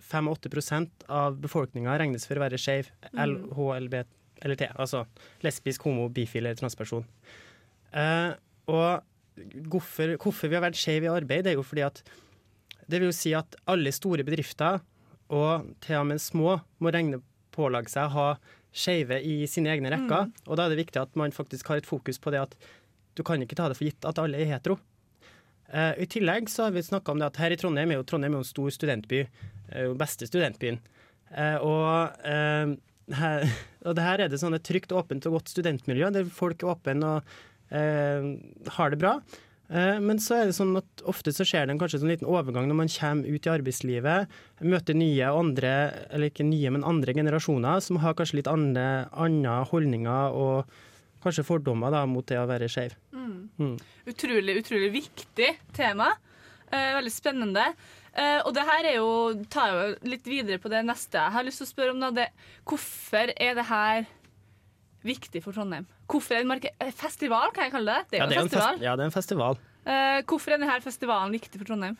5 0.00 0.28
og 0.28 0.38
8 0.46 0.86
av 1.08 1.38
befolkninga 1.40 1.98
regnes 1.98 2.26
for 2.26 2.36
å 2.36 2.44
være 2.44 2.58
skeiv. 2.58 2.90
LHLBT, 3.12 4.08
LHLB 4.08 4.18
eller 4.42 4.58
T, 4.58 4.66
altså 4.74 5.04
lesbisk, 5.42 5.82
homo, 5.86 6.08
bifil 6.08 6.46
eller 6.46 6.58
transperson. 6.58 7.04
Eh, 7.94 8.32
og 8.66 9.02
hvorfor, 9.70 10.16
hvorfor 10.18 10.48
vi 10.48 10.56
har 10.58 10.64
vært 10.64 10.80
skeive 10.80 11.06
i 11.06 11.12
arbeid, 11.12 11.44
det 11.44 11.52
er 11.52 11.60
jo 11.60 11.66
fordi 11.66 11.84
at 11.86 12.02
det 12.90 12.98
vil 12.98 13.12
jo 13.12 13.14
si 13.14 13.32
at 13.38 13.54
alle 13.70 13.92
store 13.94 14.24
bedrifter, 14.26 14.82
og 15.32 15.70
til 15.80 16.00
og 16.00 16.08
med 16.10 16.20
små, 16.20 16.58
må 16.82 16.90
regne 16.92 17.22
pålage 17.54 17.92
seg 17.92 18.10
å 18.10 18.16
ha 18.16 18.26
skeive 18.72 19.20
i 19.22 19.44
sine 19.48 19.70
egne 19.70 19.92
rekker. 19.92 20.26
Mm. 20.26 20.34
Og 20.48 20.58
da 20.58 20.66
er 20.66 20.72
det 20.72 20.82
viktig 20.82 21.00
at 21.00 21.14
man 21.16 21.32
faktisk 21.32 21.70
har 21.70 21.80
et 21.80 21.88
fokus 21.88 22.18
på 22.20 22.32
det 22.34 22.42
at 22.42 22.56
du 23.16 23.22
kan 23.26 23.42
ikke 23.44 23.58
ta 23.58 23.68
det 23.70 23.78
for 23.78 23.88
gitt 23.88 24.08
at 24.08 24.20
alle 24.22 24.40
er 24.40 24.50
hetero. 24.54 24.78
Uh, 25.72 25.92
I 26.00 26.08
tillegg 26.10 26.50
så 26.52 26.66
har 26.66 26.74
vi 26.74 26.84
snakka 26.84 27.14
om 27.14 27.20
det 27.20 27.30
at 27.30 27.38
her 27.40 27.54
i 27.54 27.58
Trondheim 27.60 27.92
er 27.92 28.00
jo 28.00 28.06
Trondheim 28.08 28.34
er 28.36 28.42
en 28.42 28.48
stor 28.48 28.72
studentby. 28.74 29.22
er 29.72 29.86
jo 29.88 29.94
beste 29.98 30.28
studentbyen. 30.28 30.80
Uh, 31.32 31.56
og, 31.64 32.18
uh, 32.26 33.14
her, 33.16 33.46
og 33.86 33.96
det 33.96 34.04
her 34.04 34.26
er 34.26 34.32
det 34.32 34.42
sånn 34.42 34.58
et 34.58 34.66
trygt, 34.68 34.92
åpent 34.92 35.26
og 35.30 35.38
godt 35.38 35.54
studentmiljø 35.54 36.12
der 36.12 36.28
folk 36.28 36.62
er 36.62 36.74
åpne 36.74 37.16
og 37.16 37.32
eh, 37.72 38.28
har 38.76 38.92
det 38.92 39.00
bra. 39.00 39.16
Eh, 39.72 39.98
Men 40.00 40.20
så 40.20 40.40
er 40.40 40.50
det 40.50 40.56
sånn 40.56 40.76
at 40.80 41.04
ofte 41.08 41.32
så 41.34 41.46
skjer 41.48 41.66
det 41.66 41.74
en 41.74 41.80
kanskje 41.80 42.02
sånn 42.02 42.12
liten 42.12 42.30
overgang 42.30 42.68
når 42.68 42.80
man 42.82 42.92
kommer 42.92 43.28
ut 43.28 43.48
i 43.48 43.52
arbeidslivet, 43.52 44.38
møter 44.60 44.98
nye 44.98 45.32
og 45.32 45.46
andre, 45.46 45.74
eller 46.10 46.30
ikke 46.30 46.46
nye, 46.48 46.72
men 46.74 46.86
andre 46.88 47.16
generasjoner 47.16 47.82
som 47.84 48.00
har 48.04 48.16
kanskje 48.18 48.42
litt 48.42 48.50
andre, 48.50 49.06
andre 49.12 49.62
holdninger 49.72 50.38
og 50.38 50.80
kanskje 51.22 51.44
fordommer 51.46 51.90
da, 51.94 52.04
mot 52.06 52.26
det 52.26 52.38
å 52.40 52.46
være 52.50 52.68
skeiv. 52.72 52.94
Mm. 53.14 53.48
Mm. 53.58 53.74
Utrolig, 54.12 54.56
utrolig 54.62 54.90
viktig 54.94 55.50
tema. 55.76 56.10
Eh, 56.72 56.94
veldig 56.96 57.12
spennende. 57.12 57.66
Eh, 58.12 58.40
og 58.44 58.52
det 58.56 58.64
her 58.68 58.84
er 58.90 58.96
jo, 58.98 59.10
tar 59.52 59.72
jo 59.72 59.84
litt 60.08 60.26
videre 60.28 60.58
på 60.60 60.68
det 60.72 60.82
neste. 60.84 61.16
Jeg 61.20 61.32
har 61.36 61.44
lyst 61.46 61.62
til 61.62 61.68
å 61.68 61.72
spørre 61.72 61.94
om 61.94 62.00
da, 62.02 62.10
det, 62.16 62.26
hvorfor 62.68 63.32
er 63.36 63.54
det 63.56 63.66
her 63.68 64.06
viktig 65.04 65.42
for 65.44 65.52
Trondheim? 65.56 65.86
Hvorfor 66.12 66.36
er 66.36 66.44
det 66.44 66.50
marke 66.50 66.70
eh, 66.80 66.92
festival, 66.94 67.50
kan 67.56 67.66
jeg 67.68 67.74
kalle 67.74 67.98
det? 67.98 68.04
Det 68.12 68.18
er 68.18 68.22
Ja, 68.22 68.28
det 68.28 68.36
er 68.36 68.40
en 68.40 68.46
en 68.46 68.50
fest- 68.52 68.58
festival. 68.60 68.82
ja, 68.86 68.96
det 68.96 69.02
er 69.04 69.10
en 69.10 69.16
festival. 69.16 69.60
Eh, 69.82 70.22
hvorfor 70.30 70.52
er 70.54 70.60
denne 70.62 70.80
festivalen 70.84 71.32
viktig 71.34 71.58
for 71.60 71.68
Trondheim? 71.70 71.96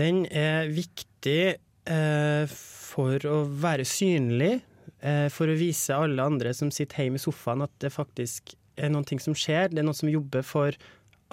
Den 0.00 0.22
er 0.32 0.70
viktig 0.72 1.40
eh, 1.86 2.46
for 2.48 3.26
å 3.28 3.42
være 3.60 3.84
synlig, 3.84 4.62
eh, 5.04 5.26
for 5.34 5.52
å 5.52 5.58
vise 5.58 5.92
alle 5.94 6.24
andre 6.24 6.54
som 6.56 6.70
sitter 6.72 7.04
hjemme 7.04 7.20
i 7.20 7.24
sofaen 7.26 7.62
at 7.66 7.74
det 7.84 7.92
faktisk 7.92 8.54
er 8.76 8.92
noen 8.92 9.06
ting 9.08 9.20
som 9.22 9.36
skjer. 9.36 9.72
Det 9.72 9.82
er 9.82 9.88
noen 9.88 9.98
som 9.98 10.12
jobber 10.12 10.46
for 10.46 10.76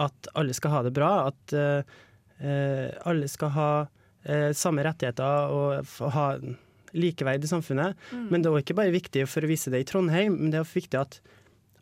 at 0.01 0.29
alle 0.39 0.55
skal 0.57 0.73
ha 0.73 0.81
det 0.85 0.93
bra, 0.95 1.11
at 1.29 1.53
eh, 1.53 2.89
alle 3.07 3.29
skal 3.29 3.51
ha 3.53 3.69
uh, 3.85 4.49
samme 4.57 4.83
rettigheter 4.83 5.53
og 5.53 5.91
ha 6.15 6.25
likeverd 6.97 7.45
i 7.45 7.51
samfunnet. 7.51 7.99
Mm. 8.11 8.25
Men 8.31 8.43
det 8.43 8.49
er 8.49 8.63
ikke 8.63 8.77
bare 8.79 8.95
viktig 8.95 9.27
for 9.29 9.45
å 9.45 9.51
vise 9.51 9.71
det 9.73 9.83
i 9.83 9.87
Trondheim, 9.87 10.35
men 10.39 10.51
det 10.51 10.59
er 10.59 10.65
også 10.65 10.81
viktig 10.81 11.01
at 11.01 11.21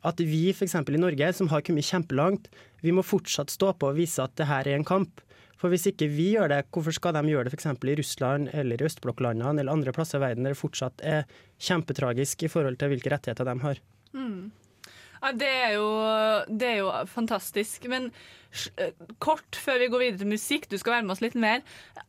at 0.02 0.18
vi 0.26 0.48
f.eks. 0.50 0.74
i 0.82 0.98
Norge, 0.98 1.28
som 1.38 1.50
har 1.52 1.62
kommet 1.62 1.86
kjempelangt, 1.86 2.48
vi 2.82 2.94
må 2.96 3.04
fortsatt 3.06 3.52
stå 3.54 3.70
på 3.78 3.92
og 3.92 4.00
vise 4.00 4.24
at 4.24 4.34
det 4.40 4.48
her 4.50 4.66
er 4.66 4.80
en 4.80 4.88
kamp. 4.88 5.22
For 5.62 5.70
hvis 5.70 5.86
ikke 5.92 6.08
vi 6.10 6.32
gjør 6.34 6.50
det, 6.50 6.64
hvorfor 6.74 6.96
skal 6.98 7.14
de 7.14 7.22
gjøre 7.30 7.46
det 7.46 7.54
f.eks. 7.54 7.68
i 7.70 7.98
Russland 8.00 8.50
eller 8.58 8.82
i 8.82 8.88
østblokklandene 8.88 9.62
eller 9.62 9.76
andre 9.76 9.94
plasser 9.94 10.18
i 10.18 10.24
verden 10.24 10.48
der 10.48 10.56
det 10.56 10.62
fortsatt 10.62 11.04
er 11.06 11.30
kjempetragisk 11.62 12.48
i 12.48 12.50
forhold 12.50 12.80
til 12.82 12.90
hvilke 12.96 13.14
rettigheter 13.14 13.46
de 13.46 13.56
har? 13.62 13.84
Mm. 14.18 14.50
Ja, 15.22 15.32
det, 15.38 15.48
er 15.48 15.74
jo, 15.78 15.88
det 16.50 16.68
er 16.72 16.78
jo 16.82 16.92
fantastisk. 17.12 17.84
Men 17.92 18.08
eh, 18.82 18.90
kort 19.22 19.58
før 19.62 19.78
vi 19.84 19.90
går 19.94 20.02
videre 20.02 20.22
til 20.24 20.32
musikk, 20.32 20.66
du 20.72 20.78
skal 20.82 20.96
være 20.96 21.06
med 21.06 21.14
oss 21.14 21.22
litt 21.22 21.36
mer. 21.38 21.62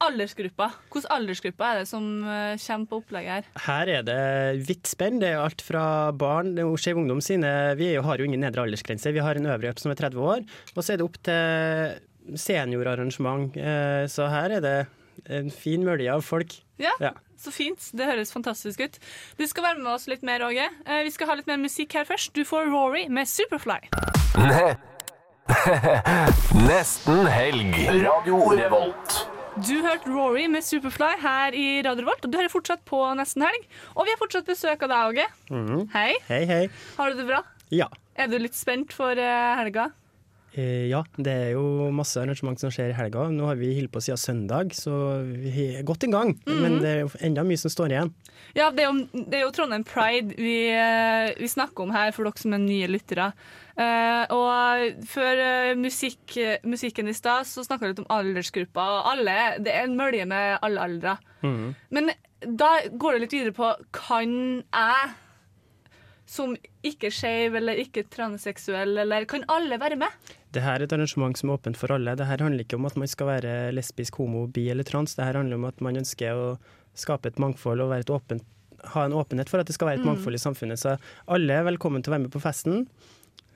Aldersgruppa. 0.03 0.71
Hvilken 0.93 1.13
aldersgruppe 1.17 1.67
er 1.69 1.83
det 1.83 1.89
som 1.91 2.07
eh, 2.25 2.55
kommer 2.65 2.89
på 2.89 3.01
opplegget 3.03 3.35
her? 3.35 3.51
Her 3.67 3.93
er 3.99 4.07
det 4.09 4.65
vidt 4.71 4.89
spenn. 4.89 5.21
Det 5.23 5.29
er 5.35 5.43
alt 5.43 5.61
fra 5.67 5.85
barn 6.17 6.55
er 6.57 6.73
Skeiv 6.81 6.99
Ungdom 7.03 7.21
sine 7.25 7.53
Vi 7.79 7.93
jo, 7.93 8.03
har 8.07 8.19
jo 8.23 8.25
ingen 8.31 8.41
nedre 8.47 8.65
aldersgrense. 8.65 9.13
Vi 9.13 9.23
har 9.23 9.37
en 9.39 9.51
øvre 9.53 9.75
som 9.79 9.93
er 9.93 10.01
30 10.01 10.25
år. 10.33 10.47
Og 10.75 10.81
så 10.83 10.95
er 10.95 11.03
det 11.03 11.07
opp 11.07 11.21
til 11.29 12.39
seniorarrangement. 12.39 13.53
Eh, 13.57 14.07
Så 14.09 14.29
her 14.31 14.57
er 14.59 14.65
det 14.65 14.77
en 15.29 15.51
fin 15.53 15.85
mølje 15.85 16.11
av 16.17 16.25
folk. 16.25 16.57
Ja, 16.81 16.97
Ja. 17.01 17.13
Så 17.45 17.53
fint. 17.55 17.91
Det 17.97 18.07
høres 18.09 18.33
fantastisk 18.35 18.81
ut. 18.87 18.99
Du 19.39 19.45
skal 19.51 19.67
være 19.71 19.83
med 19.83 19.93
oss 19.95 20.07
litt 20.11 20.23
mer, 20.27 20.45
Åge. 20.47 20.69
Eh, 20.87 21.03
Vi 21.07 21.11
skal 21.15 21.29
ha 21.33 21.37
litt 21.41 21.47
mer 21.51 21.61
musikk 21.63 21.95
her 21.99 22.09
først. 22.09 22.33
Du 22.35 22.45
får 22.49 22.71
Rory 22.73 23.09
med 23.09 23.29
Superfly. 23.31 23.81
Ne 24.39 24.73
Nesten 26.69 27.27
helg. 27.29 27.75
Radio 28.05 28.39
Revolt. 28.57 29.17
Du 29.67 29.75
hørte 29.85 30.09
Rory 30.09 30.47
med 30.49 30.65
Superfly 30.65 31.11
her 31.21 31.53
i 31.59 31.65
Radio 31.85 32.07
Revolt, 32.07 32.25
og 32.25 32.33
du 32.33 32.39
hører 32.39 32.53
fortsatt 32.53 32.85
på 32.89 33.01
Nesten 33.19 33.45
helg. 33.45 33.67
Og 33.97 34.07
vi 34.09 34.15
har 34.15 34.21
fortsatt 34.23 34.47
besøk 34.49 34.87
av 34.87 34.93
deg, 34.95 35.11
Åge. 35.11 35.27
Mm. 35.53 35.83
Hei. 35.93 36.13
Hei, 36.31 36.41
hei. 36.49 36.63
Har 36.97 37.13
du 37.13 37.21
det 37.21 37.27
bra? 37.29 37.43
Ja. 37.73 37.91
Er 38.17 38.31
du 38.33 38.39
litt 38.41 38.57
spent 38.57 38.95
for 38.97 39.13
eh, 39.19 39.51
helga? 39.61 39.91
Eh, 40.53 40.89
ja, 40.91 41.01
det 41.17 41.33
er 41.33 41.51
jo 41.55 41.89
masse 41.97 42.21
arrangement 42.21 42.61
som 42.61 42.73
skjer 42.73 42.91
i 42.93 42.97
helga. 42.97 43.25
Nå 43.33 43.47
har 43.49 43.57
vi 43.61 43.71
holdt 43.79 43.93
på 43.95 44.03
siden 44.05 44.21
søndag, 44.21 44.75
så 44.77 44.93
vi 45.25 45.71
er 45.79 45.87
godt 45.89 46.05
i 46.05 46.11
gang. 46.13 46.35
Mhm. 46.45 46.61
Men 46.61 46.79
det 46.83 46.93
er 46.93 47.17
enda 47.25 47.45
mye 47.47 47.61
som 47.61 47.73
står 47.73 47.95
igjen. 47.95 48.13
Ja, 48.55 48.69
det 48.71 48.85
er 48.85 48.91
jo, 48.91 49.23
det 49.31 49.39
er 49.39 49.45
jo 49.47 49.53
Trondheim 49.55 49.85
Pride 49.89 50.37
vi, 50.37 50.69
eh, 50.69 51.33
vi 51.39 51.49
snakker 51.49 51.87
om 51.87 51.95
her, 51.95 52.13
for 52.13 52.29
dere 52.29 52.37
som 52.37 52.53
er 52.53 52.59
nye 52.59 52.91
lyttere. 52.91 53.33
Uh, 53.73 54.29
og 54.29 55.07
før 55.09 55.39
uh, 55.41 55.79
musikk, 55.81 56.35
musikken 56.69 57.09
i 57.09 57.15
stad, 57.17 57.49
så 57.49 57.65
snakka 57.65 57.87
vi 57.87 57.93
litt 57.95 58.03
om 58.03 58.11
aldersgrupper. 58.13 58.83
Og 58.99 59.09
alle, 59.15 59.37
det 59.65 59.73
er 59.73 59.87
en 59.87 59.97
mølje 59.97 60.27
med 60.29 60.59
alle 60.61 60.85
aldre. 60.85 61.17
Men 61.43 62.13
da 62.43 62.75
går 62.93 63.17
det 63.17 63.23
litt 63.25 63.35
videre 63.35 63.55
på 63.57 63.71
Kan 63.97 64.35
jeg, 64.61 65.15
som 66.29 66.53
ikke 66.85 67.11
skeiv 67.15 67.57
eller 67.59 67.81
ikke 67.81 68.05
transseksuell, 68.13 68.99
eller 69.05 69.25
kan 69.31 69.47
alle 69.49 69.81
være 69.81 69.97
med? 69.97 70.37
Det 70.53 70.61
her 70.63 70.77
er 70.81 70.85
et 70.85 70.93
arrangement 70.93 71.37
som 71.39 71.49
er 71.51 71.57
åpent 71.59 71.77
for 71.81 71.93
alle. 71.95 72.13
Det 72.19 72.27
her 72.29 72.43
handler 72.45 72.65
ikke 72.67 72.77
om 72.77 72.85
at 72.89 72.97
man 73.01 73.09
skal 73.09 73.27
være 73.31 73.73
lesbisk, 73.73 74.17
homo, 74.21 74.47
bi 74.53 74.67
eller 74.73 74.85
trans. 74.85 75.15
Det 75.17 75.25
her 75.25 75.39
handler 75.41 75.57
om 75.57 75.65
at 75.71 75.81
man 75.81 75.97
ønsker 75.97 76.33
å 76.37 76.59
skape 76.95 77.31
et 77.33 77.39
mangfold 77.41 77.81
og 77.81 77.89
være 77.95 78.05
et 78.05 78.13
åpent, 78.13 78.45
ha 78.93 79.05
en 79.07 79.15
åpenhet 79.17 79.49
for 79.49 79.63
at 79.63 79.67
det 79.71 79.75
skal 79.77 79.89
være 79.89 80.01
et 80.01 80.05
Mm. 80.05 80.11
mangfold 80.13 80.35
i 80.37 80.43
samfunnet. 80.43 80.79
Så 80.83 80.99
alle 81.29 81.53
er 81.55 81.65
velkommen 81.65 82.03
til 82.03 82.13
å 82.13 82.17
være 82.19 82.27
med 82.27 82.33
på 82.35 82.43
festen. 82.43 82.87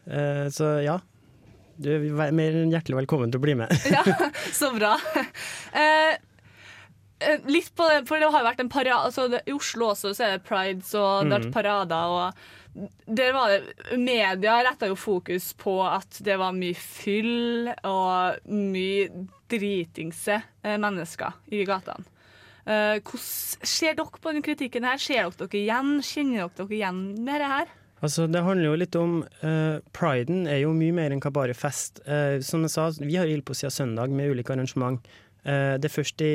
Eh, 0.09 0.47
så 0.49 0.83
ja, 0.85 0.99
du 1.79 1.91
er 1.93 2.33
mer 2.33 2.53
enn 2.63 2.71
hjertelig 2.73 2.97
velkommen 3.05 3.31
til 3.33 3.41
å 3.41 3.45
bli 3.45 3.55
med. 3.59 3.69
Ja, 3.93 4.03
så 4.55 4.71
bra. 4.79 4.97
Eh, 5.75 6.17
eh, 7.21 7.41
litt 7.51 7.75
på 7.77 7.89
det, 7.91 8.07
for 8.09 8.19
det 8.23 8.31
har 8.33 8.45
vært 8.47 8.61
en 8.65 8.69
parade 8.73 9.11
altså 9.11 9.27
I 9.47 9.53
Oslo 9.53 9.91
også 9.93 10.15
så 10.17 10.25
er 10.25 10.39
det 10.39 10.47
prides 10.49 10.95
og 10.95 11.27
det 11.27 11.33
har 11.33 11.41
vært 11.41 11.51
Mm. 11.51 11.53
parader. 11.53 12.07
Og 12.09 12.66
der 13.07 13.33
var 13.33 13.53
det, 13.53 13.97
media 13.97 14.59
retta 14.67 14.89
jo 14.91 14.99
fokus 14.99 15.53
på 15.57 15.79
at 15.87 16.19
det 16.25 16.37
var 16.41 16.57
mye 16.57 16.77
fyll 16.77 17.71
og 17.89 18.51
mye 18.53 19.09
dritingse 19.51 20.37
eh, 20.37 20.77
mennesker 20.83 21.39
i 21.55 21.65
gatene. 21.69 22.05
Eh, 22.67 22.99
hvordan 22.99 23.67
Ser 23.67 23.97
dere 23.97 24.21
på 24.21 24.35
den 24.35 24.45
kritikken 24.45 24.87
her? 24.87 25.01
Ser 25.01 25.31
dere 25.31 25.47
dere 25.47 25.61
igjen? 25.63 25.99
Kjenner 26.05 26.47
dere 26.47 26.57
dere 26.63 26.79
igjen 26.81 27.03
med 27.25 27.43
det 27.43 27.51
her? 27.55 27.75
Altså, 28.05 28.27
det 28.29 28.43
handler 28.45 28.69
jo 28.69 28.79
litt 28.79 28.97
om 29.01 29.13
uh, 29.41 29.79
Priden 29.97 30.45
er 30.51 30.61
jo 30.61 30.75
mye 30.77 30.93
mer 30.95 31.15
enn 31.15 31.23
hva 31.25 31.33
bare 31.33 31.57
fest. 31.57 32.03
Uh, 32.05 32.43
som 32.45 32.67
jeg 32.67 32.75
sa, 32.75 32.91
vi 33.01 33.17
har 33.17 33.31
holdt 33.31 33.47
på 33.49 33.57
siden 33.57 33.73
søndag 33.73 34.13
med 34.13 34.35
ulike 34.35 34.53
arrangement. 34.53 35.01
Uh, 35.47 35.79
det 35.81 35.89
er 35.89 35.95
først 35.95 36.21
i 36.27 36.35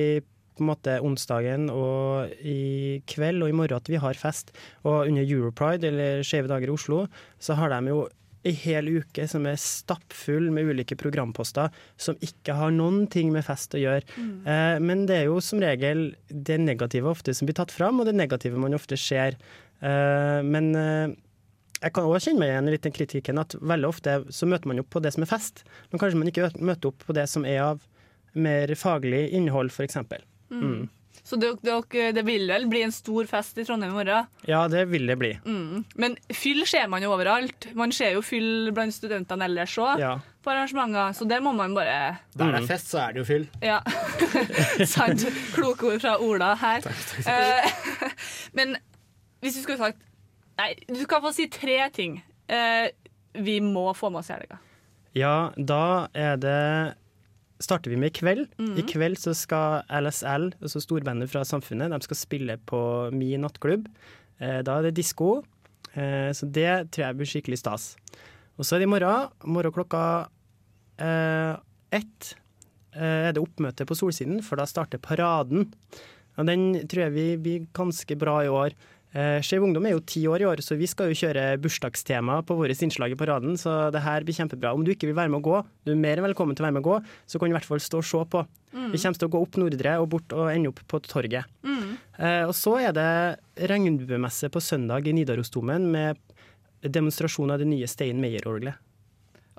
på 0.61 0.67
en 0.67 0.71
måte 0.71 0.99
onsdagen 1.01 1.67
og 1.73 2.31
i 2.45 3.01
kveld 3.09 3.41
og 3.41 3.49
i 3.49 3.57
morgen 3.57 3.81
at 3.81 3.89
vi 3.89 3.99
har 4.01 4.17
fest. 4.19 4.53
Og 4.85 5.09
under 5.09 5.25
Europride, 5.25 5.89
eller 5.89 6.25
Skeive 6.25 6.51
dager 6.51 6.69
i 6.69 6.75
Oslo, 6.75 7.05
så 7.41 7.57
har 7.57 7.73
de 7.73 7.89
jo 7.89 8.03
ei 8.41 8.53
hel 8.57 8.87
uke 8.89 9.27
som 9.29 9.45
er 9.45 9.59
stappfull 9.61 10.47
med 10.53 10.71
ulike 10.71 10.97
programposter 10.97 11.69
som 12.01 12.17
ikke 12.25 12.55
har 12.57 12.71
noen 12.73 13.03
ting 13.11 13.29
med 13.33 13.45
fest 13.45 13.75
å 13.77 13.81
gjøre. 13.81 14.05
Mm. 14.17 14.31
Eh, 14.49 14.77
men 14.81 15.03
det 15.09 15.19
er 15.19 15.27
jo 15.29 15.37
som 15.45 15.61
regel 15.61 16.07
det 16.29 16.57
negative 16.61 17.11
ofte 17.11 17.35
som 17.37 17.49
blir 17.49 17.57
tatt 17.57 17.73
fram, 17.73 18.01
og 18.01 18.09
det 18.09 18.17
negative 18.17 18.57
man 18.61 18.77
ofte 18.77 18.97
ser. 18.97 19.37
Eh, 19.81 20.39
men 20.41 20.71
eh, 20.77 21.13
jeg 21.81 21.93
kan 21.93 22.09
også 22.09 22.31
kjenne 22.31 22.43
meg 22.43 22.53
igjen 22.53 22.69
i 22.69 22.75
litt 22.75 22.87
den 22.87 22.97
kritikken 22.97 23.41
at 23.41 23.57
veldig 23.61 23.89
ofte 23.89 24.17
så 24.33 24.49
møter 24.49 24.69
man 24.69 24.81
opp 24.81 24.91
på 24.93 25.01
det 25.05 25.13
som 25.13 25.25
er 25.25 25.31
fest, 25.31 25.63
men 25.89 26.01
kanskje 26.01 26.21
man 26.21 26.33
ikke 26.33 26.51
møter 26.61 26.91
opp 26.91 27.05
på 27.05 27.17
det 27.17 27.29
som 27.29 27.45
er 27.45 27.61
av 27.65 27.87
mer 28.33 28.73
faglig 28.79 29.27
innhold, 29.35 29.73
f.eks. 29.73 29.97
Mm. 30.51 30.63
Mm. 30.71 30.89
Så 31.23 31.37
det, 31.37 31.51
dere, 31.63 32.11
det 32.15 32.23
vil 32.25 32.47
vel 32.49 32.65
bli 32.67 32.81
en 32.83 32.91
stor 32.91 33.27
fest 33.29 33.57
i 33.61 33.63
Trondheim 33.67 33.91
i 33.93 33.97
morgen? 33.99 34.27
Ja, 34.49 34.63
det 34.71 34.87
vil 34.89 35.05
det 35.07 35.15
bli. 35.21 35.29
Mm. 35.45 35.83
Men 36.01 36.15
fyll 36.33 36.63
ser 36.67 36.87
man 36.91 37.03
jo 37.05 37.11
overalt. 37.13 37.67
Man 37.77 37.93
ser 37.95 38.15
jo 38.15 38.23
fyll 38.25 38.71
blant 38.75 38.95
studentene 38.95 39.45
ellers 39.47 39.75
òg 39.79 40.01
Ja. 40.01 40.15
på 40.43 40.51
arrangementer, 40.51 41.13
så 41.15 41.27
det 41.29 41.37
må 41.45 41.53
man 41.55 41.75
bare 41.77 42.17
Der 42.35 42.51
det 42.51 42.61
er 42.63 42.67
fest, 42.67 42.89
så 42.89 43.03
er 43.05 43.13
det 43.13 43.21
jo 43.21 43.25
fyll. 43.29 43.45
Ja. 43.61 43.79
Sant. 44.95 45.27
Kloke 45.53 45.91
ord 45.93 46.01
fra 46.01 46.17
Ola 46.19 46.55
her. 46.55 46.89
Eh, 47.27 48.09
men 48.57 48.75
hvis 49.41 49.55
du 49.59 49.61
skulle 49.61 49.77
sagt 49.77 50.01
Nei, 50.57 50.73
du 50.89 50.99
skal 51.01 51.21
få 51.23 51.31
si 51.33 51.47
tre 51.49 51.77
ting. 51.93 52.19
Eh, 52.51 52.89
vi 53.33 53.59
må 53.63 53.93
få 53.97 54.09
med 54.11 54.19
oss 54.19 54.29
i 54.29 54.33
helga? 54.35 54.57
Ja, 55.17 55.51
da 55.57 56.07
er 56.13 56.35
det 56.37 56.57
starter 57.63 57.93
vi 57.93 57.99
med 57.99 58.11
i 58.11 58.17
kveld. 58.19 58.49
Mm. 58.59 58.73
I 58.79 58.85
kveld 58.89 59.19
så 59.21 59.33
skal 59.37 59.87
LSL, 60.01 60.51
altså 60.61 60.81
storbandet 60.83 61.31
fra 61.31 61.43
Samfunnet, 61.47 61.93
de 61.93 62.01
skal 62.05 62.19
spille 62.19 62.57
på 62.69 62.81
Mi 63.15 63.33
nattklubb. 63.39 63.87
Eh, 64.41 64.59
da 64.65 64.77
er 64.77 64.89
det 64.89 64.97
disko, 64.99 65.41
eh, 65.93 66.29
så 66.35 66.49
det 66.49 66.91
tror 66.91 67.07
jeg 67.07 67.19
blir 67.19 67.31
skikkelig 67.33 67.61
stas. 67.61 67.91
Og 68.57 68.65
så 68.65 68.75
er 68.75 68.83
det 68.83 68.89
i 68.89 68.93
morgen, 68.93 69.31
morgen 69.49 69.73
klokka 69.75 70.03
eh, 71.01 71.53
ett 71.91 72.33
eh, 72.95 73.29
er 73.29 73.35
det 73.35 73.43
oppmøte 73.43 73.87
på 73.87 73.97
Solsiden, 73.97 74.41
for 74.45 74.59
da 74.59 74.67
starter 74.69 75.01
paraden. 75.01 75.69
Og 76.39 76.47
den 76.47 76.73
tror 76.89 77.07
jeg 77.07 77.15
vi 77.15 77.27
blir 77.41 77.69
ganske 77.75 78.17
bra 78.19 78.41
i 78.45 78.51
år. 78.51 78.75
Eh, 79.11 79.41
Skeiv 79.43 79.63
Ungdom 79.65 79.83
er 79.89 79.91
jo 79.97 80.03
ti 80.07 80.21
år 80.31 80.43
i 80.43 80.47
år, 80.47 80.61
så 80.63 80.77
vi 80.79 80.87
skal 80.87 81.09
jo 81.11 81.17
kjøre 81.19 81.57
bursdagstema 81.59 82.37
på 82.47 82.55
vårt 82.55 82.79
innslag 82.85 83.11
i 83.11 83.17
paraden, 83.19 83.57
så 83.59 83.89
det 83.91 84.03
her 84.05 84.23
blir 84.23 84.37
kjempebra. 84.37 84.71
Om 84.71 84.85
du 84.87 84.93
ikke 84.93 85.09
vil 85.09 85.17
være 85.17 85.33
med 85.33 85.41
å 85.41 85.47
gå, 85.49 85.57
du 85.83 85.91
er 85.91 85.99
mer 85.99 86.21
enn 86.21 86.27
velkommen 86.29 86.55
til 86.55 86.63
å 86.63 86.69
være 86.69 86.77
med 86.77 86.85
å 86.85 86.89
gå, 86.93 86.99
så 87.27 87.39
kan 87.41 87.49
du 87.49 87.55
i 87.55 87.57
hvert 87.57 87.67
fall 87.67 87.83
stå 87.83 87.99
og 87.99 88.07
se 88.07 88.21
på. 88.31 88.43
Mm. 88.71 88.91
Vi 88.93 89.01
kommer 89.03 89.19
til 89.19 89.27
å 89.27 89.33
gå 89.33 89.41
opp 89.43 89.57
Nordre 89.59 89.97
og 89.99 90.07
bort 90.13 90.35
og 90.37 90.47
ende 90.53 90.71
opp 90.71 90.79
på 90.87 91.01
torget. 91.03 91.49
Mm. 91.67 91.97
Eh, 92.21 92.45
og 92.47 92.55
så 92.55 92.77
er 92.79 92.95
det 92.95 93.09
regnbuemesse 93.67 94.47
på 94.53 94.63
søndag 94.63 95.09
i 95.11 95.15
Nidarosdomen 95.17 95.89
med 95.91 96.23
demonstrasjon 96.81 97.51
av 97.51 97.59
det 97.59 97.67
nye 97.67 97.89
Stein 97.91 98.23
Meyer-orgelet. 98.23 98.79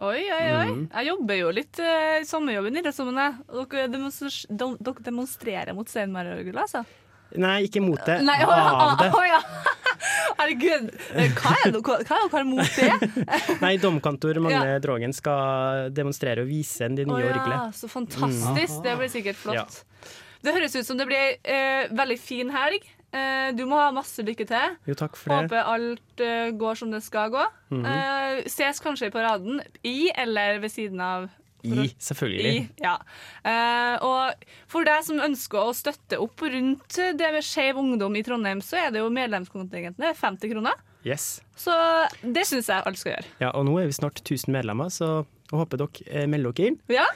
Oi, 0.02 0.24
oi, 0.32 0.46
oi. 0.48 0.70
Mm. 0.72 0.86
Jeg 0.90 1.06
jobber 1.12 1.36
jo 1.38 1.50
litt 1.54 1.78
uh, 1.78 2.16
i 2.18 2.24
sommerjobben 2.26 2.80
i 2.80 2.82
Ressummene. 2.82 3.26
Dere, 3.52 3.84
demonstre- 3.92 4.48
de- 4.48 4.78
dere 4.82 5.04
demonstrerer 5.06 5.76
mot 5.76 5.86
Steinmarorgel, 5.86 6.56
altså? 6.58 6.80
Nei, 7.40 7.62
ikke 7.68 7.83
mot 7.85 8.01
det, 8.07 8.18
Nei, 8.27 8.38
å, 8.45 8.51
av 8.53 8.97
det. 9.01 9.11
å, 9.14 9.23
ja. 9.27 9.40
Herregud, 10.38 10.88
eh, 11.14 11.35
hva 11.38 11.53
er 11.62 11.75
det 11.75 11.83
dere 11.83 12.42
mot 12.49 12.77
det? 12.77 13.27
Nei, 13.64 13.77
domkantor 13.81 14.40
Magne 14.42 14.75
Ja. 14.75 14.81
Drogen 14.83 15.14
skal 15.16 15.92
demonstrere 15.95 16.45
og 16.45 16.51
vise 16.51 16.88
det 16.92 17.07
nye 17.09 17.31
Å 17.31 17.47
ja, 17.53 17.62
så 17.77 17.90
fantastisk. 17.90 18.81
Mm. 18.81 18.83
Det 18.87 18.97
blir 19.01 19.12
sikkert 19.12 19.38
flott. 19.40 19.61
Ja. 19.61 20.12
Det 20.42 20.57
høres 20.57 20.75
ut 20.75 20.88
som 20.88 20.99
det 20.99 21.07
blir 21.07 21.37
eh, 21.47 21.87
veldig 21.95 22.18
fin 22.18 22.51
helg. 22.51 22.88
Eh, 23.12 23.53
du 23.55 23.66
må 23.68 23.77
ha 23.77 23.90
masse 23.95 24.25
lykke 24.25 24.47
til. 24.49 24.77
Jo, 24.88 24.97
takk 24.99 25.18
for 25.21 25.31
det. 25.31 25.45
Håper 25.45 25.68
alt 25.75 26.23
eh, 26.25 26.51
går 26.59 26.81
som 26.81 26.90
det 26.95 27.03
skal 27.05 27.31
gå. 27.35 27.45
Mhm. 27.75 27.87
Eh, 27.87 28.42
ses 28.51 28.81
kanskje 28.83 29.11
i 29.11 29.14
paraden, 29.14 29.61
i 29.87 30.11
eller 30.11 30.59
ved 30.62 30.73
siden 30.73 31.03
av. 31.05 31.29
I, 31.62 31.88
selvfølgelig. 32.03 32.53
I, 32.53 32.83
ja. 32.83 32.96
uh, 33.46 34.07
og 34.07 34.46
for 34.70 34.87
deg 34.87 35.05
som 35.07 35.20
ønsker 35.22 35.61
å 35.62 35.75
støtte 35.77 36.18
opp 36.22 36.42
rundt 36.42 36.98
det 37.18 37.29
med 37.35 37.46
Skeiv 37.46 37.79
Ungdom 37.79 38.16
i 38.18 38.25
Trondheim, 38.27 38.62
så 38.64 38.81
er 38.81 38.94
det 38.94 39.03
jo 39.03 39.12
medlemskontingenten 39.14 40.09
er 40.09 40.18
50 40.18 40.53
kroner. 40.55 40.81
Yes. 41.07 41.42
Så 41.59 41.75
det 42.22 42.44
syns 42.46 42.70
jeg 42.70 42.83
alle 42.87 42.98
skal 42.98 43.16
gjøre. 43.16 43.35
Ja, 43.42 43.53
og 43.59 43.66
nå 43.66 43.77
er 43.81 43.90
vi 43.90 43.96
snart 43.96 44.22
1000 44.22 44.55
medlemmer, 44.55 44.90
så 44.94 45.25
håper 45.53 45.83
dere 45.83 46.09
eh, 46.09 46.29
melder 46.31 46.55
dere 46.57 46.72
inn. 46.72 46.81
Ja. 46.92 47.07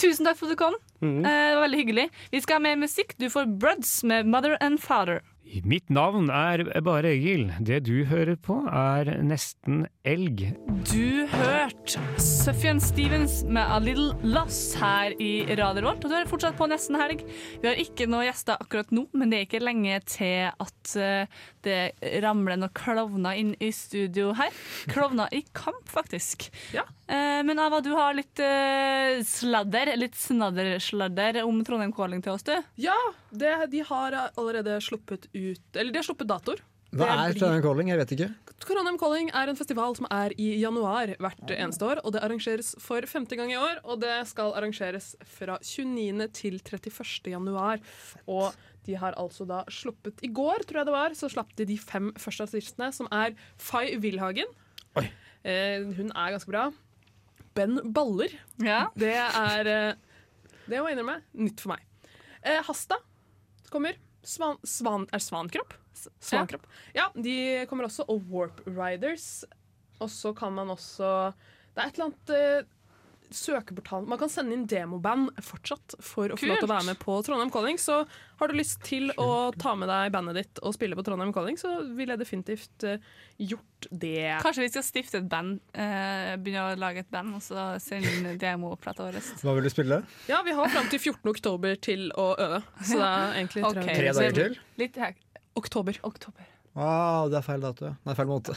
Tusen 0.00 0.24
takk 0.24 0.38
for 0.38 0.48
at 0.48 0.54
du 0.54 0.60
kom. 0.60 0.76
Mm. 1.02 1.20
Uh, 1.24 1.28
det 1.28 1.56
var 1.56 1.64
veldig 1.66 1.82
hyggelig. 1.82 2.06
Vi 2.32 2.40
skal 2.44 2.60
ha 2.60 2.64
mer 2.64 2.80
musikk. 2.80 3.16
Du 3.20 3.28
får 3.32 3.50
Bruds 3.60 3.92
med 4.08 4.28
Mother 4.28 4.56
and 4.64 4.80
Father. 4.80 5.20
Mitt 5.42 5.90
navn 5.92 6.30
er 6.32 6.62
bare 6.86 7.10
Egil. 7.12 7.50
Det 7.60 7.82
du 7.84 8.04
hører 8.08 8.38
på, 8.40 8.62
er 8.70 9.10
Nesten 9.26 9.82
elg. 10.08 10.46
Du 10.88 11.26
hørte 11.28 12.00
Sufjan 12.22 12.80
Stevens 12.80 13.42
med 13.44 13.60
A 13.60 13.76
Little 13.82 14.14
Loss 14.24 14.76
her 14.80 15.12
i 15.20 15.44
radioen 15.58 15.90
vårt, 15.90 16.06
og 16.06 16.12
du 16.12 16.16
er 16.16 16.30
fortsatt 16.30 16.56
på 16.56 16.68
nesten 16.70 16.96
helg. 17.00 17.24
Vi 17.60 17.68
har 17.68 17.80
ikke 17.80 18.06
noen 18.08 18.28
gjester 18.30 18.62
akkurat 18.62 18.94
nå, 18.94 19.04
men 19.12 19.32
det 19.32 19.40
er 19.40 19.48
ikke 19.48 19.62
lenge 19.64 19.98
til 20.08 20.48
at 20.50 20.94
eh, 20.96 21.42
det 21.66 21.78
ramler 22.24 22.62
noen 22.62 22.72
klovner 22.76 23.38
inn 23.38 23.52
i 23.60 23.72
studio 23.76 24.32
her. 24.38 24.54
Klovner 24.92 25.32
i 25.36 25.42
kamp, 25.52 25.84
faktisk. 25.90 26.48
Ja. 26.72 26.86
men 27.44 27.60
Ava, 27.60 27.82
du 27.84 27.92
har 27.98 28.16
litt 28.16 28.40
eh, 28.40 29.20
sladder, 29.26 29.92
litt 29.98 30.16
snaddersladder 30.16 31.42
om 31.44 31.60
Trondheim 31.66 31.92
Calling 31.94 32.24
til 32.24 32.34
oss, 32.34 32.46
du. 32.46 32.54
Ja, 32.80 32.96
det, 33.30 33.52
de 33.74 33.84
har 33.90 34.16
allerede 34.32 34.80
sluppet 34.84 35.28
ut 35.34 35.76
Eller 35.76 35.92
de 35.92 36.00
har 36.00 36.06
sluppet 36.06 36.28
datoer. 36.30 36.62
Hva 36.92 37.06
er 37.08 37.32
Trondheim 37.32 37.62
Calling? 37.64 37.88
Jeg 37.88 38.00
vet 38.02 38.10
ikke. 38.18 38.26
Trondheim 38.60 38.98
Calling 39.00 39.30
er 39.32 39.48
en 39.48 39.56
festival 39.56 39.94
som 39.96 40.04
er 40.12 40.34
i 40.36 40.50
januar 40.60 41.14
hvert 41.16 41.54
eneste 41.54 41.86
år. 41.88 42.02
Og 42.04 42.12
det 42.12 42.20
arrangeres 42.20 42.74
for 42.84 43.06
femte 43.08 43.38
gang 43.38 43.52
i 43.54 43.56
år, 43.56 43.80
og 43.88 44.02
det 44.02 44.12
skal 44.28 44.52
arrangeres 44.58 45.14
fra 45.24 45.56
29. 45.64 46.28
til 46.36 46.60
31. 46.60 47.32
januar. 47.32 47.80
Og 48.28 48.52
de 48.84 48.98
har 48.98 49.16
altså 49.16 49.46
da 49.48 49.62
sluppet 49.72 50.20
I 50.26 50.28
går, 50.34 50.66
tror 50.68 50.82
jeg 50.82 50.90
det 50.90 50.96
var, 50.98 51.16
så 51.16 51.30
slapp 51.32 51.56
de 51.56 51.64
de 51.72 51.78
fem 51.80 52.12
første 52.20 52.44
artistene, 52.50 52.90
som 52.92 53.08
er 53.14 53.32
Fay 53.56 53.96
Wilhagen. 54.02 54.52
Eh, 55.00 55.82
hun 55.96 56.12
er 56.12 56.36
ganske 56.36 56.50
bra. 56.52 56.68
Ben 57.56 57.80
Baller. 57.92 58.36
Det 58.94 59.14
er 59.16 59.72
eh, 59.72 59.94
Det 60.68 60.76
må 60.78 60.90
jeg 60.90 60.98
innrømme. 60.98 61.18
Nytt 61.40 61.64
for 61.64 61.72
meg. 61.72 61.88
Eh, 62.44 62.60
Hasta 62.68 63.00
kommer. 63.72 63.96
Svan, 64.22 64.58
svan, 64.62 65.06
er 65.12 65.22
Svankropp? 65.22 65.74
Svankropp. 66.20 66.66
Ja. 66.94 67.08
Ja, 67.14 67.22
de 67.22 67.66
kommer 67.70 67.88
også. 67.88 68.06
Og 68.08 68.22
Warp 68.30 68.62
Riders. 68.66 69.44
Og 70.02 70.10
så 70.10 70.32
kan 70.34 70.54
man 70.56 70.70
også 70.72 71.32
Det 71.74 71.82
er 71.82 71.88
et 71.88 71.98
eller 71.98 72.08
annet 72.10 72.70
eh, 73.32 73.36
søkeportal 73.36 74.06
Man 74.10 74.20
kan 74.20 74.30
sende 74.32 74.56
inn 74.56 74.66
demoband 74.70 75.32
fortsatt 75.42 75.96
for 76.02 76.32
å 76.32 76.38
få 76.38 76.50
lov 76.50 76.60
til 76.60 76.68
å 76.68 76.72
være 76.72 76.88
med 76.90 77.00
på 77.02 77.16
Trondheim 77.26 77.50
Calling. 77.54 77.80
Så 77.80 78.02
har 78.38 78.50
du 78.50 78.56
lyst 78.58 78.82
til 78.86 79.12
å 79.20 79.50
ta 79.58 79.74
med 79.78 79.90
deg 79.90 80.12
bandet 80.14 80.38
ditt 80.40 80.62
og 80.62 80.76
spille 80.76 80.98
på 80.98 81.04
Trondheim 81.06 81.32
Calling, 81.34 81.58
så 81.60 81.74
ville 81.96 82.16
jeg 82.16 82.22
definitivt 82.22 82.86
eh, 82.88 83.10
gjort 83.42 83.88
det. 83.90 84.38
Kanskje 84.44 84.66
vi 84.66 84.70
skal 84.74 84.86
stifte 84.86 85.20
et 85.22 85.28
band, 85.32 85.60
eh, 85.74 86.34
begynne 86.38 86.68
å 86.70 86.78
lage 86.80 87.06
et 87.06 87.12
band, 87.12 87.36
og 87.38 87.44
så 87.44 87.72
sende 87.82 88.12
inn 88.12 88.40
demoplata 88.40 89.08
vår. 89.08 89.20
Hva 89.42 89.56
vil 89.58 89.68
du 89.68 89.72
spille? 89.72 90.02
Ja, 90.30 90.42
vi 90.46 90.56
har 90.58 90.72
fram 90.72 90.90
til 90.92 91.02
14. 91.02 91.26
oktober 91.34 91.76
til 91.82 92.08
å 92.18 92.32
øve. 92.36 92.62
Så 92.82 93.00
det 93.00 93.10
er 93.10 93.36
egentlig 93.40 93.66
tre, 93.66 93.84
okay. 93.84 94.00
Tre 94.02 94.16
dager 94.20 94.40
til? 94.42 94.58
Litt 94.82 94.98
her. 95.02 95.20
Oktober. 95.58 95.98
Oktober. 96.08 96.51
Ah, 96.72 97.28
det 97.28 97.36
er 97.36 97.44
feil 97.44 97.60
dato. 97.60 97.90
Nei, 98.06 98.14
feil 98.16 98.28
måte. 98.30 98.54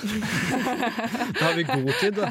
da 1.35 1.41
har 1.41 1.57
vi 1.57 1.65
god 1.67 1.89
tid, 1.99 2.15
da. 2.15 2.29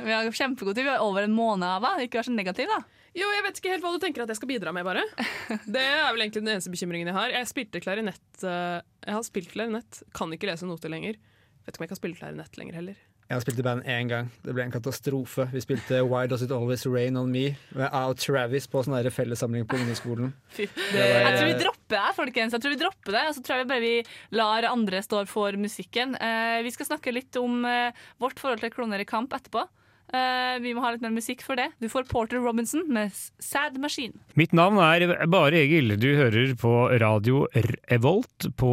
Vi 0.00 0.14
har 0.14 0.28
kjempegod 0.32 0.72
tid. 0.72 0.86
Vi 0.86 0.92
har 0.94 1.04
over 1.04 1.26
en 1.26 1.34
måned 1.36 1.66
av 1.68 1.84
det. 1.84 2.06
Ikke 2.06 2.22
vær 2.22 2.28
så 2.30 2.32
negativ, 2.32 2.70
da. 2.72 2.80
Jo, 3.16 3.28
jeg 3.32 3.44
vet 3.44 3.60
ikke 3.60 3.72
helt 3.72 3.84
hva 3.84 3.92
du 3.94 4.00
tenker 4.00 4.24
at 4.24 4.32
jeg 4.32 4.40
skal 4.40 4.50
bidra 4.50 4.72
med, 4.76 4.84
bare. 4.88 5.04
Det 5.76 5.82
er 5.82 6.08
vel 6.12 6.24
egentlig 6.24 6.42
den 6.44 6.54
eneste 6.54 6.72
bekymringen 6.72 7.12
jeg 7.12 7.16
har. 7.16 7.32
Jeg 7.32 7.48
spilte 7.52 7.80
klarinett 7.84 8.44
eh, 8.44 8.80
Jeg 9.04 9.16
har 9.16 9.26
spilt 9.28 9.52
klarinett, 9.52 10.00
kan 10.16 10.32
ikke 10.36 10.48
lese 10.50 10.68
noter 10.68 10.92
lenger. 10.92 11.20
Vet 11.64 11.74
ikke 11.74 11.82
om 11.82 11.86
jeg 11.86 11.92
kan 11.92 12.00
spille 12.00 12.20
klarinett 12.20 12.60
lenger 12.60 12.80
heller. 12.80 12.98
Jeg 13.26 13.34
har 13.34 13.42
spilt 13.42 13.58
i 13.58 13.64
band 13.66 13.86
én 13.90 14.06
gang. 14.10 14.28
Det 14.44 14.52
ble 14.54 14.62
en 14.68 14.70
katastrofe. 14.70 15.48
Vi 15.50 15.60
spilte 15.64 15.98
Why 16.06 16.28
Does 16.30 16.44
It 16.46 16.52
Always 16.54 16.84
Rain 16.86 17.16
On 17.18 17.30
Me 17.30 17.56
med 17.74 17.88
Al 17.90 18.14
Travis 18.14 18.68
på 18.70 18.84
sånn 18.86 18.94
fellessamling 19.10 19.66
på 19.66 19.80
ungdomsskolen. 19.80 20.30
Fy. 20.56 20.68
Det 20.92 21.02
Jeg 21.02 21.32
tror 21.34 21.48
vi 21.50 21.56
dropper 21.64 21.96
det, 21.96 22.12
folkens. 22.20 22.54
Jeg 22.54 22.62
tror 22.62 22.74
vi 22.76 22.78
dropper 22.84 23.16
det, 23.18 23.24
og 23.26 23.34
så 23.34 23.42
tror 23.42 23.62
jeg 23.62 23.70
bare 23.72 23.82
vi 23.82 23.94
lar 24.38 24.68
andre 24.70 25.02
stå 25.02 25.24
for 25.26 25.58
musikken. 25.58 26.14
Eh, 26.22 26.60
vi 26.62 26.74
skal 26.76 26.92
snakke 26.92 27.14
litt 27.14 27.34
om 27.40 27.66
eh, 27.66 28.06
vårt 28.22 28.38
forhold 28.38 28.62
til 28.62 28.70
Kloner 28.76 29.02
i 29.02 29.08
kamp 29.08 29.34
etterpå. 29.34 29.66
Eh, 30.14 30.58
vi 30.62 30.70
må 30.76 30.82
ha 30.84 30.92
litt 30.94 31.02
mer 31.02 31.10
musikk 31.14 31.42
for 31.42 31.58
det. 31.58 31.70
Du 31.82 31.88
får 31.90 32.06
Porter 32.10 32.38
Robinson 32.42 32.84
med 32.92 33.10
Sad 33.42 33.78
Machine. 33.82 34.14
Mitt 34.38 34.52
navn 34.54 34.78
er 34.78 35.26
bare 35.32 35.58
Egil. 35.58 35.96
Du 35.98 36.08
hører 36.14 36.52
på 36.60 36.72
radio 37.02 37.46
Revolt 37.90 38.46
på 38.60 38.70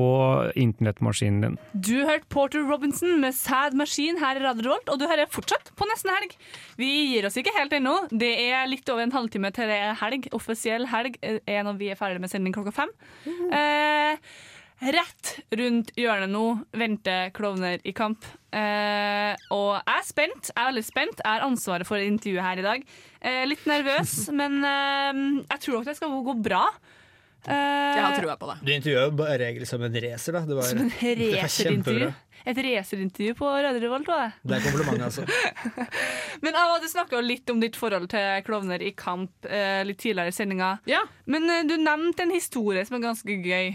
internettmaskinen 0.60 1.42
din. 1.48 1.58
Du 1.74 2.06
hørte 2.06 2.30
Porter 2.30 2.64
Robinson 2.70 3.18
med 3.24 3.34
Sad 3.38 3.74
Machine 3.74 4.22
her 4.22 4.38
i 4.38 4.46
Radio 4.46 4.68
Revolt, 4.70 4.94
og 4.94 5.02
du 5.02 5.08
hører 5.10 5.32
fortsatt 5.34 5.74
på 5.80 5.90
nesten 5.90 6.14
helg. 6.14 6.38
Vi 6.78 6.92
gir 7.16 7.26
oss 7.30 7.38
ikke 7.42 7.56
helt 7.58 7.74
ennå. 7.74 7.96
Det 8.14 8.34
er 8.52 8.70
litt 8.70 8.90
over 8.94 9.06
en 9.08 9.16
halvtime 9.16 9.54
til 9.56 9.72
det 9.74 9.82
er 9.90 9.98
helg. 10.04 10.30
Offisiell 10.38 10.86
helg 10.94 11.18
er 11.24 11.64
når 11.66 11.80
vi 11.82 11.90
er 11.94 12.00
ferdig 12.00 12.22
med 12.22 12.32
sending 12.32 12.54
klokka 12.56 12.76
fem. 12.84 12.94
Eh, 13.54 14.22
rett 14.92 15.30
rundt 15.56 15.92
hjørnet 16.00 16.30
nå 16.34 16.44
venter 16.76 17.30
klovner 17.36 17.80
i 17.88 17.94
kamp. 17.96 18.26
Eh, 18.54 19.34
og 19.54 19.70
jeg 19.80 19.96
er 20.00 20.08
spent. 20.08 20.50
Jeg 20.52 20.60
er 20.62 20.70
veldig 20.72 20.84
spent. 20.88 21.22
Jeg 21.24 21.30
har 21.32 21.46
ansvaret 21.48 21.88
for 21.90 22.02
intervjuet 22.04 22.44
her 22.46 22.60
i 22.62 22.66
dag. 22.66 22.84
Eh, 23.22 23.44
litt 23.50 23.64
nervøs, 23.70 24.18
men 24.40 24.60
eh, 24.66 25.24
jeg 25.54 25.64
tror 25.66 25.80
nok 25.80 25.88
det 25.92 25.98
skal 26.00 26.20
gå 26.28 26.36
bra. 26.50 26.66
Eh, 27.44 27.54
Jeg 27.54 28.04
har 28.06 28.14
trua 28.20 28.38
på 28.40 28.48
det. 28.52 28.60
Du 28.64 28.70
intervjuer 28.72 29.10
jo 29.10 29.16
bare 29.20 29.40
egentlig 29.50 29.68
som 29.68 29.82
en 29.84 29.98
racer, 30.06 30.36
da. 30.38 30.46
Det 30.48 30.56
var, 30.60 30.70
som 30.70 30.84
en 30.86 30.94
racerintervju. 31.42 32.12
Et 32.44 32.58
racerintervju 32.60 33.34
på 33.40 33.48
Radio 33.64 33.80
Revolt. 33.86 34.08
var 34.08 34.26
det. 34.26 34.32
Det 34.52 34.56
er 34.58 34.64
kompliment, 34.68 35.04
altså. 35.06 35.24
Men 36.44 36.58
Ava, 36.60 36.80
du 36.84 36.88
snakka 36.92 37.22
litt 37.24 37.48
om 37.54 37.62
ditt 37.64 37.78
forhold 37.80 38.10
til 38.12 38.42
klovner 38.48 38.84
i 38.84 38.92
kamp 39.00 39.48
eh, 39.48 39.80
litt 39.88 40.00
tidligere 40.04 40.32
i 40.34 40.36
sendinga. 40.36 40.74
Men 41.32 41.48
eh, 41.52 41.62
du 41.68 41.78
nevnte 41.80 42.26
en 42.26 42.34
historie 42.36 42.84
som 42.88 42.98
er 43.00 43.06
ganske 43.10 43.38
gøy. 43.44 43.74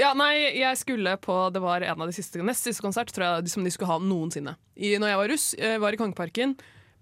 Ja, 0.00 0.14
nei, 0.16 0.32
jeg 0.56 0.78
skulle 0.80 1.12
på 1.20 1.34
Det 1.52 1.60
var 1.60 1.84
en 1.84 2.00
av 2.00 2.08
de 2.08 2.14
siste, 2.16 2.40
nest 2.46 2.64
siste 2.64 2.84
konsert 2.84 3.10
tror 3.12 3.26
jeg, 3.26 3.52
som 3.52 3.66
de 3.66 3.72
skulle 3.74 3.90
ha 3.90 4.00
noensinne. 4.00 4.56
I, 4.76 4.94
når 4.96 5.12
jeg 5.12 5.20
var 5.20 5.32
russ, 5.34 5.46
jeg 5.58 5.82
var 5.82 5.92
i 5.92 6.00
Kongeparken, 6.00 6.54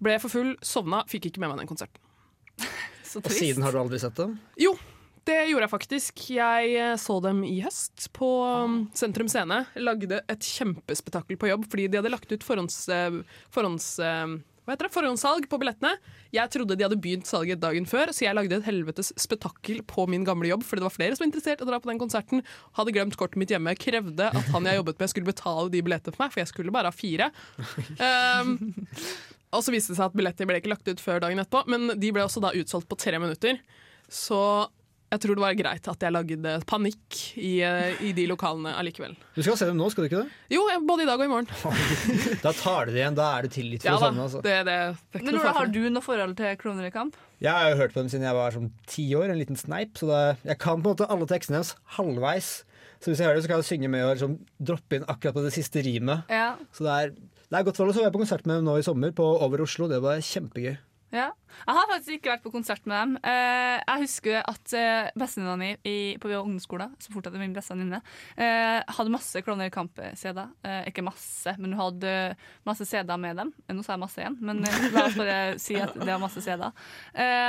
ble 0.03 0.17
for 0.19 0.33
full, 0.33 0.53
sovna, 0.65 1.05
fikk 1.07 1.29
ikke 1.29 1.43
med 1.43 1.53
meg 1.53 1.61
den 1.61 1.69
konserten. 1.69 2.01
Så 3.09 3.23
Og 3.23 3.31
siden 3.33 3.63
har 3.65 3.73
du 3.73 3.79
aldri 3.81 3.97
sett 4.01 4.17
dem? 4.19 4.35
Jo, 4.59 4.75
Det 5.25 5.37
gjorde 5.49 5.65
jeg 5.65 5.71
faktisk. 5.71 6.21
Jeg 6.33 6.75
eh, 6.79 6.95
så 6.97 7.15
dem 7.21 7.41
i 7.45 7.59
høst 7.61 8.07
på 8.15 8.27
um, 8.65 8.77
Sentrum 8.97 9.27
Scene. 9.29 9.63
Lagde 9.77 10.21
et 10.29 10.45
kjempespetakkel 10.45 11.37
på 11.37 11.49
jobb 11.51 11.65
fordi 11.69 11.87
de 11.89 11.99
hadde 11.99 12.11
lagt 12.13 12.31
ut 12.31 12.45
forhånds, 12.45 12.77
eh, 12.93 13.19
forhånds, 13.53 13.87
eh, 14.01 14.37
hva 14.63 14.75
heter 14.75 14.87
det? 14.87 14.93
forhåndssalg 14.93 15.47
på 15.49 15.59
billettene. 15.61 15.95
Jeg 16.35 16.51
trodde 16.53 16.77
de 16.77 16.85
hadde 16.85 16.99
begynt 17.01 17.29
salget 17.29 17.61
dagen 17.61 17.87
før, 17.89 18.11
så 18.13 18.25
jeg 18.25 18.37
lagde 18.37 18.59
et 18.59 18.67
helvetes 18.67 19.11
spetakkel 19.19 19.81
på 19.89 20.05
min 20.11 20.25
gamle 20.27 20.51
jobb 20.51 20.65
fordi 20.67 20.83
det 20.83 20.87
var 20.87 20.95
flere 20.95 21.17
som 21.17 21.25
var 21.25 21.29
interessert 21.31 21.63
i 21.63 21.65
å 21.65 21.69
dra 21.69 21.81
på 21.81 21.91
den 21.91 22.01
konserten. 22.01 22.45
Hadde 22.77 22.93
glemt 22.95 23.17
kortet 23.19 23.41
mitt 23.41 23.53
hjemme, 23.53 23.73
krevde 23.79 24.29
at 24.29 24.53
han 24.53 24.69
jeg 24.69 24.81
jobbet 24.81 25.01
med 25.01 25.13
skulle 25.13 25.31
betale 25.31 25.67
de 25.73 25.83
billettene 25.85 26.15
for 26.15 26.25
meg, 26.25 26.33
for 26.35 26.43
jeg 26.43 26.51
skulle 26.53 26.75
bare 26.75 26.91
ha 26.91 26.95
fire. 26.95 27.31
Um, 27.99 28.55
og 29.55 29.63
så 29.65 29.73
viste 29.73 29.93
det 29.93 29.99
seg 29.99 30.09
at 30.09 30.17
billetter 30.17 30.49
ble 30.49 30.59
ikke 30.61 30.73
lagt 30.73 30.89
ut 30.89 31.01
før 31.01 31.23
dagen 31.23 31.41
etterpå, 31.41 31.65
men 31.71 31.95
de 31.99 32.11
ble 32.13 32.25
også 32.25 32.43
da 32.43 32.53
utsolgt 32.57 32.89
på 32.89 32.99
tre 33.01 33.21
minutter. 33.21 33.61
Så 34.09 34.41
jeg 35.09 35.21
tror 35.23 35.37
det 35.39 35.41
var 35.41 35.55
greit 35.57 35.87
at 35.89 36.03
jeg 36.05 36.13
lagde 36.13 36.51
panikk 36.69 37.19
i, 37.41 37.53
eh, 37.65 38.01
i 38.05 38.11
de 38.13 38.27
lokalene 38.29 38.75
allikevel. 38.77 39.15
Du 39.33 39.41
skal 39.41 39.57
se 39.57 39.67
dem 39.69 39.79
nå, 39.79 39.87
skal 39.89 40.05
du 40.05 40.09
ikke 40.09 40.21
det? 40.21 40.37
Jo, 40.53 40.61
både 40.85 41.05
i 41.05 41.09
dag 41.09 41.17
og 41.17 41.25
i 41.25 41.31
morgen. 41.31 41.49
Da 42.45 42.53
tar 42.53 42.87
du 42.87 42.93
det 42.93 43.01
igjen. 43.01 43.17
Da 43.17 43.31
er 43.37 43.47
du 43.47 43.53
tilgitt 43.53 43.83
for 43.83 43.89
Ja 43.89 43.97
det 43.97 44.05
samme. 44.05 44.27
Altså. 44.27 44.43
det, 44.45 44.55
det, 44.67 44.77
det 45.15 45.23
Men 45.23 45.39
Ola, 45.39 45.53
har 45.57 45.71
du 45.73 45.79
noe 45.89 46.05
forhold 46.05 46.35
til 46.37 46.59
Klovner 46.61 46.89
i 46.89 46.93
kamp? 46.93 47.17
Jeg 47.41 47.55
har 47.55 47.71
jo 47.71 47.79
hørt 47.79 47.95
på 47.95 48.03
dem 48.03 48.11
siden 48.11 48.27
jeg 48.27 48.37
var 48.37 48.53
sånn 48.53 48.69
ti 48.89 49.05
år, 49.17 49.31
en 49.31 49.39
liten 49.39 49.57
sneip, 49.57 49.95
så 49.97 50.09
da, 50.09 50.19
jeg 50.45 50.59
kan 50.61 50.83
på 50.83 50.91
en 50.91 50.93
måte 50.93 51.07
alle 51.09 51.27
tekstene 51.29 51.61
deres 51.61 51.73
halvveis. 51.97 52.51
Så 52.99 53.09
hvis 53.09 53.21
jeg 53.21 53.29
hører 53.29 53.39
det, 53.39 53.45
så 53.45 53.51
kan 53.53 53.61
jeg 53.63 53.69
synge 53.69 53.89
med 53.91 54.03
og 54.03 54.13
liksom 54.17 54.35
droppe 54.59 54.99
inn 54.99 55.07
akkurat 55.07 55.37
på 55.37 55.45
det 55.45 55.53
siste 55.55 55.81
rimet. 55.85 56.29
Ja. 56.29 56.51
Så 56.75 56.83
det 56.85 56.97
er, 56.97 57.13
det 57.15 57.55
er 57.55 57.65
godt 57.65 57.79
forhold. 57.79 57.95
Så 57.95 58.03
var 58.03 58.09
jeg 58.11 58.17
på 58.17 58.21
konsert 58.25 58.45
med 58.45 58.59
dem 58.59 58.67
nå 58.67 58.75
i 58.77 58.85
sommer, 58.85 59.13
på 59.15 59.25
Over 59.39 59.63
Oslo. 59.63 59.87
Det 59.89 60.01
var 60.03 60.19
kjempegøy. 60.19 60.75
Ja. 61.09 61.31
Jeg 61.65 61.73
har 61.73 61.87
faktisk 61.89 62.15
ikke 62.15 62.31
vært 62.35 62.43
på 62.43 62.51
konsert 62.53 62.85
med 62.89 62.93
dem. 62.95 63.13
Eh, 63.25 63.79
jeg 63.79 64.03
husker 64.03 64.35
at 64.43 64.73
uh, 64.77 65.07
bestevenninna 65.17 65.55
mi 65.57 65.95
på 66.21 66.29
ungdomsskolen, 66.29 66.93
som 67.01 67.15
fortsatt 67.15 67.33
er 67.33 67.41
min 67.41 67.55
bestevenninne, 67.55 67.99
eh, 68.37 68.77
hadde 68.93 69.13
masse 69.13 69.41
Klovner 69.45 69.71
i 69.71 69.73
kamp-CD-er. 69.73 70.53
Ikke 70.89 71.05
masse, 71.05 71.55
men 71.57 71.73
hun 71.73 71.81
hadde 71.81 72.13
masse 72.69 72.85
CD-er 72.85 73.21
med 73.21 73.41
dem. 73.41 73.53
Nå 73.73 73.85
sa 73.85 73.95
jeg 73.95 74.03
masse 74.03 74.21
igjen, 74.21 74.37
men 74.45 74.61
la 74.61 75.07
oss 75.07 75.17
bare 75.17 75.39
si 75.65 75.79
at 75.81 75.97
det 75.97 76.09
var 76.11 76.21
masse 76.21 76.45
CD-er. 76.45 76.77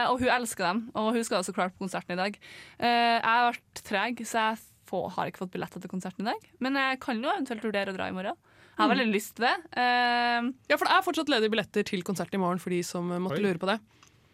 Og 0.09 0.25
hun 0.25 0.33
elsker 0.41 0.71
dem, 0.71 0.83
og 0.97 1.13
hun 1.17 1.27
skal 1.27 1.43
også 1.43 1.55
klart 1.57 1.77
på 1.77 1.85
konserten 1.85 2.17
i 2.17 2.21
dag. 2.21 2.41
Jeg 2.81 3.27
har 3.27 3.51
vært 3.51 3.85
treg, 3.85 4.25
så 4.25 4.47
jeg 4.49 4.63
får, 4.91 5.11
har 5.19 5.31
ikke 5.31 5.45
fått 5.45 5.55
billetter 5.55 5.83
til 5.83 5.93
konserten 5.93 6.25
i 6.25 6.33
dag. 6.33 6.49
Men 6.65 6.81
jeg 6.81 7.03
kan 7.05 7.21
jo 7.21 7.31
eventuelt 7.33 7.69
vurdere 7.69 7.93
å 7.93 7.99
dra 7.99 8.09
i 8.09 8.17
morgen. 8.17 8.41
Har 8.81 8.91
veldig 8.95 9.09
lyst 9.12 9.37
til 9.37 9.47
det. 9.47 9.55
Uh, 9.76 10.51
Ja, 10.70 10.76
for 10.76 10.87
det 10.89 10.93
er 10.97 11.07
fortsatt 11.07 11.33
ledige 11.33 11.53
billetter 11.53 11.85
til 11.87 12.03
konserten 12.07 12.35
i 12.39 12.43
morgen 12.43 12.61
for 12.62 12.70
de 12.74 12.83
som 12.87 13.09
måtte 13.20 13.39
Oi. 13.41 13.47
lure 13.47 13.61
på 13.61 13.68
det. 13.70 13.78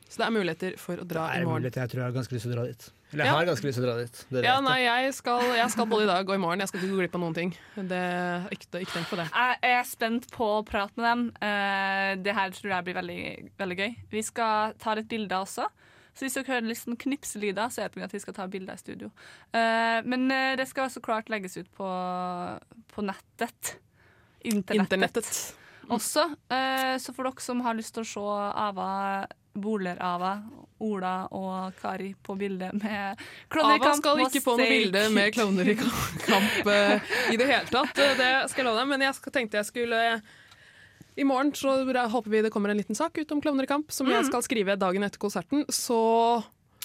Så 0.07 0.21
det 0.21 0.27
er 0.29 0.35
muligheter 0.37 0.77
for 0.79 1.01
å 1.03 1.05
dra 1.05 1.25
Det 1.35 1.43
i 1.43 1.45
morgen. 1.49 1.65
jeg 1.67 1.73
tror 1.91 1.99
jeg 1.99 2.07
har 2.07 2.13
ganske 2.15 2.31
lyst 2.37 2.45
til 2.47 2.53
å 2.53 2.55
dra 2.55 2.65
dit. 2.71 2.85
Eller 3.13 3.25
jeg 3.25 3.33
Ja. 3.33 3.39
har 3.39 3.47
ganske 3.49 3.67
lyst 3.67 3.75
til 3.81 3.85
å 3.85 3.89
dra 3.91 3.97
dit. 4.05 4.27
Det 4.31 4.45
Ja, 4.45 4.61
nei, 4.61 4.77
jeg 4.85 5.15
skal, 5.15 5.41
jeg 5.57 5.71
skal 5.73 5.87
både 5.87 6.03
i 6.05 6.07
dag 6.07 6.29
og 6.31 6.35
i 6.35 6.39
morgen. 6.39 6.61
Jeg 6.61 6.69
skal 6.69 6.81
ikke 6.81 6.91
gå 6.95 6.99
glipp 7.01 7.15
av 7.17 7.21
noen 7.25 7.35
ting. 7.35 7.51
Det, 7.75 8.51
ikke, 8.55 8.81
ikke 8.87 8.95
tenk 8.95 9.09
på 9.11 9.17
det. 9.19 9.27
Jeg 9.35 9.59
er 9.63 9.83
spent 9.83 10.31
på 10.31 10.47
å 10.61 10.65
prate 10.65 10.95
med 10.97 11.05
dem. 11.11 11.27
Uh, 11.43 12.23
det 12.23 12.35
her 12.39 12.51
tror 12.55 12.71
jeg 12.71 12.85
blir 12.87 12.95
veldig, 12.95 13.51
veldig 13.59 13.77
gøy. 13.83 13.97
Vi 14.15 14.23
skal 14.23 14.75
ta 14.79 14.95
litt 14.95 15.09
bilder 15.09 15.43
også. 15.43 15.67
Så 16.15 16.25
hvis 16.25 16.35
dere 16.39 16.55
hører 16.55 16.79
sånn 16.79 16.97
knipselyder, 16.97 17.67
så 17.69 17.83
er 17.83 17.89
det 17.93 18.05
at 18.07 18.13
vi 18.15 18.19
skal 18.23 18.33
ta 18.33 18.47
bilder 18.47 18.73
i 18.79 18.81
studio. 18.81 19.11
Uh, 19.53 20.01
men 20.07 20.31
eh, 20.31 20.55
det 20.57 20.69
skal 20.71 20.89
så 20.89 21.03
klart 21.03 21.29
legges 21.29 21.59
ut 21.59 21.69
på, 21.77 21.89
på 22.95 23.03
nettet. 23.05 23.77
Internettet. 24.53 24.87
Internettet. 24.87 25.55
Også. 25.89 26.25
Eh, 26.51 26.97
så 26.99 27.13
for 27.15 27.29
dere 27.29 27.43
som 27.45 27.61
har 27.63 27.77
lyst 27.79 27.95
til 27.95 28.03
å 28.03 28.09
se 28.11 28.23
Ava, 28.67 29.27
Boler-Ava, 29.57 30.33
Ola 30.85 31.13
og 31.33 31.77
Kari 31.81 32.11
på 32.27 32.35
bildet 32.37 32.75
med 32.77 33.21
klovner 33.49 33.79
i 33.79 33.85
Ava 33.87 33.93
skal 33.97 34.19
ikke 34.27 34.43
få 34.45 34.57
noe 34.59 34.67
bilde 34.69 35.05
med 35.15 35.33
klovner 35.37 35.71
i 35.73 35.77
kamp 35.79 36.67
eh, 36.69 37.15
i 37.33 37.39
det 37.41 37.47
hele 37.49 37.71
tatt. 37.71 37.97
Eh, 38.03 38.17
Det 38.19 38.33
skal 38.51 38.65
jeg 38.65 38.69
love 38.69 38.83
deg. 38.83 38.91
Men 38.93 39.07
jeg 39.07 39.33
tenkte 39.33 39.61
jeg 39.63 39.71
skulle 39.71 40.03
I 41.17 41.25
morgen 41.25 41.55
så 41.57 41.79
håper 42.13 42.29
vi 42.35 42.43
det 42.45 42.51
kommer 42.53 42.75
en 42.75 42.77
liten 42.83 42.99
sak 42.99 43.17
ut 43.23 43.33
om 43.33 43.41
klovner 43.41 43.65
i 43.65 43.71
kamp, 43.71 43.89
som 43.95 44.07
jeg 44.11 44.21
Mm. 44.27 44.29
skal 44.29 44.43
skrive 44.45 44.77
dagen 44.77 45.03
etter 45.07 45.19
konserten. 45.23 45.65
Så 45.73 45.97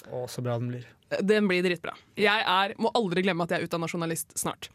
Å, 0.08 0.24
så 0.28 0.42
bra 0.42 0.56
den 0.58 0.70
blir. 0.72 0.86
Den 1.20 1.48
blir 1.50 1.64
dritbra. 1.64 1.94
Jeg 2.20 2.44
er, 2.46 2.74
må 2.82 2.92
aldri 2.98 3.24
glemme 3.26 3.44
at 3.44 3.52
jeg 3.54 3.62
er 3.62 3.68
utdanna 3.68 3.90
journalist 3.90 4.32
snart. 4.38 4.70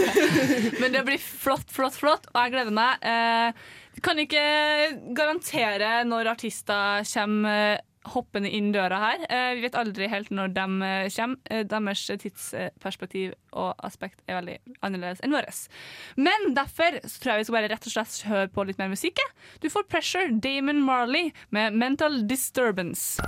Men 0.80 0.94
det 0.94 1.04
blir 1.08 1.20
flott, 1.22 1.68
flott, 1.72 1.98
flott, 1.98 2.30
og 2.32 2.40
jeg 2.44 2.54
gleder 2.54 2.76
meg. 2.76 3.02
Eh, 3.02 4.00
kan 4.04 4.20
ikke 4.20 4.46
garantere 5.16 6.00
når 6.08 6.32
artister 6.36 7.06
kommer 7.14 7.74
eh, 7.76 7.84
hoppende 8.12 8.50
inn 8.52 8.72
døra 8.74 8.98
her. 9.02 9.24
Eh, 9.28 9.54
vi 9.56 9.64
vet 9.66 9.78
aldri 9.78 10.08
helt 10.10 10.30
når 10.34 10.52
de 10.56 10.66
eh, 10.86 11.08
kommer. 11.16 11.40
Eh, 11.50 11.64
deres 11.66 12.04
tidsperspektiv 12.22 13.34
og 13.56 13.86
aspekt 13.86 14.22
er 14.26 14.40
veldig 14.40 14.56
annerledes 14.86 15.22
enn 15.24 15.34
vårt. 15.34 15.66
Men 16.20 16.52
derfor 16.56 17.00
så 17.04 17.20
tror 17.20 17.32
jeg 17.34 17.44
vi 17.44 17.48
skal 17.48 17.58
bare 17.58 17.72
rett 17.74 17.88
og 17.88 17.96
slett 17.96 18.18
høre 18.30 18.50
på 18.52 18.66
litt 18.68 18.80
mer 18.82 18.92
musikk. 18.92 19.22
Du 19.62 19.70
får 19.72 19.88
Pressure, 19.90 20.30
Damon 20.42 20.82
Marley 20.84 21.32
med 21.54 21.76
Mental 21.76 22.22
Disturbance. 22.28 23.18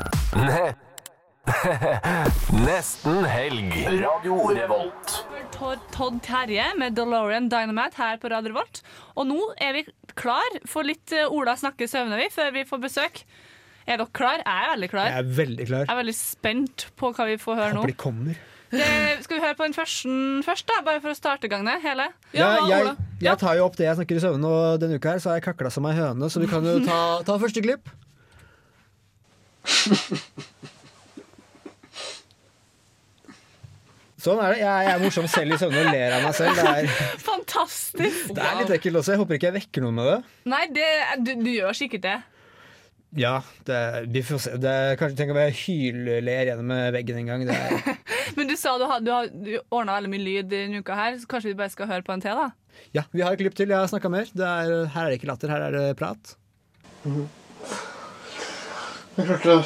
Ne 1.49 2.65
Nesten 2.67 3.25
helg. 3.25 3.73
Radio 4.03 4.37
Revolt. 4.53 5.13
Todd, 5.55 5.81
Todd 5.95 6.19
Terje 6.25 6.67
med 6.77 6.97
DeLorean 6.99 7.49
Dynamite 7.49 7.97
her 7.97 8.19
på 8.21 8.29
Radio 8.29 8.53
Revolt. 8.53 8.83
Og 9.17 9.29
nå 9.31 9.39
er 9.57 9.79
vi 9.79 9.85
klar 10.19 10.59
for 10.69 10.85
litt 10.85 11.15
eh, 11.17 11.31
Ola 11.33 11.57
snakker 11.57 11.89
søvner 11.89 12.21
vi 12.21 12.29
før 12.35 12.53
vi 12.53 12.67
får 12.69 12.83
besøk. 12.83 13.23
Er 13.89 13.97
dere 13.97 14.13
klar? 14.13 14.43
Jeg 14.45 14.67
er 14.67 14.73
veldig 14.75 14.91
klar. 14.93 15.09
Jeg 15.09 15.25
er 15.25 15.33
veldig 15.41 15.69
klar. 15.71 15.87
Jeg 15.87 15.95
er 15.95 16.01
veldig 16.03 16.17
spent 16.19 16.87
på 17.01 17.13
hva 17.17 17.29
vi 17.31 17.41
får 17.41 17.61
høre 17.63 17.73
nå. 17.79 17.85
Håper 17.85 17.95
de 17.95 18.01
kommer. 18.05 18.47
Det, 18.69 18.89
skal 19.25 19.39
vi 19.39 19.45
høre 19.47 19.57
på 19.57 19.65
den 19.65 19.77
første 19.79 20.17
først, 20.45 20.69
da? 20.69 20.83
Bare 20.85 21.01
for 21.01 21.15
å 21.15 21.17
starte 21.17 21.49
i 21.49 21.53
gang 21.53 21.65
det 21.65 21.79
hele? 21.87 22.11
Ja, 22.37 22.51
jeg, 22.69 22.93
jeg 23.25 23.41
tar 23.41 23.57
jo 23.57 23.65
opp 23.65 23.79
det 23.81 23.89
jeg 23.89 23.97
snakker 24.03 24.21
i 24.21 24.25
søvne, 24.27 24.51
og 24.53 24.83
denne 24.83 25.01
uka 25.01 25.17
her 25.17 25.25
så 25.25 25.33
har 25.33 25.41
jeg 25.41 25.49
kakla 25.49 25.73
som 25.73 25.89
ei 25.89 25.97
høne, 25.97 26.29
så 26.29 26.45
vi 26.45 26.51
kan 26.51 26.67
jo 26.69 26.77
ta, 26.85 26.99
ta 27.25 27.39
første 27.41 27.65
klipp. 27.65 27.89
Sånn 34.29 34.41
er 34.45 34.55
det. 34.55 34.63
Jeg, 34.63 34.87
jeg 34.89 34.95
er 34.95 35.05
morsom 35.05 35.29
selv 35.33 35.55
i 35.55 35.61
søvne 35.61 35.85
og 35.85 35.93
ler 35.95 36.17
av 36.19 36.25
meg 36.27 36.35
selv. 36.37 36.59
Det 36.59 36.73
er, 36.73 37.05
Fantastisk! 37.29 38.33
det 38.37 38.43
er 38.45 38.59
litt 38.63 38.73
ekkelt 38.77 39.01
også. 39.01 39.15
Jeg 39.15 39.23
håper 39.23 39.39
ikke 39.39 39.49
jeg 39.49 39.57
vekker 39.63 39.87
noen 39.87 39.97
med 40.01 40.11
det. 40.13 40.19
Nei, 40.53 40.65
det, 40.77 40.91
du, 41.25 41.33
du 41.41 41.51
gjør 41.55 41.79
sikkert 41.79 42.05
det. 42.05 42.19
Ja, 43.17 43.39
det, 43.65 43.79
vi 44.13 44.21
får 44.27 44.41
se. 44.45 44.51
Det 44.61 44.75
kanskje 45.01 45.17
tenk 45.17 45.33
om 45.33 45.39
jeg 45.41 45.55
hyller 45.63 46.29
gjennom 46.51 46.75
veggen 46.93 47.23
en 47.23 47.31
gang. 47.33 47.45
Det 47.49 47.57
er, 47.57 47.97
Men 48.37 48.51
du 48.51 48.57
sa 48.61 48.75
du 48.77 48.85
har, 48.91 49.01
du 49.01 49.09
har 49.15 49.31
du 49.33 49.55
ordna 49.73 49.97
veldig 49.97 50.13
mye 50.13 50.25
lyd 50.27 50.51
denne 50.53 50.83
uka 50.85 50.99
her, 50.99 51.17
så 51.23 51.31
kanskje 51.31 51.55
vi 51.55 51.59
bare 51.63 51.73
skal 51.73 51.89
høre 51.89 52.05
på 52.05 52.13
en 52.13 52.25
til, 52.25 52.37
da? 52.37 52.51
ja, 52.95 53.03
vi 53.11 53.25
har 53.25 53.33
et 53.33 53.41
klipp 53.41 53.57
til. 53.57 53.73
Jeg 53.73 53.81
har 53.81 53.89
snakka 53.91 54.13
mer. 54.13 54.29
Det 54.29 54.45
er, 54.45 54.75
her 54.93 55.07
er 55.07 55.11
det 55.15 55.19
ikke 55.23 55.31
latter, 55.33 55.51
her 55.55 55.65
er 55.71 55.79
det 55.79 55.87
prat. 55.99 56.37
Jeg 59.19 59.27
klarte 59.27 59.57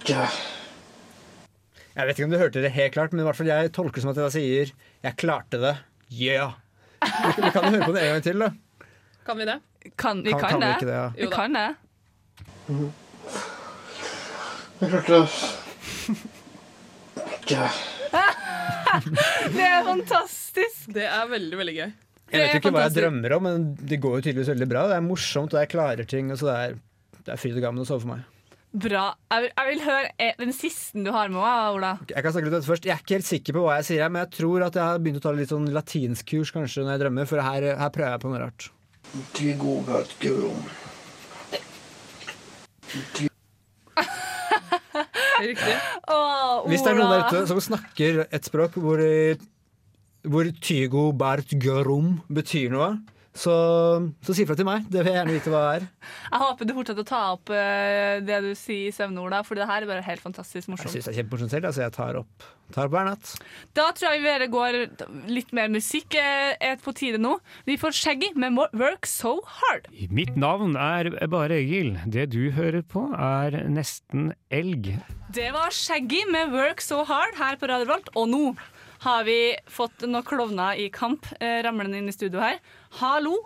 ikke 0.00 0.24
Jeg 2.00 2.08
vet 2.08 2.16
ikke 2.16 2.24
om 2.30 2.32
du 2.32 2.38
hørte 2.40 2.60
det 2.64 2.70
helt 2.72 2.94
klart, 2.94 3.12
men 3.12 3.20
i 3.20 3.24
hvert 3.26 3.36
fall 3.36 3.48
jeg 3.50 3.70
tolker 3.76 4.00
det 4.00 4.02
som 4.06 4.10
at 4.14 4.16
jeg 4.22 4.32
sier 4.32 4.70
'jeg 5.04 5.16
klarte 5.20 5.58
det'. 5.60 5.78
Yeah! 6.08 6.52
Vi 7.04 7.50
kan, 7.52 7.64
vi 7.68 7.76
jo 7.76 7.80
høre 7.80 7.84
på 7.84 7.92
det 7.92 8.02
en 8.02 8.12
gang 8.14 8.22
til, 8.24 8.38
da. 8.40 8.48
Kan 9.26 9.36
vi 9.36 9.44
det? 9.44 9.60
Kan, 9.98 10.22
vi 10.24 10.30
Kan- 10.32 10.40
kan, 10.40 10.48
kan 10.48 10.60
vi 10.60 10.66
det. 10.66 10.76
ikke 10.76 10.86
det, 10.86 10.94
ja? 10.96 11.08
Vi 11.16 11.26
kan 11.28 11.52
det. 11.52 11.76
Jeg 14.80 14.88
klarte 14.90 15.12
det 15.12 15.28
Det 19.52 19.66
er 19.66 19.84
fantastisk! 19.84 20.88
Det 20.94 21.04
er 21.04 21.28
veldig, 21.28 21.56
veldig 21.60 21.74
gøy. 21.76 21.92
Jeg 22.30 22.40
vet 22.40 22.48
er 22.48 22.60
ikke 22.60 22.72
hva 22.72 22.86
jeg 22.86 22.96
drømmer 22.96 23.36
om, 23.36 23.42
men 23.42 23.74
det 23.76 24.00
går 24.00 24.16
jo 24.16 24.22
tydeligvis 24.24 24.52
veldig 24.54 24.68
bra. 24.70 24.88
Det 24.88 24.96
er 24.96 25.04
morsomt, 25.04 25.52
og 25.52 25.60
jeg 25.60 25.68
klarer 25.68 26.08
ting. 26.08 26.30
Og 26.32 26.38
så 26.40 26.46
det 26.48 26.56
er, 26.64 26.76
det 27.26 27.34
er 27.34 27.40
fryd 27.42 27.56
og 27.58 27.64
gammen 27.66 27.82
å 27.84 27.88
sove 27.88 28.00
for 28.06 28.08
meg. 28.14 28.24
Bra. 28.70 29.16
Jeg 29.32 29.42
vil, 29.42 29.50
jeg 29.56 29.66
vil 29.66 29.80
høre 29.82 30.10
eh, 30.22 30.34
den 30.38 30.52
siste 30.54 31.02
du 31.02 31.10
har 31.10 31.30
med, 31.32 31.42
Ola. 31.42 31.96
Jeg 32.06 32.22
kan 32.22 32.34
snakke 32.36 32.52
litt 32.52 32.66
først. 32.68 32.84
Jeg 32.86 32.94
er 32.94 33.02
ikke 33.02 33.16
helt 33.18 33.26
sikker 33.26 33.56
på 33.56 33.64
hva 33.64 33.80
jeg 33.80 33.88
sier, 33.88 34.04
men 34.12 34.22
jeg 34.22 34.30
tror 34.36 34.66
at 34.68 34.78
jeg 34.78 34.84
har 34.86 35.00
begynt 35.02 35.18
å 35.18 35.24
ta 35.24 35.32
litt 35.34 35.50
sånn 35.50 35.66
latinskurs 35.74 36.52
kanskje 36.54 36.84
når 36.86 36.94
jeg 36.94 37.02
drømmer, 37.02 37.26
for 37.32 37.42
her, 37.42 37.66
her 37.80 37.90
prøver 37.94 38.14
jeg 38.14 38.22
på 38.22 38.30
noe 38.30 38.42
rart. 38.44 38.68
Riktig. 45.40 45.74
Åh, 46.12 46.66
Hvis 46.68 46.82
det 46.84 46.92
er 46.92 46.98
noen 46.98 47.14
der 47.14 47.26
ute 47.26 47.46
som 47.50 47.60
snakker 47.64 48.24
et 48.28 48.46
språk 48.46 48.76
hvor, 48.78 49.00
hvor 50.30 50.50
tygo 50.62 51.08
bert 51.16 51.54
görum 51.64 52.20
betyr 52.30 52.70
noe, 52.74 52.90
så, 53.40 53.56
så 54.26 54.34
si 54.36 54.44
fra 54.48 54.56
til 54.58 54.68
meg. 54.68 54.86
Det 54.90 55.00
vil 55.00 55.14
jeg 55.14 55.18
gjerne 55.20 55.34
vite 55.36 55.52
hva 55.52 55.62
er. 55.78 55.86
Jeg 56.30 56.40
håper 56.42 56.68
du 56.68 56.72
fortsetter 56.76 57.04
å 57.04 57.08
ta 57.08 57.20
opp 57.34 57.50
eh, 57.54 58.20
det 58.24 58.38
du 58.44 58.50
sier 58.58 58.88
i 58.90 58.94
søvnord, 58.94 59.34
for 59.46 59.58
det 59.58 59.66
her 59.68 59.84
er 59.84 59.88
bare 59.88 60.04
helt 60.06 60.22
fantastisk 60.22 60.70
morsomt. 60.70 60.90
Jeg 60.90 61.00
syns 61.00 61.08
det 61.08 61.12
er 61.14 61.18
kjempemorsomt 61.20 61.54
selv, 61.54 61.68
altså 61.70 61.82
jeg 61.82 61.94
tar 61.96 62.18
opp, 62.20 62.46
tar 62.74 62.88
opp 62.88 62.94
hver 62.94 63.08
natt. 63.08 63.32
Da 63.76 63.86
tror 63.96 64.14
jeg 64.14 64.22
vi 64.22 64.28
bare 64.28 64.48
går 64.52 64.78
litt 65.32 65.54
mer 65.56 65.70
musikk 65.72 66.16
eh, 66.20 66.52
er 66.70 66.78
på 66.82 66.94
tide 66.96 67.20
nå. 67.22 67.36
Vi 67.68 67.78
får 67.80 67.96
Shaggy 67.98 68.30
med 68.38 68.58
Work 68.78 69.08
So 69.10 69.38
Hard. 69.58 69.88
Mitt 70.12 70.36
navn 70.38 70.76
er 70.78 71.10
bare 71.32 71.58
Egil. 71.60 71.96
Det 72.06 72.28
du 72.34 72.42
hører 72.56 72.84
på 72.86 73.08
er 73.16 73.58
Nesten 73.70 74.30
elg. 74.54 74.92
Det 75.34 75.50
var 75.54 75.74
Shaggy 75.74 76.24
med 76.30 76.54
Work 76.54 76.82
So 76.84 77.02
Hard 77.08 77.38
her 77.40 77.58
på 77.60 77.70
Radio 77.70 77.90
Volt, 77.90 78.12
og 78.18 78.30
nå 78.30 78.44
har 79.00 79.24
vi 79.24 79.56
fått 79.70 80.02
noen 80.04 80.24
klovner 80.26 80.76
i 80.76 80.90
kamp 80.92 81.26
eh, 81.40 81.62
ramlende 81.64 82.00
inn 82.00 82.10
i 82.10 82.12
studio 82.12 82.40
her. 82.42 82.58
Hallo! 83.00 83.36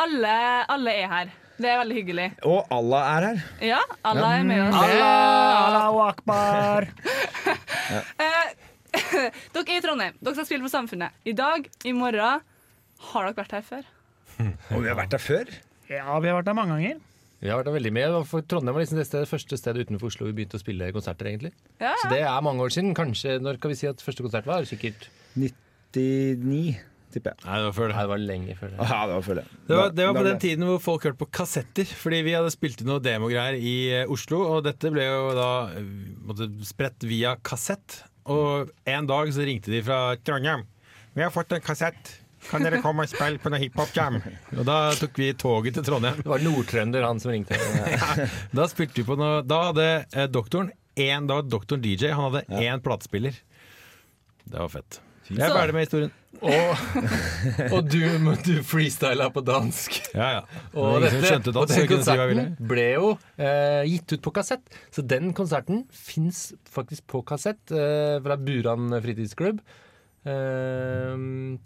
Alle, 0.00 0.34
alle 0.68 0.92
er 0.92 1.08
her. 1.08 1.32
Det 1.60 1.68
er 1.68 1.80
veldig 1.82 1.96
hyggelig. 1.98 2.26
Og 2.48 2.68
Allah 2.72 3.08
er 3.14 3.26
her. 3.28 3.40
Ja, 3.72 3.80
alle 4.08 4.28
er 4.38 4.46
med 4.48 4.62
oss. 4.66 4.76
Allahu 4.80 6.04
akbar. 6.08 6.88
Eh, 7.90 8.50
dere 9.50 9.64
er 9.64 9.72
i 9.74 9.82
Trondheim. 9.82 10.14
Dere 10.22 10.36
skal 10.36 10.46
spille 10.46 10.62
på 10.62 10.70
Samfunnet. 10.70 11.16
I 11.26 11.32
dag, 11.34 11.64
i 11.82 11.90
morgen. 11.96 12.44
Har 13.10 13.26
dere 13.26 13.34
vært 13.40 13.56
her 13.56 13.64
før? 13.66 13.88
Og 14.70 14.76
vi 14.84 14.86
har 14.86 14.94
vært 14.98 15.16
her 15.16 15.22
før. 15.24 15.50
Ja, 15.90 16.20
vi 16.22 16.30
har 16.30 16.38
vært 16.38 16.52
her 16.52 16.54
mange 16.54 16.76
ganger. 16.76 17.00
Vi 17.40 17.48
har 17.48 17.56
vært 17.60 17.70
der 17.70 17.76
veldig 17.78 17.92
med. 17.96 18.14
For 18.28 18.44
Trondheim 18.44 18.76
var 18.76 18.82
liksom 18.84 18.98
det 19.00 19.06
stedet, 19.08 19.28
første 19.30 19.56
stedet 19.56 19.86
utenfor 19.86 20.10
Oslo 20.10 20.26
vi 20.28 20.34
begynte 20.36 20.58
å 20.58 20.62
spille 20.62 20.90
konserter. 20.92 21.30
egentlig. 21.30 21.52
Ja, 21.80 21.94
Så 22.02 22.10
det 22.12 22.20
er 22.20 22.40
mange 22.44 22.60
år 22.66 22.68
siden. 22.74 22.94
Kanskje, 22.94 23.38
Når 23.40 23.58
kan 23.60 23.70
vi 23.72 23.78
si 23.80 23.86
at 23.88 24.02
første 24.04 24.22
konsert 24.26 24.44
var? 24.46 24.66
Sikkert 24.68 25.08
99, 25.36 26.76
tipper 27.14 27.32
jeg. 27.32 27.42
Nei, 27.46 27.56
det 27.56 27.64
var 27.66 27.74
før 27.78 27.88
det. 27.88 27.94
Nei, 27.96 28.02
det 28.04 28.12
var 28.12 28.22
lenge 28.22 28.56
før 28.58 28.70
det. 28.74 28.76
Ja, 28.90 28.98
det 29.08 29.14
var 29.16 29.24
før 29.26 29.38
det. 29.40 29.44
Det 29.66 29.78
var, 29.80 29.90
det 29.96 30.06
var 30.06 30.18
på 30.20 30.26
den 30.28 30.38
tiden 30.44 30.66
hvor 30.68 30.82
folk 30.84 31.06
hørte 31.08 31.20
på 31.24 31.30
kassetter. 31.40 31.94
Fordi 32.02 32.20
vi 32.28 32.36
hadde 32.36 32.52
spilt 32.54 32.84
inn 32.84 32.90
noe 32.92 33.02
demogreier 33.02 33.56
i 33.58 33.74
eh, 34.02 34.12
Oslo, 34.12 34.42
og 34.56 34.64
dette 34.68 34.92
ble 34.94 35.08
jo 35.08 35.32
da 35.38 35.48
eh, 35.80 35.90
måtte, 36.28 36.50
spredt 36.68 37.08
via 37.08 37.34
kassett. 37.42 38.02
Og 38.30 38.70
en 38.86 39.08
dag 39.10 39.32
så 39.34 39.46
ringte 39.48 39.72
de 39.72 39.80
fra 39.82 40.02
Trondheim. 40.22 40.66
Vi 41.16 41.24
har 41.24 41.32
fått 41.34 41.56
en 41.56 41.64
kassett. 41.64 42.19
Kan 42.48 42.64
dere 42.64 42.80
komme 42.82 43.04
og 43.04 43.12
spille 43.12 43.40
på 43.42 43.52
noe 43.52 43.60
hiphop-jam? 43.60 44.20
Og 44.56 44.62
da 44.66 44.78
tok 44.98 45.20
vi 45.20 45.30
toget 45.38 45.76
til 45.76 45.86
Trondheim. 45.86 46.22
Det 46.22 46.32
var 46.32 46.44
nordtrønder 46.44 47.04
han 47.06 47.20
som 47.22 47.34
ringte. 47.34 47.58
Ja, 47.90 48.26
da 48.56 48.66
spilte 48.70 49.00
vi 49.00 49.06
på 49.06 49.16
noe 49.18 49.42
Da 49.46 49.60
hadde 49.70 49.86
eh, 50.14 50.26
doktoren 50.30 50.70
en, 51.00 51.28
da 51.28 51.40
var 51.40 51.46
doktoren 51.48 51.84
DJ. 51.84 52.10
Han 52.16 52.30
hadde 52.30 52.62
én 52.62 52.82
platespiller. 52.84 53.36
Det 54.44 54.58
var 54.58 54.72
fett. 54.72 55.00
Jeg 55.30 55.46
er 55.46 55.54
ferdig 55.54 55.74
med 55.76 55.86
historien. 55.86 56.16
Og, 56.40 56.80
og 57.74 57.90
du, 57.90 58.00
du 58.46 58.54
freestyla 58.66 59.28
på 59.34 59.42
dansk. 59.46 59.98
Ja, 60.14 60.30
ja. 60.38 60.62
Og, 60.72 61.04
dette, 61.04 61.20
dansk, 61.20 61.50
og 61.52 61.68
den 61.70 61.90
konserten 61.90 62.56
ble 62.70 62.86
jo 62.96 63.12
eh, 63.36 63.84
gitt 63.90 64.16
ut 64.16 64.24
på 64.24 64.32
kassett. 64.40 64.64
Så 64.94 65.04
den 65.06 65.30
konserten 65.36 65.84
fins 65.94 66.48
faktisk 66.70 67.06
på 67.10 67.22
kassett 67.28 67.74
eh, 67.74 68.16
fra 68.24 68.38
Buran 68.40 68.90
fritidsklubb. 69.04 69.62
Eh, 70.26 71.14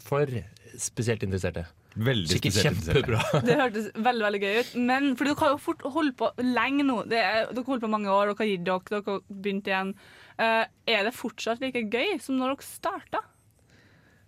for 0.05 0.37
spesielt 0.81 1.23
interesserte. 1.25 1.65
Veldig 1.95 2.27
Sikkert 2.27 2.55
spesielt 2.57 2.81
kjempebra. 2.83 3.19
Det 3.47 3.55
hørtes 3.59 3.85
veldig 3.95 4.25
veldig 4.25 4.41
gøy 4.43 4.57
ut. 4.59 4.71
Men 4.89 5.11
for 5.15 5.29
dere 5.29 5.39
har 5.43 5.53
jo 5.55 5.61
fort 5.63 5.85
holdt 5.95 6.17
på 6.19 6.31
lenge 6.43 6.83
nå. 6.87 6.97
Det 7.11 7.19
er, 7.21 7.45
dere 7.51 7.61
har 7.63 7.69
holdt 7.71 7.85
på 7.85 7.91
mange 7.93 8.11
år, 8.11 8.31
dere 8.33 8.41
har 8.43 8.51
gitt 8.51 8.65
dere, 8.67 8.89
dere 8.91 9.05
har 9.15 9.23
begynt 9.29 9.69
igjen. 9.71 9.93
Uh, 10.35 10.65
er 10.91 11.07
det 11.07 11.15
fortsatt 11.15 11.63
like 11.63 11.85
gøy 11.87 12.17
som 12.23 12.35
når 12.41 12.55
dere 12.55 12.67
starta? 12.67 13.23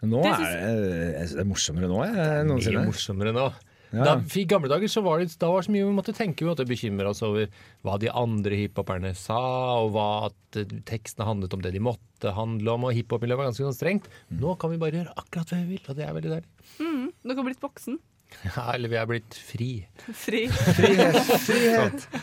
Nå 0.05 0.21
Det 0.21 0.29
er 0.29 0.37
synes- 0.37 1.17
synes 1.17 1.31
det 1.33 1.41
er 1.41 1.49
morsommere 1.49 1.87
nå 1.89 2.03
jeg, 2.05 2.15
enn 2.41 2.51
Mye 2.53 2.85
morsommere 2.85 3.33
nå. 3.33 3.47
Ja. 3.91 4.03
Da, 4.03 4.13
I 4.35 4.43
gamle 4.49 4.69
dager 4.71 4.91
så 4.91 5.01
var 5.05 5.21
det, 5.21 5.31
da 5.39 5.49
var 5.51 5.61
det 5.61 5.67
så 5.69 5.73
mye 5.75 5.85
vi 5.87 5.95
måtte 5.95 6.15
tenke. 6.15 6.43
Vi 6.43 6.49
måtte 6.49 6.67
bekymre 6.67 7.11
oss 7.11 7.23
over 7.25 7.47
hva 7.87 7.95
de 8.01 8.11
andre 8.11 8.59
hiphoperne 8.59 9.13
sa, 9.17 9.39
og 9.83 9.93
hva 9.95 10.07
at 10.27 10.59
eh, 10.59 10.75
tekstene 10.89 11.27
handlet 11.29 11.55
om 11.55 11.63
det 11.63 11.71
de 11.75 11.83
måtte 11.83 12.35
handle 12.35 12.75
om. 12.75 12.87
Og 12.89 12.97
hiphop-miljøet 12.97 13.41
var 13.41 13.49
ganske 13.51 13.67
sånn 13.67 13.77
strengt. 13.77 14.11
Nå 14.33 14.57
kan 14.59 14.73
vi 14.73 14.81
bare 14.81 15.01
gjøre 15.01 15.15
akkurat 15.15 15.53
hva 15.53 15.63
vi 15.63 15.77
vil, 15.77 15.83
og 15.87 15.99
det 15.99 16.07
er 16.07 16.15
veldig 16.17 16.33
deilig. 16.35 16.69
Mm, 16.83 17.07
dere 17.23 17.39
har 17.39 17.49
blitt 17.49 17.67
voksen. 17.67 17.99
Ja, 18.43 18.65
eller 18.73 18.91
vi 18.91 18.97
er 18.99 19.07
blitt 19.07 19.37
fri. 19.39 19.71
Fri. 20.11 20.47
Frihet. 20.79 21.23
Frihet. 21.47 22.07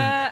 Eh, 0.00 0.30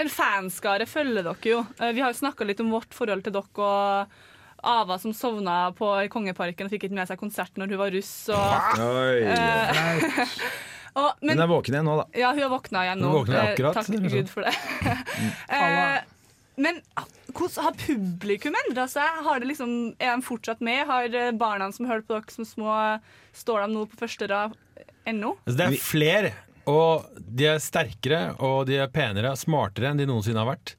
en 0.00 0.10
fanskare 0.10 0.86
følger 0.90 1.22
dere 1.26 1.50
jo. 1.50 1.60
Eh, 1.78 1.92
vi 1.94 2.02
har 2.02 2.12
jo 2.12 2.18
snakka 2.22 2.46
litt 2.46 2.62
om 2.62 2.72
vårt 2.74 2.94
forhold 2.96 3.24
til 3.26 3.34
dere 3.34 3.66
og 3.66 4.22
Ava 4.64 4.98
som 4.98 5.14
sovna 5.16 5.72
på 5.76 5.88
Kongeparken 6.12 6.68
og 6.68 6.72
fikk 6.74 6.88
ikke 6.88 6.98
med 6.98 7.10
seg 7.10 7.20
konsert 7.20 7.58
når 7.60 7.74
hun 7.74 7.80
var 7.80 7.92
russ. 7.94 8.12
Og, 8.32 8.80
Oi. 8.84 9.20
Eh, 9.30 10.32
og, 11.00 11.10
men, 11.20 11.36
Hun 11.36 11.44
er 11.44 11.50
våken 11.50 11.76
igjen 11.76 11.88
nå, 11.88 11.98
da. 12.00 12.06
Ja, 12.18 12.32
hun 12.32 12.44
har 12.46 12.52
våkna 12.54 12.86
igjen 12.88 13.04
nå. 13.04 13.12
Eh, 13.24 13.40
akkurat, 13.42 13.78
Takk 13.80 13.92
eller 13.92 14.08
Gud 14.08 14.16
sånn. 14.18 14.32
for 14.32 14.48
det. 14.48 14.54
uh, 15.52 15.98
men 16.64 16.80
hvordan 17.34 17.68
har 17.68 17.78
publikum 17.84 18.58
endra 18.64 18.86
seg? 18.90 19.22
Har 19.26 19.42
det 19.42 19.50
liksom, 19.52 19.74
er 19.98 20.14
de 20.14 20.26
fortsatt 20.26 20.64
med? 20.64 20.84
Har 20.90 21.18
barna 21.38 21.70
som 21.74 21.90
hørte 21.90 22.08
på 22.08 22.18
dere 22.18 22.36
som 22.36 22.48
små, 22.48 22.78
står 23.36 23.64
de 23.64 23.74
nå 23.74 23.86
på 23.90 24.00
første 24.04 24.30
rad 24.30 24.56
ennå? 25.08 25.34
Altså, 25.44 25.58
det 25.58 25.66
er 25.66 25.82
flere, 25.82 26.32
og 26.70 27.10
de 27.18 27.50
er 27.52 27.60
sterkere, 27.62 28.22
og 28.38 28.64
de 28.70 28.78
er 28.80 28.92
penere 28.92 29.34
og 29.34 29.40
smartere 29.40 29.90
enn 29.90 30.00
de 30.00 30.08
noensinne 30.08 30.40
har 30.40 30.54
vært. 30.54 30.76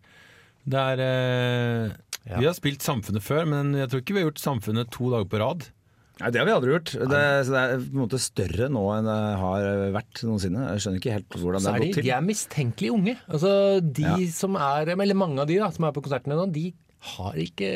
Det 0.66 0.82
er 0.82 1.02
eh, 1.06 2.38
Vi 2.40 2.48
har 2.50 2.56
spilt 2.58 2.82
Samfunnet 2.86 3.22
før, 3.26 3.46
men 3.50 3.74
jeg 3.78 3.90
tror 3.92 4.02
ikke 4.02 4.16
vi 4.18 4.22
har 4.24 4.30
gjort 4.32 4.42
Samfunnet 4.44 4.90
to 4.94 5.12
dager 5.14 5.30
på 5.30 5.42
rad. 5.44 5.68
Nei, 6.16 6.30
Det 6.32 6.40
har 6.40 6.48
vi 6.48 6.54
aldri 6.56 6.72
gjort. 6.72 6.92
Det, 7.12 7.22
så 7.44 7.52
det 7.52 7.62
er 7.62 7.74
på 7.84 7.92
en 7.92 8.02
måte 8.06 8.20
større 8.24 8.70
nå 8.72 8.84
enn 8.96 9.08
det 9.10 9.18
har 9.42 9.66
vært 9.98 10.22
noensinne. 10.24 10.64
Jeg 10.72 10.84
skjønner 10.86 11.02
ikke 11.02 11.16
helt 11.18 11.36
hvordan 11.42 11.66
det 11.66 11.74
har 11.74 11.84
gått 11.84 11.98
til. 12.00 12.08
de 12.08 12.14
er 12.16 12.24
mistenkelig 12.24 12.92
unge. 12.96 13.16
Altså, 13.28 13.52
de 13.84 14.06
Ja. 14.08 14.16
som 14.32 14.56
er, 14.56 14.94
eller 14.96 15.20
mange 15.20 15.44
av 15.44 15.50
de 15.52 15.58
da, 15.60 15.68
som 15.76 15.84
er 15.90 15.92
på 15.98 16.06
konsertene 16.06 16.38
nå, 16.40 16.48
de 16.56 16.70
har 17.06 17.38
ikke 17.40 17.70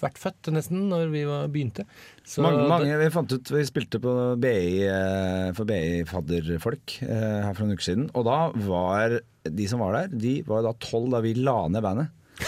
vært 0.00 0.18
født 0.20 0.50
nesten 0.54 0.88
når 0.90 1.10
vi 1.12 1.22
var, 1.28 1.46
begynte. 1.52 1.84
Så 2.26 2.42
mange, 2.44 2.66
mange, 2.70 2.98
vi 3.00 3.08
fant 3.14 3.32
ut, 3.32 3.52
vi 3.54 3.64
spilte 3.68 4.00
på 4.02 4.12
BI 4.42 4.82
eh, 4.88 5.48
for 5.56 5.64
BI-fadderfolk 5.68 6.86
eh, 7.06 7.40
her 7.46 7.54
for 7.54 7.64
noen 7.64 7.76
uker 7.78 7.88
siden. 7.90 8.06
Og 8.18 8.22
da 8.26 8.38
var 8.66 9.06
de 9.46 9.66
som 9.70 9.82
var 9.84 9.92
der, 10.00 10.06
de 10.26 10.34
var 10.48 10.60
da 10.66 10.72
tolv 10.82 11.06
da 11.14 11.18
vi 11.24 11.32
la 11.38 11.58
ned 11.70 11.82
bandet. 11.86 12.08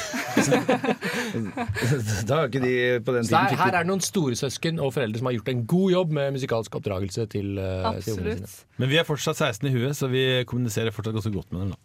da 2.28 2.34
var 2.34 2.50
ikke 2.50 2.60
de 2.60 2.74
på 3.00 3.12
den 3.14 3.24
tiden 3.24 3.38
her, 3.38 3.48
fikk 3.54 3.62
her 3.62 3.72
er 3.72 3.80
det 3.80 3.88
noen 3.88 4.04
storesøsken 4.04 4.76
og 4.84 4.90
foreldre 4.92 5.18
som 5.20 5.28
har 5.30 5.36
gjort 5.38 5.48
en 5.54 5.62
god 5.72 5.88
jobb 5.94 6.08
med 6.18 6.34
musikalsk 6.36 6.70
oppdragelse 6.80 7.22
til, 7.32 7.48
eh, 7.56 8.02
til 8.04 8.12
ungene 8.18 8.38
sine. 8.42 8.50
Men 8.82 8.86
vi 8.92 8.96
er 9.00 9.06
fortsatt 9.08 9.38
16 9.40 9.70
i 9.70 9.72
huet, 9.76 9.94
så 9.96 10.04
vi 10.12 10.24
kommuniserer 10.48 10.92
fortsatt 10.94 11.16
ganske 11.16 11.34
godt 11.34 11.50
med 11.54 11.58
dem. 11.64 11.70
da. 11.72 11.78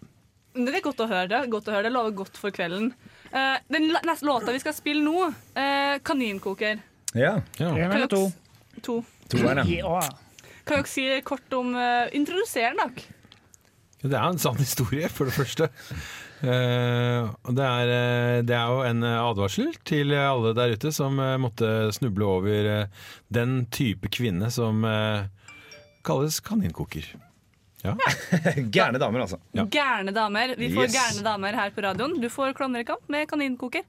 Det 0.54 0.76
er 0.78 0.84
godt 0.86 1.02
å 1.02 1.10
høre. 1.10 1.28
Det 1.32 1.50
godt 1.50 1.70
å 1.70 1.74
høre, 1.74 1.88
det 1.88 1.94
lover 1.96 2.14
godt 2.24 2.38
for 2.38 2.54
kvelden. 2.54 2.91
Eh, 3.34 3.57
den 3.67 3.89
neste 4.05 4.25
låta 4.25 4.51
vi 4.53 4.59
skal 4.61 4.75
spille 4.77 5.01
nå, 5.01 5.25
uh, 5.25 5.95
'Kaninkoker'. 6.05 6.79
Ja. 7.13 7.41
Kan 7.57 7.77
eller 7.77 8.07
To. 8.07 8.31
To. 8.81 9.03
Toeren, 9.29 9.65
ja. 9.69 10.01
Kan 10.65 10.84
dere 10.84 10.89
si 10.89 11.05
kort 11.25 11.53
om 11.57 11.73
uh, 11.73 12.05
Introduser 12.13 12.77
dere. 12.77 13.07
Ja, 14.03 14.09
Det 14.09 14.19
er 14.19 14.27
en 14.27 14.38
sann 14.38 14.57
historie, 14.57 15.09
for 15.09 15.25
det 15.25 15.34
første. 15.34 15.69
Uh, 16.43 17.34
det 17.49 17.65
er, 17.65 18.41
det 18.43 18.53
er 18.53 18.69
jo 18.69 18.84
en 18.86 19.03
advarsel 19.03 19.73
til 19.86 20.13
alle 20.13 20.53
der 20.53 20.75
ute 20.75 20.91
som 20.91 21.17
uh, 21.17 21.38
måtte 21.41 21.89
snuble 21.95 22.25
over 22.25 22.69
uh, 22.84 23.05
den 23.34 23.65
type 23.71 24.11
kvinne 24.13 24.51
som 24.51 24.86
kalles 26.03 26.41
kaninkoker. 26.43 27.07
Ja. 27.84 27.93
Gærne 28.77 28.99
damer, 29.01 29.25
altså. 29.25 29.39
Gærne 29.53 30.13
damer. 30.15 30.53
Vi 30.57 30.69
får 30.73 30.86
Yes. 30.88 30.93
gærne 30.95 31.23
damer 31.25 31.57
her 31.57 31.69
på 31.75 31.84
radioen. 31.84 32.19
Du 32.21 32.29
får 32.31 32.53
Klovner 32.55 32.79
i 32.86 32.88
kamp 32.88 33.03
med 33.11 33.27
Kaninkoker. 33.27 33.84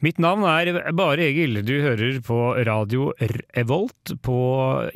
Mitt 0.00 0.16
navn 0.18 0.46
er 0.48 0.92
bare 0.96 1.20
Egil. 1.26 1.58
Du 1.66 1.74
hører 1.84 2.22
på 2.24 2.36
radio 2.64 3.10
Revolt 3.54 4.14
på 4.24 4.36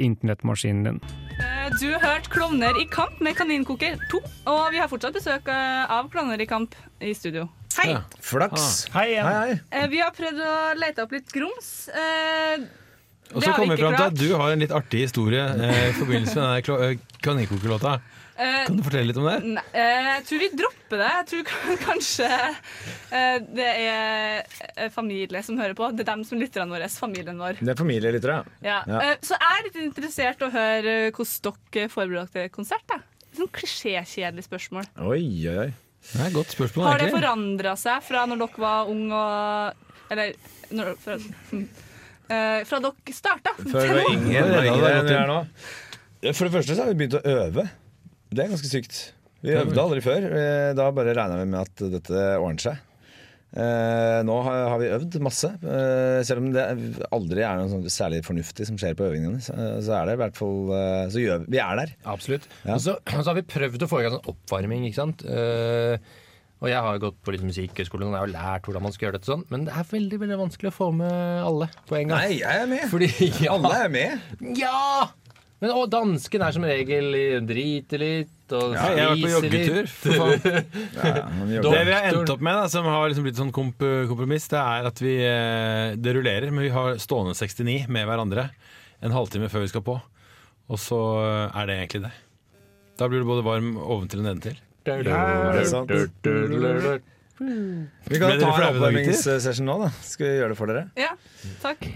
internettmaskinen 0.00 0.84
din. 0.86 1.00
Eh, 1.36 1.68
Du 1.80 1.90
har 1.92 2.00
hørt 2.06 2.30
Klovner 2.32 2.78
i 2.80 2.86
kamp 2.88 3.20
med 3.20 3.36
Kaninkoker 3.36 3.98
2. 4.10 4.20
Og 4.48 4.62
vi 4.72 4.80
har 4.80 4.88
fortsatt 4.88 5.12
besøk 5.18 5.48
eh, 5.52 5.90
av 5.92 6.08
Klovner 6.10 6.40
i 6.40 6.46
kamp 6.48 6.74
i 7.04 7.12
studio. 7.14 7.48
Hei! 7.76 7.96
Flaks. 8.20 8.86
Hei 8.96 9.10
hei, 9.20 9.58
hei. 9.72 9.86
Vi 9.92 10.00
har 10.00 10.10
prøvd 10.16 10.40
å 10.40 10.56
lete 10.80 11.04
opp 11.04 11.12
litt 11.18 11.30
grums. 11.32 11.88
Eh, 11.92 12.64
Og 13.32 13.40
det 13.40 13.44
så 13.46 13.52
har 13.52 13.58
vi 13.58 13.62
kommer 13.62 13.76
vi 13.76 13.82
ikke 13.82 13.86
fram 13.86 13.96
til 13.96 14.04
at 14.06 14.16
klart. 14.16 14.18
du 14.24 14.34
har 14.40 14.52
en 14.56 14.64
litt 14.64 14.74
artig 14.76 15.04
historie 15.06 15.44
eh, 15.68 15.88
i 15.90 15.94
forbindelse 16.00 16.36
med 16.36 16.64
denne 16.64 16.90
eh, 16.90 16.98
kaninkokerlåta. 17.24 17.94
Eh, 18.36 18.64
Kan 18.66 18.78
du 18.78 18.82
fortelle 18.86 19.06
litt 19.10 19.18
om 19.20 19.26
det? 19.28 19.34
Nei, 19.44 19.62
eh, 19.76 20.06
jeg 20.16 20.24
tror 20.28 20.40
vi 20.40 20.48
dropper 20.56 21.00
det. 21.02 21.10
Jeg 21.12 21.26
tror 21.30 21.76
kanskje 21.82 22.28
eh, 23.12 23.38
det 23.52 23.66
er 23.92 24.88
familie 24.94 25.42
som 25.44 25.58
hører 25.60 25.74
på. 25.78 25.90
Det 25.92 26.06
er 26.06 26.10
dem 26.14 26.24
som 26.24 26.40
lytterne 26.40 26.72
våre. 26.72 26.88
Familien 26.88 27.38
vår. 27.42 27.60
Det 27.60 27.74
er 27.74 27.78
familielyttere. 27.78 28.38
Ja. 28.64 28.80
Eh, 28.88 29.14
Så 29.20 29.36
jeg 29.36 29.58
er 29.58 29.66
litt 29.68 29.78
interessert 29.84 30.40
i 30.42 30.48
å 30.48 30.52
høre 30.54 30.96
hvordan 31.12 31.58
dere 31.76 31.92
forbereder 31.92 32.32
dere 32.32 32.48
til 32.48 32.54
konsert. 32.56 32.86
da. 32.88 33.00
Sånn 33.36 33.48
klisjékjedelig 33.52 34.44
spørsmål. 34.48 34.88
Oi, 35.08 35.22
oi, 35.48 35.56
oi. 35.66 35.70
Det 36.02 36.18
er 36.18 36.26
et 36.26 36.34
godt 36.34 36.50
spørsmål, 36.56 36.88
Har 36.88 36.98
det 36.98 37.12
forandra 37.14 37.76
seg 37.78 38.02
fra 38.02 38.24
når 38.26 38.40
dere 38.42 38.58
var 38.64 38.88
unge 38.90 39.14
og 39.14 40.10
Eller 40.10 40.32
når, 40.74 40.96
fra, 40.98 41.14
Eh, 42.32 42.64
fra 42.64 42.78
dere 42.80 43.12
starta. 43.12 43.52
Før 43.60 43.82
vi 43.82 43.94
var 43.98 44.10
yngre, 44.14 44.32
Ja, 44.32 44.42
enn 44.46 45.06
vi 45.06 45.14
er 45.14 45.26
nå. 45.28 45.38
For 46.32 46.46
det 46.48 46.52
første 46.54 46.74
så 46.78 46.84
har 46.86 46.92
vi 46.94 46.98
begynt 47.02 47.16
å 47.18 47.22
øve. 47.28 47.64
Det 48.32 48.44
er 48.46 48.52
ganske 48.54 48.70
sykt. 48.72 49.02
Vi 49.42 49.52
øvde 49.58 49.82
aldri 49.82 50.00
før. 50.04 50.24
Eh, 50.38 50.70
Da 50.78 50.88
bare 50.94 51.12
regna 51.16 51.38
vi 51.42 51.50
med 51.50 51.60
at 51.66 51.84
dette 51.98 52.24
ordner 52.38 52.62
seg. 52.62 52.80
Eh, 53.52 54.22
nå 54.24 54.36
har, 54.46 54.62
har 54.72 54.78
vi 54.80 54.86
øvd 54.96 55.18
masse. 55.20 55.50
Eh, 55.60 56.22
selv 56.24 56.40
om 56.40 56.46
det 56.54 56.62
aldri 57.12 57.42
er 57.44 57.58
noe 57.60 57.68
sånn 57.68 57.84
særlig 57.92 58.22
fornuftig 58.24 58.64
som 58.70 58.78
skjer 58.80 58.96
på 58.96 59.04
øvingene, 59.10 59.42
så, 59.44 59.52
så 59.84 59.98
er 59.98 60.08
det 60.08 60.14
i 60.16 60.20
hvert 60.22 60.38
fall 60.38 60.72
eh, 60.72 61.04
Så 61.12 61.20
gjør 61.20 61.42
vi, 61.44 61.50
vi 61.58 61.60
er 61.60 61.82
der. 61.82 61.92
Absolutt. 62.08 62.48
Ja. 62.64 62.78
Og 62.78 62.84
så, 62.86 62.96
så 63.12 63.26
har 63.28 63.36
vi 63.36 63.44
prøvd 63.52 63.84
å 63.84 63.90
få 63.92 64.00
i 64.00 64.06
gang 64.06 64.16
sånn 64.16 64.30
oppvarming, 64.32 64.86
ikke 64.88 65.02
sant. 65.02 65.26
Eh, 65.28 65.98
og 66.62 66.68
jeg 66.70 66.78
har 66.86 66.98
gått 67.02 67.16
på 67.26 67.32
litt 67.34 67.42
musikkhøyskole 67.42 68.06
og 68.06 68.12
jeg 68.14 68.22
har 68.22 68.30
lært 68.30 68.68
hvordan 68.68 68.84
man 68.86 68.92
skal 68.94 69.08
gjøre 69.08 69.16
dette 69.18 69.26
sånn, 69.32 69.40
men 69.50 69.64
det 69.66 69.72
er 69.74 69.88
veldig 69.90 70.20
veldig 70.22 70.36
vanskelig 70.44 70.70
å 70.70 70.74
få 70.76 70.88
med 70.94 71.42
alle 71.42 71.66
på 71.90 71.96
en 71.98 72.12
gang. 72.12 72.20
Nei, 72.22 72.36
jeg 72.38 72.60
er 72.62 72.68
med. 72.70 72.84
Fordi, 72.92 73.08
ja, 73.44 73.56
Alle 73.58 73.80
er 73.82 73.90
med. 73.92 74.36
Ja! 74.60 75.08
Men 75.62 75.70
og 75.78 75.84
dansken 75.92 76.42
er 76.42 76.54
som 76.56 76.64
regel 76.66 77.14
driter 77.46 78.00
litt 78.02 78.54
og 78.56 78.72
Ja, 78.74 78.88
jeg 78.90 79.04
har 79.06 79.12
vært 79.12 79.22
på 79.22 79.30
joggetur, 79.36 79.76
litt. 79.78 79.92
for 79.94 80.10
faen. 80.18 80.40
han 81.38 81.52
Det 81.54 81.82
vi 81.86 81.94
har 81.94 82.08
endt 82.10 82.32
opp 82.34 82.42
med, 82.42 82.58
da, 82.58 82.64
som 82.72 82.88
har 82.90 83.06
liksom 83.12 83.28
blitt 83.28 83.38
sånn 83.38 83.52
komp 83.54 83.78
kompromiss, 84.10 84.48
det 84.50 84.58
er 84.58 84.88
at 84.90 85.02
vi 85.04 85.14
eh, 85.22 85.94
Det 85.94 86.16
rullerer, 86.18 86.50
men 86.50 86.66
vi 86.66 86.72
har 86.74 86.98
stående 87.02 87.36
69 87.38 87.86
med 87.94 88.10
hverandre 88.10 88.48
en 89.02 89.14
halvtime 89.14 89.48
før 89.50 89.64
vi 89.64 89.70
skal 89.70 89.86
på. 89.86 89.96
Og 90.72 90.82
så 90.82 91.00
eh, 91.22 91.62
er 91.62 91.70
det 91.70 91.78
egentlig 91.78 92.04
det. 92.08 92.12
Da 92.98 93.08
blir 93.10 93.22
du 93.22 93.30
både 93.30 93.46
varm 93.46 93.72
oventil 93.78 94.22
og 94.22 94.28
nedentil. 94.28 94.58
Det 94.82 94.98
er 95.06 95.64
sant. 95.70 95.90
Vi 97.38 98.18
kan 98.18 98.34
ta 98.34 98.34
en 98.34 98.46
oppvarmingssession 98.50 99.66
nå, 99.66 99.78
da. 99.86 99.90
Skal 100.06 100.26
vi 100.28 100.36
gjøre 100.40 100.54
det 100.54 100.58
for 100.58 100.70
dere? 100.74 100.84
Ja, 100.98 101.14
takk. 101.62 101.86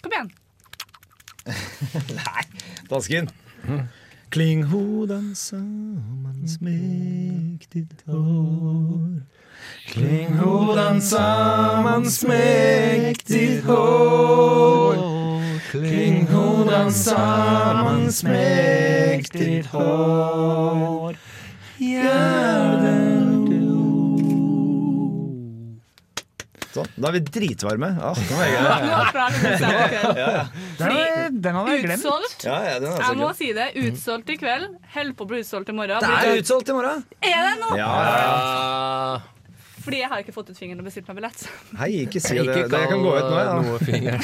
Kom 0.00 0.12
igjen. 0.16 0.32
Nei, 2.18 2.44
dansken. 2.88 3.30
Kling 4.30 4.62
hodan 4.70 5.34
sammans 5.34 6.58
ditt 7.72 8.04
hår. 8.06 9.22
Kling 9.90 10.36
hodan 10.38 11.00
sammans 11.02 12.22
ditt 13.26 13.64
hår. 13.64 14.96
Kling 15.70 16.28
hodan 16.30 16.92
sammans 16.92 18.22
ditt 19.32 19.66
hår 19.66 21.14
Sånn, 26.70 26.86
da 26.94 27.10
er 27.10 27.16
vi 27.16 27.20
dritvarme. 27.26 27.88
Ah, 27.98 28.14
jeg 28.14 28.30
Den 31.40 31.56
hadde 31.56 31.72
jeg 31.74 31.82
glemt. 31.82 32.04
Utsolgt. 32.04 32.44
Ja, 32.46 32.62
ja, 32.62 32.78
den 32.78 32.94
Jeg 32.94 33.16
må 33.18 33.34
si 33.34 33.50
det. 33.56 33.74
Utsolgt 33.88 34.30
i 34.30 34.36
kveld. 34.38 34.76
Holder 34.94 35.14
på 35.18 35.24
å 35.26 35.28
bli 35.32 35.40
utsolgt 35.42 35.66
i 35.72 35.74
morgen. 35.74 35.98
Det 36.04 36.28
er 36.30 36.38
utsolgt 36.44 36.70
i 36.70 36.76
morgen! 36.76 37.02
Er 37.26 37.42
det 37.48 37.56
nå? 37.64 37.70
Ja. 37.80 37.90
Fordi 39.80 39.96
jeg 40.02 40.10
har 40.12 40.18
ikke 40.22 40.34
fått 40.36 40.50
ut 40.52 40.58
fingeren 40.60 40.80
og 40.82 40.86
bestilt 40.86 41.06
meg 41.08 41.16
billett. 41.18 41.40
Hei, 41.80 41.90
ikke 42.04 42.20
si 42.22 42.34
det. 42.38 42.68
Det 42.70 42.82
kan 42.92 43.00
gå 43.02 43.10
ut 43.16 43.26
nå, 43.26 43.36
ja. 43.40 43.44
noe 43.64 43.78
finger. 43.82 44.16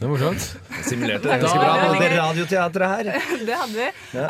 Det 0.00 0.06
er 0.06 0.08
morsomt. 0.08 0.40
Simulerte 0.86 1.26
det 1.26 1.38
ganske 1.42 1.58
bra, 1.58 1.72
det. 1.98 2.10
radioteatret 2.14 2.86
her. 2.94 3.04
Det 3.50 3.56
hadde 3.64 3.76
vi. 3.76 3.88
Ja. 4.16 4.26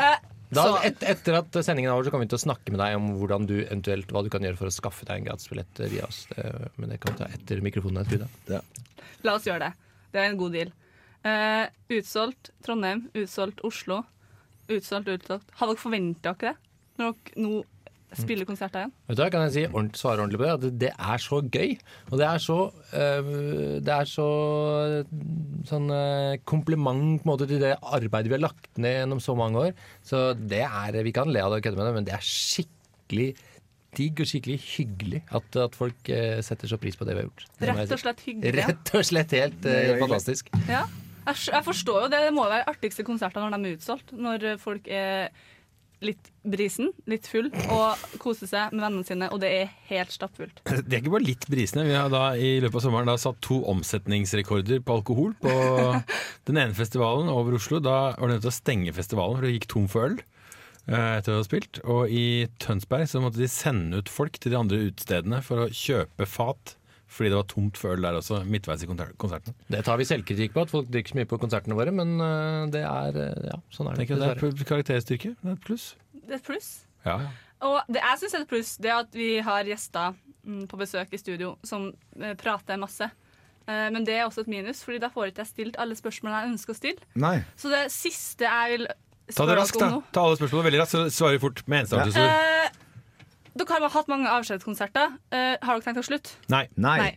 Eh, 0.51 0.55
Da, 0.55 0.63
så- 0.67 0.85
et, 0.85 1.03
etter 1.07 1.37
at 1.37 1.51
sendingen 1.63 1.87
er 1.89 1.95
over, 1.95 2.03
så 2.03 2.11
kommer 2.11 2.25
vi 2.27 2.31
til 2.33 2.39
å 2.41 2.43
snakke 2.43 2.71
med 2.71 2.79
deg 2.79 2.95
om 2.97 3.05
hvordan 3.19 3.45
du 3.47 3.53
eventuelt, 3.63 4.07
hva 4.11 4.23
du 4.23 4.29
kan 4.29 4.41
gjøre 4.43 4.57
for 4.59 4.67
å 4.67 4.73
skaffe 4.75 5.05
deg 5.07 5.17
en 5.21 5.25
gratisbillett 5.29 5.79
via 5.89 6.03
oss. 6.03 6.25
Det, 6.35 6.71
men 6.77 6.89
det 6.89 6.99
kan 6.99 7.13
vi 7.13 7.19
ta 7.23 7.29
etter 7.31 7.61
mikrofonen 7.63 8.01
er 8.01 8.09
skrudd 8.09 8.27
ja. 8.51 8.61
La 9.23 9.35
oss 9.35 9.45
gjøre 9.47 9.59
det. 9.59 9.73
Det 10.11 10.19
er 10.19 10.29
en 10.29 10.37
god 10.37 10.51
deal. 10.51 10.71
Uh, 11.23 11.67
utsolgt 11.89 12.49
Trondheim, 12.65 13.05
utsolgt 13.15 13.61
Oslo. 13.63 14.01
Utsolgt, 14.67 15.07
utsolgt. 15.07 15.47
Har 15.55 15.67
dere 15.71 15.77
forventa 15.77 16.33
dere 16.35 16.51
det? 16.51 16.57
Når 16.99 17.15
dere 17.15 17.43
nå 17.45 17.63
spiller 18.19 18.47
konserter 18.47 18.83
igjen? 18.83 18.93
Vet 19.07 19.17
du 19.17 19.21
hva, 19.23 19.29
kan 19.33 19.45
jeg 19.47 19.53
si 19.55 19.65
ordent, 19.69 19.99
svare 19.99 20.23
ordentlig 20.23 20.41
på 20.41 20.47
det? 20.47 20.53
At 20.53 20.79
det 20.81 20.91
er 20.91 21.21
så 21.23 21.39
gøy. 21.45 21.75
Og 22.09 22.15
det 22.19 22.27
er 22.27 22.41
så 22.43 22.57
øh, 23.01 23.29
Det 23.81 23.93
er 23.95 24.09
så 24.09 24.27
sånn 25.69 25.87
øh, 25.95 26.39
kompliment 26.49 27.21
på 27.21 27.25
en 27.25 27.31
måte, 27.31 27.47
til 27.49 27.61
det 27.63 27.77
arbeidet 27.79 28.31
vi 28.31 28.37
har 28.37 28.45
lagt 28.47 28.69
ned 28.81 28.97
gjennom 28.99 29.23
så 29.23 29.37
mange 29.37 29.67
år. 29.69 29.85
Så 30.03 30.31
det 30.35 30.65
er 30.65 30.99
Vi 31.05 31.15
kan 31.15 31.31
le 31.31 31.43
av 31.43 31.53
det 31.53 31.61
og 31.61 31.67
kødde 31.69 31.79
med 31.79 31.89
det, 31.89 31.95
men 31.99 32.09
det 32.09 32.17
er 32.17 32.25
skikkelig 32.25 33.29
digg 33.97 34.21
og 34.23 34.27
skikkelig 34.29 34.59
hyggelig 34.63 35.21
at, 35.35 35.55
at 35.59 35.75
folk 35.75 36.11
øh, 36.15 36.41
setter 36.45 36.71
så 36.71 36.79
pris 36.79 36.95
på 36.97 37.07
det 37.07 37.15
vi 37.15 37.23
har 37.23 37.29
gjort. 37.29 37.47
Rett 37.61 37.95
og 37.95 38.03
slett 38.03 38.21
hyggelig. 38.27 38.53
Rett 38.59 38.93
og 38.95 39.07
slett 39.07 39.35
helt 39.35 39.65
øh, 39.67 39.95
fantastisk. 39.99 40.51
Ja. 40.69 40.85
Jeg, 41.21 41.37
jeg 41.53 41.63
forstår 41.65 42.05
jo 42.05 42.11
det. 42.11 42.21
Det 42.25 42.33
må 42.33 42.47
være 42.49 42.67
artigste 42.71 43.05
konsertene 43.05 43.51
når 43.51 43.61
de 43.61 43.71
er 43.71 43.77
utsolgt. 43.77 44.13
Når 44.17 44.45
eh, 44.51 44.61
folk 44.61 44.87
er 44.89 45.29
litt 46.01 46.31
brisen, 46.41 46.89
litt 47.09 47.27
full, 47.29 47.51
og 47.73 48.01
kose 48.21 48.47
seg 48.49 48.73
med 48.73 48.83
vennene 48.83 49.07
sine, 49.07 49.29
og 49.29 49.41
det 49.43 49.51
er 49.59 49.71
helt 49.91 50.13
stappfullt. 50.13 50.63
Det 50.87 50.97
er 50.97 50.99
ikke 51.03 51.13
bare 51.13 51.27
litt 51.27 51.45
brisende. 51.51 51.85
Vi 51.87 51.95
har 51.95 52.09
da 52.11 52.31
i 52.33 52.55
løpet 52.63 52.79
av 52.79 52.85
sommeren 52.87 53.11
da 53.11 53.17
satt 53.21 53.39
to 53.45 53.61
omsetningsrekorder 53.71 54.81
på 54.85 54.97
alkohol 54.97 55.35
på 55.41 55.53
den 56.49 56.61
ene 56.61 56.77
festivalen 56.77 57.29
over 57.31 57.57
Oslo. 57.59 57.79
Da 57.83 58.15
var 58.17 58.27
det 58.27 58.39
nødt 58.39 58.45
til 58.47 58.53
å 58.53 58.57
stenge 58.57 58.95
festivalen, 58.97 59.37
for 59.37 59.47
det 59.47 59.55
gikk 59.55 59.69
tom 59.71 59.87
for 59.91 60.09
øl 60.09 60.19
eh, 60.21 61.13
etter 61.19 61.35
å 61.35 61.39
ha 61.41 61.47
spilt. 61.47 61.81
Og 61.85 62.11
i 62.11 62.25
Tønsberg 62.63 63.09
så 63.11 63.23
måtte 63.23 63.41
de 63.41 63.49
sende 63.51 64.01
ut 64.01 64.11
folk 64.11 64.41
til 64.41 64.55
de 64.55 64.61
andre 64.61 64.83
utestedene 64.89 65.41
for 65.45 65.65
å 65.65 65.71
kjøpe 65.71 66.29
fat. 66.29 66.75
Fordi 67.11 67.27
det 67.33 67.35
var 67.35 67.47
tomt 67.51 67.75
for 67.77 67.91
øl 67.97 68.05
der 68.05 68.15
også, 68.21 68.37
midtveis 68.47 68.83
i 68.85 68.87
konser- 68.87 69.11
konserten. 69.19 69.55
Det 69.67 69.81
tar 69.83 69.97
vi 69.99 70.05
selvkritikk 70.07 70.53
på, 70.55 70.63
at 70.63 70.71
folk 70.71 70.87
drikker 70.93 71.11
så 71.11 71.17
mye 71.19 71.27
på 71.27 71.39
konsertene 71.41 71.75
våre, 71.75 71.91
men 71.91 72.13
øh, 72.23 72.67
det 72.71 72.85
er 72.87 73.17
øh, 73.19 73.47
Ja, 73.51 73.57
sånn 73.75 73.89
er 73.91 73.97
det. 73.97 74.05
Tenker 74.07 74.15
jeg 74.15 74.39
det 74.39 74.61
er 74.63 74.69
karakterstyrke. 74.69 75.33
Det 75.41 75.49
er 75.51 75.57
et 75.57 75.65
pluss. 75.67 75.89
Det 76.15 76.31
er 76.31 76.39
et 76.39 76.45
pluss. 76.47 76.69
Ja, 77.05 77.17
ja. 77.25 77.31
Og 77.67 77.91
det 77.93 77.99
jeg 78.01 78.21
syns 78.23 78.33
er 78.39 78.45
et 78.45 78.49
pluss, 78.49 78.71
det 78.81 78.89
er 78.89 79.01
at 79.03 79.13
vi 79.13 79.27
har 79.45 79.67
gjester 79.67 80.15
mm, 80.47 80.63
på 80.71 80.79
besøk 80.79 81.11
i 81.13 81.19
studio 81.21 81.51
som 81.67 81.89
eh, 82.17 82.31
prater 82.39 82.79
masse. 82.81 83.05
Eh, 83.67 83.87
men 83.93 84.05
det 84.07 84.15
er 84.17 84.23
også 84.25 84.41
et 84.45 84.49
minus, 84.55 84.79
Fordi 84.87 84.97
da 85.03 85.11
får 85.13 85.29
ikke 85.29 85.43
jeg 85.43 85.51
stilt 85.51 85.77
alle 85.83 85.93
spørsmålene 85.99 86.39
jeg 86.45 86.53
ønsker 86.55 86.73
å 86.73 86.79
stille. 86.79 87.09
Nei. 87.21 87.35
Så 87.59 87.69
det 87.69 87.83
siste 87.93 88.47
jeg 88.47 88.77
vil 88.77 88.87
Ta 89.35 89.45
det 89.47 89.53
raskt, 89.59 89.77
da. 89.79 89.99
Ta 90.11 90.23
alle 90.27 90.39
spørsmålene 90.39 90.65
veldig 90.71 90.79
raskt, 90.81 90.95
så 90.97 91.03
svarer 91.21 91.37
vi 91.37 91.43
fort 91.43 91.61
med 91.71 91.83
enstavelsesord. 91.85 92.33
Eh, 92.33 92.79
Dere 93.59 93.79
har 93.83 93.91
hatt 93.93 94.07
mange 94.11 94.29
avskjedskonserter. 94.31 95.17
Uh, 95.33 95.55
har 95.59 95.75
dere 95.75 95.83
tenkt 95.85 95.99
å 96.01 96.05
slutte? 96.07 96.37
Nei. 96.53 96.65
Nei. 96.79 97.11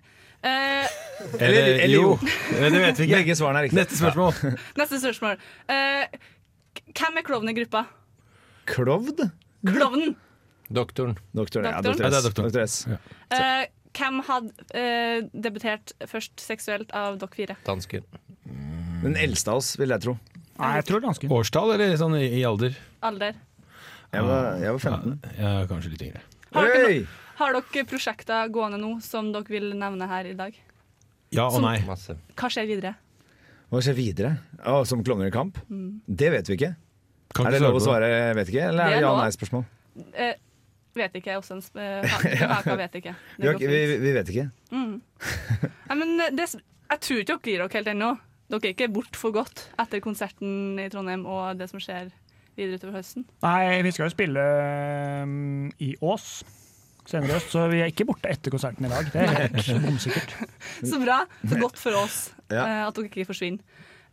Eh, 0.44 0.88
Eller, 1.40 1.70
eller 1.86 1.94
jo. 1.94 2.08
jo. 2.20 2.32
Det 2.52 2.68
vet 2.74 2.98
vi 3.00 3.06
ikke. 3.06 3.20
Begge 3.22 3.36
svarene 3.38 3.62
er 3.62 3.68
riktig. 3.68 3.78
Neste 3.78 3.96
spørsmål. 3.96 4.56
neste 4.80 4.98
spørsmål. 5.00 5.38
Uh, 5.70 6.18
hvem 6.90 7.20
er 7.20 7.24
klovnen 7.24 7.54
i 7.54 7.56
gruppa? 7.62 7.84
Klovd? 8.68 9.24
Klovnen! 9.64 10.16
Doktoren. 10.74 11.16
Doktoren, 11.36 11.70
ja, 11.70 11.80
Doktoren? 11.84 11.84
doktor 11.84 12.04
Ja, 12.04 12.10
det 12.10 12.16
er 12.16 12.20
S. 12.20 12.26
doktoren. 12.26 12.50
Doktor 12.50 12.62
S. 12.64 12.76
Eh, 13.36 13.64
hvem 13.94 14.20
hadde 14.26 14.78
eh, 14.80 15.26
debutert 15.44 15.92
først 16.10 16.40
seksuelt 16.40 16.92
av 16.96 17.18
dere 17.20 17.36
fire? 17.36 17.56
Dansken. 17.68 18.06
Den 19.04 19.16
eldste 19.20 19.52
av 19.52 19.60
oss, 19.60 19.74
vil 19.78 19.92
jeg 19.92 20.02
tro. 20.06 20.16
Nei, 20.58 20.70
jeg 20.80 20.86
tror 20.88 21.04
dansken. 21.04 21.32
Årstall 21.36 21.74
eller 21.76 21.92
sånn 22.00 22.16
i, 22.18 22.24
i 22.40 22.42
alder? 22.48 22.76
Alder. 23.04 23.36
Jeg 24.14 24.24
var, 24.28 24.48
jeg 24.62 24.72
var 24.76 24.78
15. 24.78 25.18
Ja, 25.38 25.52
kanskje 25.70 25.90
litt 25.94 26.02
yngre. 26.08 26.20
Har 26.54 26.68
dere, 26.70 26.94
no 27.00 27.06
har 27.40 27.56
dere 27.56 27.84
prosjekter 27.90 28.48
gående 28.54 28.78
nå 28.78 28.92
som 29.02 29.32
dere 29.34 29.48
vil 29.50 29.72
nevne 29.74 30.06
her 30.10 30.28
i 30.30 30.34
dag? 30.38 30.54
Ja 31.34 31.48
og 31.50 31.60
nei. 31.64 31.80
Masse. 31.88 32.14
Hva 32.38 32.50
skjer 32.52 32.68
videre? 32.70 32.94
Hva 33.72 33.80
skjer 33.82 33.96
videre? 33.98 34.36
Å, 34.62 34.84
som 34.86 35.02
klovner 35.02 35.32
i 35.32 35.34
kamp? 35.34 35.58
Mm. 35.68 36.00
Det 36.06 36.30
vet 36.30 36.46
vi 36.52 36.54
ikke. 36.60 36.74
Kan 37.34 37.48
er 37.48 37.56
ikke 37.56 37.58
det 37.58 37.66
lov 37.66 37.78
å 37.80 37.82
svare 37.82 38.08
'vet 38.38 38.48
ikke', 38.52 38.68
eller 38.70 38.84
Det 38.84 38.92
er 38.92 38.96
er 38.96 39.00
det 39.00 39.06
lov. 39.08 39.16
ja-nei-spørsmål? 39.18 39.64
Eh, 40.14 40.34
vet 40.94 41.14
ikke. 41.18 41.34
Også 41.40 41.54
en 41.56 41.62
sp 41.66 41.74
eh, 41.82 42.06
ha- 42.06 42.54
haka 42.54 42.76
vet 42.78 42.94
ikke. 43.00 43.14
Det 43.36 43.42
Vi, 43.42 43.46
har 43.46 43.54
går 43.54 43.60
ikke- 43.60 43.72
vi, 43.72 43.86
fint. 43.90 44.02
vi 44.04 44.12
vet 44.12 44.28
ikke. 44.30 44.50
Mm. 44.70 45.00
Nei, 45.90 45.96
men 45.98 46.20
eh, 46.20 46.30
det, 46.30 46.46
jeg 46.54 47.00
tror 47.00 47.18
ikke 47.18 47.26
dere 47.26 47.50
gir 47.50 47.58
dere 47.58 47.72
helt 47.74 47.88
ennå. 47.96 48.12
Dere 48.50 48.60
er 48.68 48.74
ikke 48.76 48.92
bort 48.92 49.16
for 49.16 49.32
godt 49.32 49.64
etter 49.80 50.00
konserten 50.04 50.78
i 50.78 50.88
Trondheim 50.92 51.26
og 51.26 51.58
det 51.58 51.66
som 51.70 51.80
skjer 51.80 52.12
videre 52.56 52.78
utover 52.80 52.98
høsten. 53.00 53.24
Nei, 53.44 53.82
vi 53.86 53.90
skal 53.94 54.06
jo 54.08 54.12
spille 54.14 54.44
um, 55.24 55.70
i 55.82 55.94
Ås 56.02 56.28
senere 57.04 57.28
i 57.28 57.36
høst, 57.36 57.50
så 57.52 57.66
vi 57.68 57.82
er 57.84 57.90
ikke 57.92 58.06
borte 58.08 58.30
etter 58.32 58.52
konserten 58.54 58.86
i 58.86 58.90
dag. 58.92 59.08
Det 59.12 59.20
er 59.20 59.48
helt 59.52 59.82
bomsikkert. 59.84 60.30
Så 60.90 61.00
bra. 61.02 61.18
Så 61.44 61.58
godt 61.60 61.76
for 61.80 61.98
oss 62.00 62.18
Ja. 62.48 62.62
eh, 62.64 62.82
at 62.86 62.96
dere 62.96 63.10
ikke 63.10 63.26
forsvinner. 63.28 63.60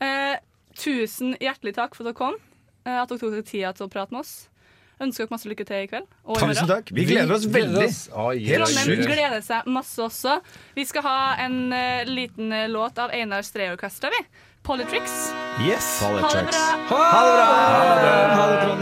Eh, 0.03 0.35
tusen 0.75 1.35
hjertelig 1.39 1.75
takk 1.77 1.95
for 1.95 2.03
at 2.03 2.11
dere 2.11 2.19
kom. 2.19 2.35
Eh, 2.83 2.97
at 2.99 3.07
dere 3.11 3.21
tok 3.21 3.31
dere 3.37 3.47
tida 3.47 3.71
til 3.77 3.87
å 3.87 3.91
prate 3.93 4.11
med 4.11 4.25
oss. 4.25 4.33
Ønsker 5.01 5.23
dere 5.23 5.33
masse 5.33 5.49
lykke 5.49 5.65
til 5.65 5.85
i 5.85 5.87
kveld. 5.89 6.11
Og 6.29 6.37
Tusen 6.43 6.67
takk. 6.69 6.91
Vi 6.93 7.05
gleder 7.09 7.31
oss 7.33 7.47
veldig. 7.49 7.87
Trondheim 8.11 9.05
gleder 9.07 9.41
seg 9.47 9.71
masse 9.71 10.03
også. 10.03 10.35
Vi 10.75 10.83
skal 10.85 11.07
ha 11.07 11.15
en 11.47 11.55
uh, 11.73 12.03
liten 12.11 12.51
låt 12.69 12.99
av 13.01 13.15
Einar 13.15 13.41
Stray-orkesteret, 13.47 14.13
vi. 14.19 14.43
Polytrix. 14.63 15.33
Yes. 15.67 16.01
Ha 16.01 16.13
det 16.13 16.21
bra. 16.21 16.29
Ha 16.89 17.25
det 17.25 17.33
bra! 17.37 17.45
Ha 18.35 18.47
det, 18.47 18.65
Trondheim. 18.65 18.81